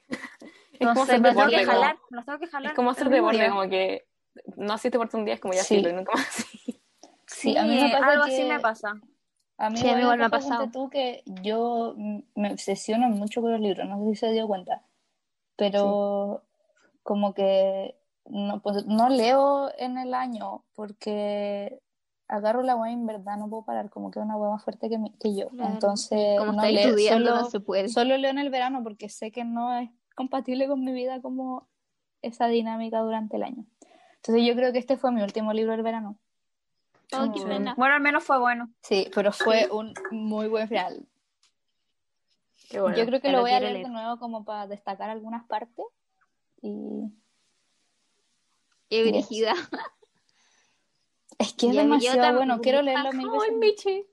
[0.80, 2.72] Es como hacer tengo deporte, que como- jalar, tengo que jalar.
[2.72, 4.08] Es como hacer deporte, como que
[4.58, 5.82] no hiciste deporte un día, es como ya Sí.
[5.82, 6.28] sí, y nunca más.
[7.28, 8.94] Sí, a mí me pasa algo que- así me pasa.
[9.58, 10.70] A mí Sí, a mí igual me ha pasado.
[10.72, 11.96] tú que yo
[12.36, 14.84] me obsesiono mucho con los libros, no sé si se dio cuenta,
[15.56, 16.44] pero
[17.04, 17.96] como que
[18.26, 21.80] no, pues, no leo en el año porque
[22.28, 24.90] agarro la web en verdad no puedo parar, como que es una web más fuerte
[24.90, 25.50] que, mi- que yo.
[25.50, 25.74] Claro.
[25.74, 27.88] Entonces, Como no leo, solo, no se puede.
[27.90, 31.68] solo leo en el verano porque sé que no es compatible con mi vida como
[32.22, 33.66] esa dinámica durante el año.
[34.16, 36.18] Entonces yo creo que este fue mi último libro del verano.
[37.14, 37.46] Oh, qué Sí.
[37.46, 37.76] pena.
[37.78, 38.72] Bueno, al menos fue bueno.
[38.82, 41.06] Sí, pero fue un muy buen final.
[42.70, 42.98] Qué bueno.
[42.98, 43.86] Yo creo que lo voy a leer leer.
[43.86, 45.86] de nuevo como para destacar algunas partes.
[46.62, 47.12] Y
[48.90, 49.12] Qué Yes.
[49.12, 49.54] brígida.
[51.38, 53.56] es que es Y demasiado bueno, quiero leerlo mil Ay, veces.
[53.60, 54.08] Michi.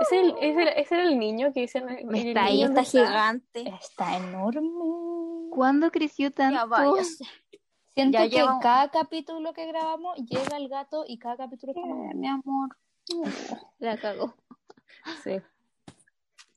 [0.00, 1.88] Ese, el- ese, era- ese era el niño que dicen.
[1.88, 3.68] el Está ahí, niño está gigante.
[3.80, 5.50] Está enorme.
[5.50, 6.68] ¿Cuándo creció tanto?
[6.96, 7.02] Ya.
[7.94, 11.86] Siento Ya que lleva cada capítulo que grabamos llega el gato y cada capítulo está
[11.86, 12.14] grande.
[12.14, 12.76] Mi amor.
[13.78, 14.34] La cagó.
[15.24, 15.40] Sí,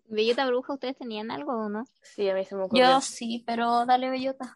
[0.07, 1.85] Bellota Bruja, ¿ustedes tenían algo o no?
[2.01, 2.89] sí, a mí se me ocurrió.
[2.89, 4.53] Yo sí, pero dale bellota.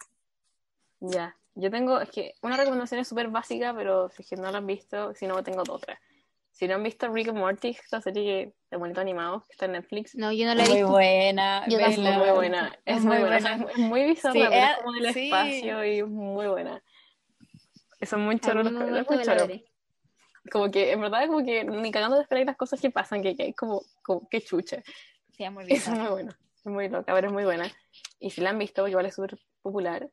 [0.99, 4.51] Ya, yo tengo, es que una recomendación es súper básica, pero si es que no
[4.51, 5.99] la han visto, si no, tengo otra.
[6.53, 9.71] Si no han visto Rick and Morty, esta serie de bonito animados que está en
[9.73, 10.91] Netflix, No, yo no la he Muy visto.
[10.91, 11.67] buena.
[11.67, 14.69] Yo es muy buena, es, muy buena, o sea, es muy bizarra, Sí, pero es-
[14.69, 15.25] es como del sí.
[15.33, 16.83] espacio y es muy buena.
[18.03, 19.65] Son muy choros los momento muy veré.
[20.51, 23.35] Como que, en verdad, como que ni cagando de esperar las cosas que pasan, que,
[23.35, 24.83] que es como, como que chucha.
[25.35, 27.65] Sí, es muy Es muy buena, es muy loca, pero es muy buena.
[28.19, 30.07] Y si la han visto, igual es súper popular,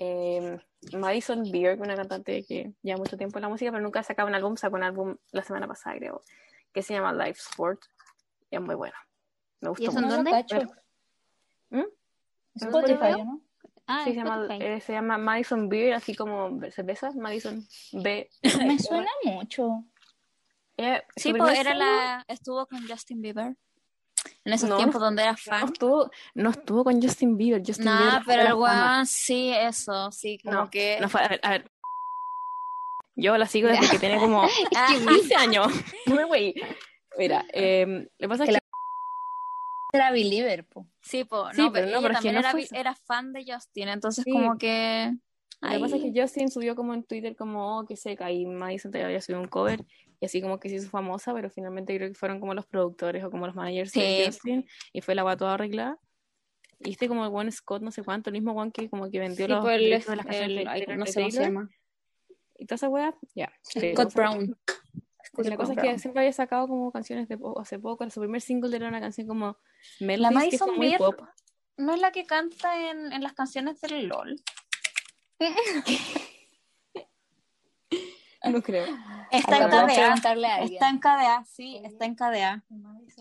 [0.00, 0.58] eh,
[0.96, 4.28] Madison Beer, una cantante que lleva mucho tiempo en la música, pero nunca ha sacado
[4.28, 6.22] un álbum, sacó un álbum la semana pasada, creo,
[6.72, 7.82] que se llama Life Sport,
[8.50, 8.94] y es muy bueno.
[9.60, 10.14] Me gustó ¿Y eso mucho.
[10.16, 10.30] dónde?
[11.70, 11.84] ¿Mm?
[12.56, 13.40] Spotify, ¿o ¿no?
[13.86, 18.30] Ah, Sí, se llama, eh, se llama Madison Beer, así como cerveza, Madison B.
[18.66, 19.84] Me suena mucho.
[20.76, 22.24] ella- Sí, pues era la.
[22.28, 23.56] Estuvo con Justin Bieber.
[24.44, 25.64] En esos No, tiempos donde era No fan.
[25.64, 27.62] estuvo, no estuvo con Justin Bieber.
[27.64, 30.98] Justin Nah, Bieber pero la el weón, sí, eso, sí, como No, que.
[31.00, 31.70] no fue, a ver, a ver.
[33.16, 34.42] Yo la sigo desde que tiene como
[34.76, 35.66] Ah, 15 años.
[36.06, 36.54] No me güey.
[37.18, 38.60] Mira, eh, lo que pasa es Que que
[39.98, 40.86] Era Believer, po.
[41.02, 43.88] Sí, po, Sí, no, pero pero no, pero también no era, era fan de Justin,
[43.88, 44.30] entonces Sí.
[44.30, 45.12] como que...
[45.62, 48.46] Lo que pasa es que Justin subió como en Twitter como, oh, que seca, y
[48.46, 49.84] Madison te había subido un cover,
[50.20, 53.22] y así como que se hizo famosa, pero finalmente creo que fueron como los productores
[53.24, 54.22] o como los managers de Sí.
[54.26, 55.98] Justin, y fue la agua toda arreglada.
[56.82, 59.18] Y este como el Juan Scott, no sé cuánto, el mismo Juan que como que
[59.18, 61.20] vendió Sí, los pues, el- derechos de las canciones el- de Taylor no de sé
[61.20, 61.70] cómo se llama.
[62.58, 63.52] y toda esa wea, ya.
[63.62, 64.56] Sí, Scott Brown.
[65.36, 68.74] la cosa es que siempre había sacado como canciones de hace poco, su primer single
[68.74, 69.58] era una canción como
[70.00, 71.20] Melodies, que Madison muy Beer- pop.
[71.76, 74.36] ¿No es la que canta en, en las canciones del LOL?
[78.44, 78.86] No creo.
[79.30, 80.58] Está en Acabamos KDA.
[80.64, 82.64] Está en KDA, sí, está en KDA.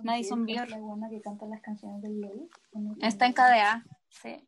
[0.03, 0.59] Madison Beer.
[0.59, 0.71] Beer.
[0.71, 2.49] La buena que canta las canciones del LOL.
[3.01, 4.47] Está en KDA, sí.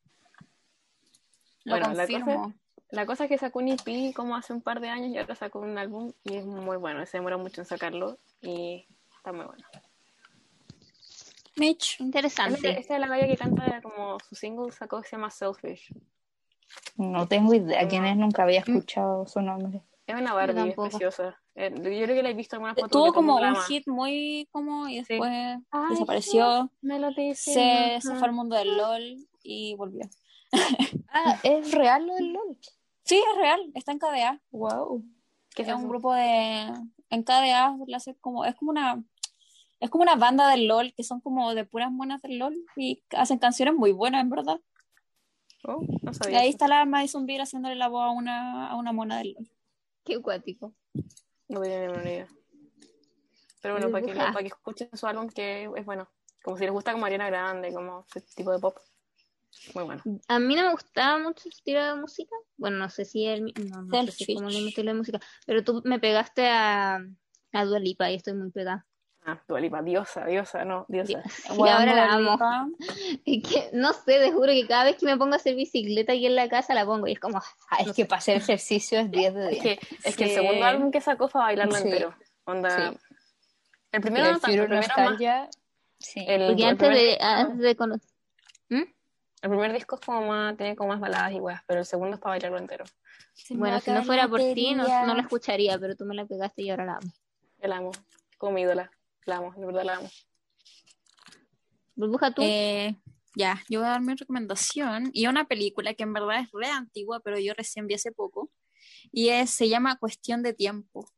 [1.65, 2.53] Lo Bueno, la confirmo.
[2.89, 5.35] La cosa es que sacó un EP como hace un par de años y ahora
[5.35, 7.06] sacó un álbum y es muy bueno.
[7.06, 8.85] Se demora mucho en sacarlo y
[9.15, 9.64] está muy bueno.
[11.56, 12.02] Mitch.
[12.02, 12.80] Interesante.
[12.80, 15.93] esta es la galla que canta como su single sacó que se llama Selfish.
[16.98, 19.81] No tengo idea quién es, nunca había escuchado su nombre.
[20.07, 21.38] Es una Barbie, es preciosa.
[21.56, 22.91] Eh, yo creo que la he visto en algunas fotos.
[22.91, 25.06] Tuvo como un hit muy como y Sí.
[25.14, 25.31] después
[25.72, 26.72] Ay, desapareció.
[26.81, 28.02] Melody, sí, Se, ajá.
[28.02, 30.07] se fue al mundo del LOL y volvió.
[31.14, 32.57] Ah, ¿es real lo del LOL?
[33.03, 34.41] Sí, es real, está en KDA.
[34.52, 35.03] Wow.
[35.53, 36.72] ¿Qué Es es un grupo de.
[37.10, 38.45] En KDA hace como.
[38.45, 39.03] Es como una.
[39.81, 43.03] Es como una banda del LOL que son como de puras monas del LOL y
[43.18, 44.60] hacen canciones muy buenas, en verdad.
[45.64, 46.56] Oh, no Y ahí eso.
[46.56, 49.50] está la Madison Beer haciéndole la voz a una, a una mona del LOL.
[50.04, 50.74] Qué acuático.
[51.48, 52.28] No tenía ni una idea.
[53.62, 56.10] Pero bueno, para que, para que escuchen su álbum, que es bueno.
[56.44, 58.76] Como si les gusta como Ariana Grande, como ese tipo de pop.
[59.76, 60.02] Muy bueno.
[60.28, 62.36] A mí no me gustaba mucho ese estilo de música.
[62.58, 64.98] Bueno, no sé si él, no, no sé si es como el mismo estilo de
[64.98, 67.06] música, pero tú me pegaste a,
[67.52, 68.88] a Dua Lipa y estoy muy pegada.
[69.23, 71.22] Ah, Dua Lipa, diosa, diosa, no, diosa.
[71.56, 72.38] Y ahora la amo.
[73.26, 76.14] Es que, no sé, te juro que cada vez que me pongo a hacer bicicleta
[76.14, 77.38] aquí en la casa la pongo y es como,
[77.69, 79.64] Ah, es que para hacer ejercicio es 10 de Es 10.
[79.64, 81.84] que, es que el segundo álbum que sacó fue a bailarlo Sí.
[81.84, 82.15] entero.
[82.45, 82.91] Onda.
[82.91, 82.98] Sí.
[83.91, 84.81] El primero el no tanto, el primero
[85.11, 85.49] más-.
[85.99, 86.26] Sí.
[86.27, 88.10] el, porque el antes primer de, disco- antes de conocer...
[88.69, 88.81] ¿Mm?
[89.43, 92.15] el primer disco es como más, tiene como más baladas y weas, pero el segundo
[92.15, 92.85] es para bailarlo entero.
[93.52, 96.64] Bueno, si no fuera por ti, no, no la escucharía, pero tú me la pegaste
[96.64, 97.11] y ahora la amo.
[97.61, 97.91] Yo la amo,
[98.38, 98.89] como mi ídola.
[99.26, 100.10] La amo, de verdad la amo.
[101.95, 102.41] Burbuja tú.
[102.43, 102.95] Eh,
[103.35, 106.68] ya, yo voy a dar mi recomendación y una película que en verdad es re
[106.68, 108.49] antigua, pero yo recién vi hace poco.
[109.11, 111.10] Y es, se llama Cuestión de Tiempo.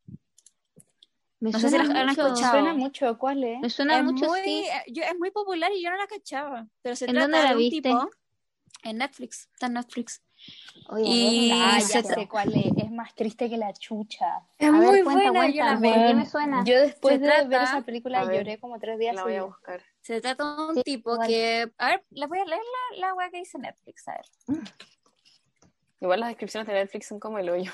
[1.40, 2.28] me no sé si suena la han mucho.
[2.28, 2.52] escuchado.
[2.54, 3.60] Suena mucho, ¿cuál es?
[3.62, 4.66] Me suena es, mucho, muy, sí.
[4.66, 6.68] eh, yo- es muy popular y yo no la cachaba.
[6.82, 7.82] Pero se ¿En trata dónde la de un viste?
[7.82, 8.10] tipo
[8.84, 9.50] en Netflix.
[9.54, 10.22] Está en Netflix.
[10.90, 12.66] Oye, y Ah, ya sé cuál es.
[12.78, 14.42] Es más triste que la chucha.
[14.58, 15.90] Es A ver, muy cuenta, buena, yo la vi.
[15.90, 16.64] ¿Por qué me suena?
[16.66, 19.32] Yo después Se de trata- ver esa película ver, lloré como tres días La voy
[19.32, 19.56] a seguidos.
[19.56, 19.82] buscar.
[20.02, 21.28] Se trata de un Sí, tipo igual.
[21.28, 21.72] que.
[21.78, 22.62] A ver, les voy a leer
[22.92, 24.08] la, la wea que dice Netflix.
[24.08, 24.58] A ver.
[26.02, 27.72] Igual las descripciones de Netflix son como el hoyo.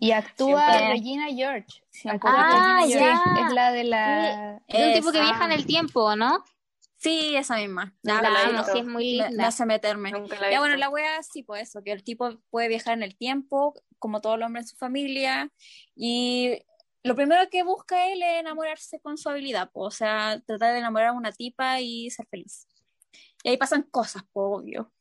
[0.00, 0.88] Y actúa Siempre.
[0.94, 1.82] Regina George.
[1.90, 2.28] Siempre.
[2.28, 2.98] ¿Actúa Ah, Regina ya.
[3.24, 3.42] George?
[3.46, 4.62] Es la de la...
[4.68, 6.42] Es un tipo que viaja en el tiempo, ¿no?
[6.98, 7.96] Sí, esa misma.
[8.02, 9.30] Nunca la he Ah, no, sí, es muy me, linda.
[9.30, 10.10] me hace meterme.
[10.10, 13.04] Nunca la Ya bueno, la wea sí, pues eso, que el tipo puede viajar en
[13.04, 15.50] el tiempo, como todo el hombre en su familia,
[15.94, 16.58] y
[17.04, 20.80] lo primero que busca él es enamorarse con su habilidad, pues, o sea, tratar de
[20.80, 22.66] enamorar a una tipa y ser feliz.
[23.44, 24.92] Y ahí pasan cosas, pues, obvio.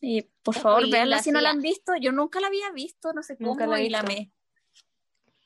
[0.00, 1.94] Y por Es favor, veanla si no la han visto.
[1.96, 4.32] Yo nunca la había visto, no sé Nunca cómo, la he y la amé.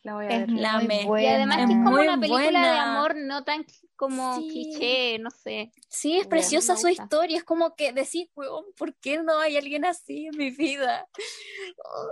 [0.03, 0.49] La voy a Es ver.
[0.51, 1.23] muy La buena.
[1.23, 3.67] Y además que Es es como muy una película de amor no tan
[3.97, 4.49] como Sí.
[4.49, 5.73] cliché, no sé.
[5.89, 9.85] Sí, es preciosa su historia, es como que decir, weón, ¿por qué no hay alguien
[9.85, 11.09] así en mi vida?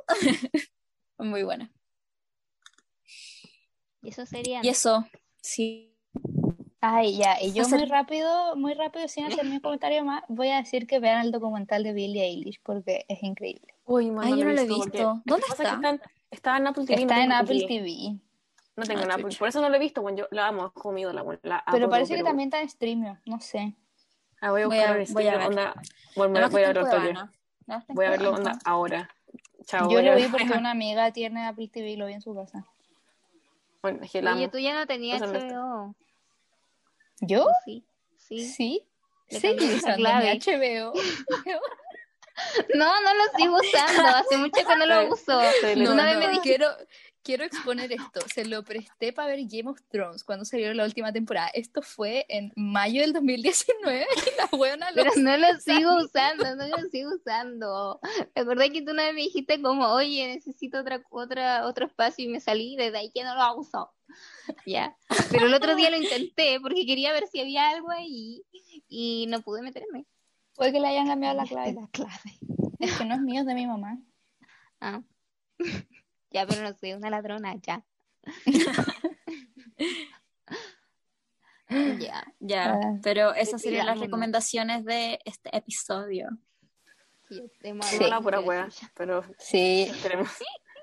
[1.19, 1.73] Muy buena.
[4.03, 4.61] Y eso sería.
[4.63, 5.07] Y eso,
[5.41, 5.93] sí.
[6.81, 7.41] Ay, ya.
[7.41, 11.01] Y yo muy rápido, muy rápido, sin hacer mi comentario más, voy a decir que
[11.01, 13.75] vean el documental de Billie Eilish porque es increíble.
[13.85, 15.23] Uy, man, Ay, yo no lo he visto.
[15.25, 16.01] ¿Dónde es está?
[16.37, 16.97] Está en Apple TV.
[16.97, 17.67] no Está en tengo Apple TV.
[17.67, 18.21] TV.
[18.77, 19.25] No tengo Ah, en Apple.
[19.25, 19.39] chucha.
[19.39, 21.41] Por eso no lo he visto, bueno, yo la amo, es como mi ídola, bueno,
[21.43, 23.75] la Pero amo, parece que pero- también está en streaming, no sé.
[24.41, 25.47] Ah, voy a Voy a- buscar el voy a ver.
[25.49, 25.75] onda,
[26.15, 27.15] bueno, Además voy que a verlo en.
[27.67, 29.09] No, en Voy a verlo onda ahora.
[29.65, 32.35] Chao, Yo lo vi porque una amiga tiene Apple TV y lo vi en su
[32.35, 32.65] casa.
[33.83, 34.53] Bueno, es que la Oye, amo.
[34.53, 35.21] tú ya no tenías.
[35.23, 35.95] HBO.
[37.21, 37.47] ¿Yo?
[37.47, 37.83] ¿o Sí.
[38.19, 38.47] Sí.
[38.49, 38.87] Sí.
[39.29, 39.57] Sí,
[39.97, 40.39] clave.
[40.39, 40.93] HBO.
[42.75, 44.07] No, no lo sigo usando.
[44.09, 45.41] Hace mucho que no lo uso.
[45.91, 46.69] Una vez me dijiste, quiero,
[47.23, 48.21] quiero exponer esto.
[48.33, 51.49] Se lo presté para ver Game of Thrones cuando salió la última temporada.
[51.55, 56.55] Esto fue en mayo del 2019 y la buena lo Pero no lo sigo usando,
[56.57, 58.01] no lo sigo usando.
[58.35, 62.25] Me acordé que tú una vez me dijiste como, oye, necesito otra, otra, otro espacio
[62.25, 63.93] y me salí desde ahí que no lo uso.
[64.65, 64.97] Ya.
[65.31, 68.45] Pero el otro día lo intenté porque quería ver si había algo ahí
[68.89, 70.07] y no pude meterme.
[70.57, 71.73] Puede que le hayan cambiado la clave.
[71.75, 72.39] La clave.
[72.79, 73.99] Es que no es mío, es de mi mamá.
[74.81, 75.03] Ah.
[76.31, 77.83] Ya, pero no soy una ladrona, ya.
[81.99, 82.25] Ya.
[82.39, 82.99] Ya, Ah.
[83.03, 86.29] pero esas serían las recomendaciones de este episodio.
[87.29, 87.43] Sí,
[87.83, 88.05] Sí.
[88.09, 89.91] La pura wea, pero Sí,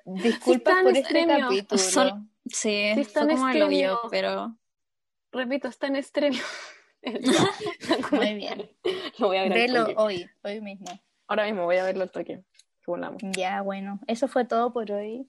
[0.06, 1.40] disculpas tan por este extremio.
[1.48, 1.80] capítulo.
[1.82, 4.58] Sol- Sí, Sí, está fue en como el hoyo, pero
[5.32, 6.38] Repito, está en estreno.
[8.12, 8.70] Muy bien.
[9.18, 10.88] Lo voy a ver Velo hoy, hoy mismo.
[11.28, 12.44] Ahora mismo voy a verlo al toque.
[13.34, 15.26] Ya, bueno, eso fue todo por hoy.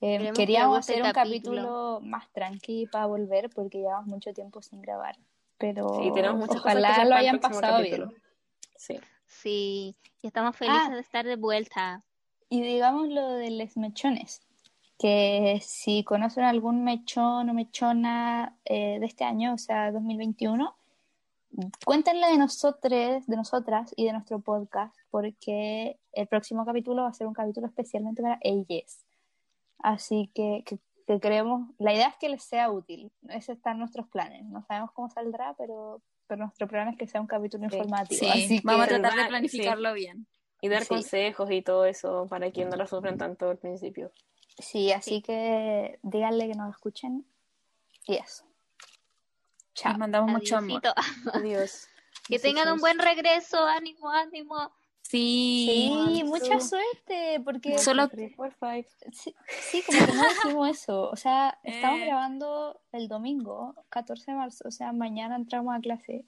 [0.00, 1.56] Eh, queríamos hacer un capítulo.
[1.62, 5.16] capítulo más tranqui para volver porque llevamos mucho tiempo sin grabar.
[5.56, 8.06] Pero Sí, tenemos muchas cosas que ojalá hacer lo hayan pasado capítulo.
[8.08, 8.22] bien.
[8.76, 9.00] Sí.
[9.26, 10.94] Sí, y estamos felices Ah.
[10.94, 12.04] de estar de vuelta.
[12.48, 14.40] Y digamos lo de los mechones,
[14.98, 20.77] que si conocen algún mechón o mechona eh, de este año, o sea, 2021,
[21.84, 27.12] cuéntenle de nosotros, de nosotras y de nuestro podcast, porque el próximo capítulo va a
[27.14, 29.04] ser un capítulo especialmente para ellas.
[29.78, 33.78] Así que, que, que creemos, la idea es que les sea útil, ese está en
[33.78, 37.68] nuestros planes, no sabemos cómo saldrá, pero, pero nuestro plan es que sea un capítulo
[37.68, 37.76] Sí.
[37.76, 38.20] informativo.
[38.20, 40.26] sí, Así vamos a que- tratar de planificarlo bien.
[40.60, 40.88] Y dar Sí.
[40.88, 44.10] consejos y todo eso para quien no lo sufren tanto al principio.
[44.58, 47.24] Sí, así que díganle que nos escuchen.
[48.06, 48.44] Y eso.
[49.80, 49.92] Chao.
[49.92, 50.82] Les mandamos mucho amor.
[51.34, 51.88] Adiós.
[52.26, 54.72] Que tengan un buen regreso, ánimo, ánimo.
[55.02, 61.08] Sí, Sí, mucha suerte, porque Solo- sí, sí, como que no decimos eso.
[61.08, 62.04] O sea, estamos Eh.
[62.06, 66.26] grabando el domingo, 14 de marzo, o sea, mañana entramos a clase.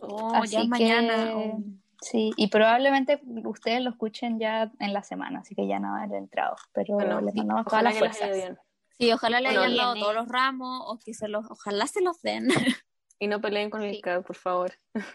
[0.00, 1.32] Oh, Así ya es que- mañana.
[1.34, 1.62] oh.
[2.02, 6.18] Sí, y probablemente ustedes lo escuchen ya en la semana, así que ya no haber
[6.18, 6.56] entrado.
[6.74, 8.58] Pero Bueno, les sí, mandamos todas las que les vaya fuerzas.
[8.98, 12.20] Sí, ojalá le hayan dado todos los ramos o que se los, ojalá se los
[12.22, 12.48] den.
[13.20, 14.00] Y no peleen con el Sí.
[14.02, 14.72] CAD, por favor.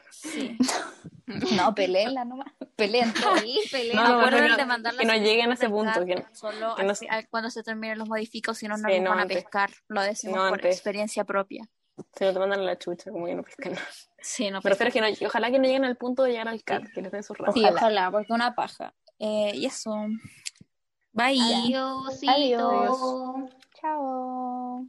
[0.10, 0.58] Sí.
[1.62, 2.52] No, peleenla nomás.
[2.76, 3.14] Peleen.
[3.44, 3.94] Sí, pelea.
[3.94, 6.88] No, no, no, de mandar que no lleguen a ese punto, que- solo que al
[6.88, 9.20] no- fi- al- cuando se terminen los modificos, si no, no Sí, nos no van
[9.20, 9.70] a pescar.
[9.90, 10.74] Lo decimos No por antes.
[10.76, 11.70] experiencia propia.
[12.18, 13.76] Si no te mandan a la chucha, como que no pescan.
[14.22, 14.88] Sí, no Pero pescan.
[14.88, 17.12] espero que no, ojalá que no lleguen al punto de llegar al CAD, que les
[17.12, 17.54] den sus ramas.
[17.54, 17.78] Sí, Ojalá.
[17.78, 18.96] ojalá, porque una paja.
[19.20, 19.94] Eh, y eso.
[21.12, 21.40] Bye.
[21.40, 22.32] Adiósito.
[22.32, 23.50] Adiós.
[23.80, 24.86] Chao.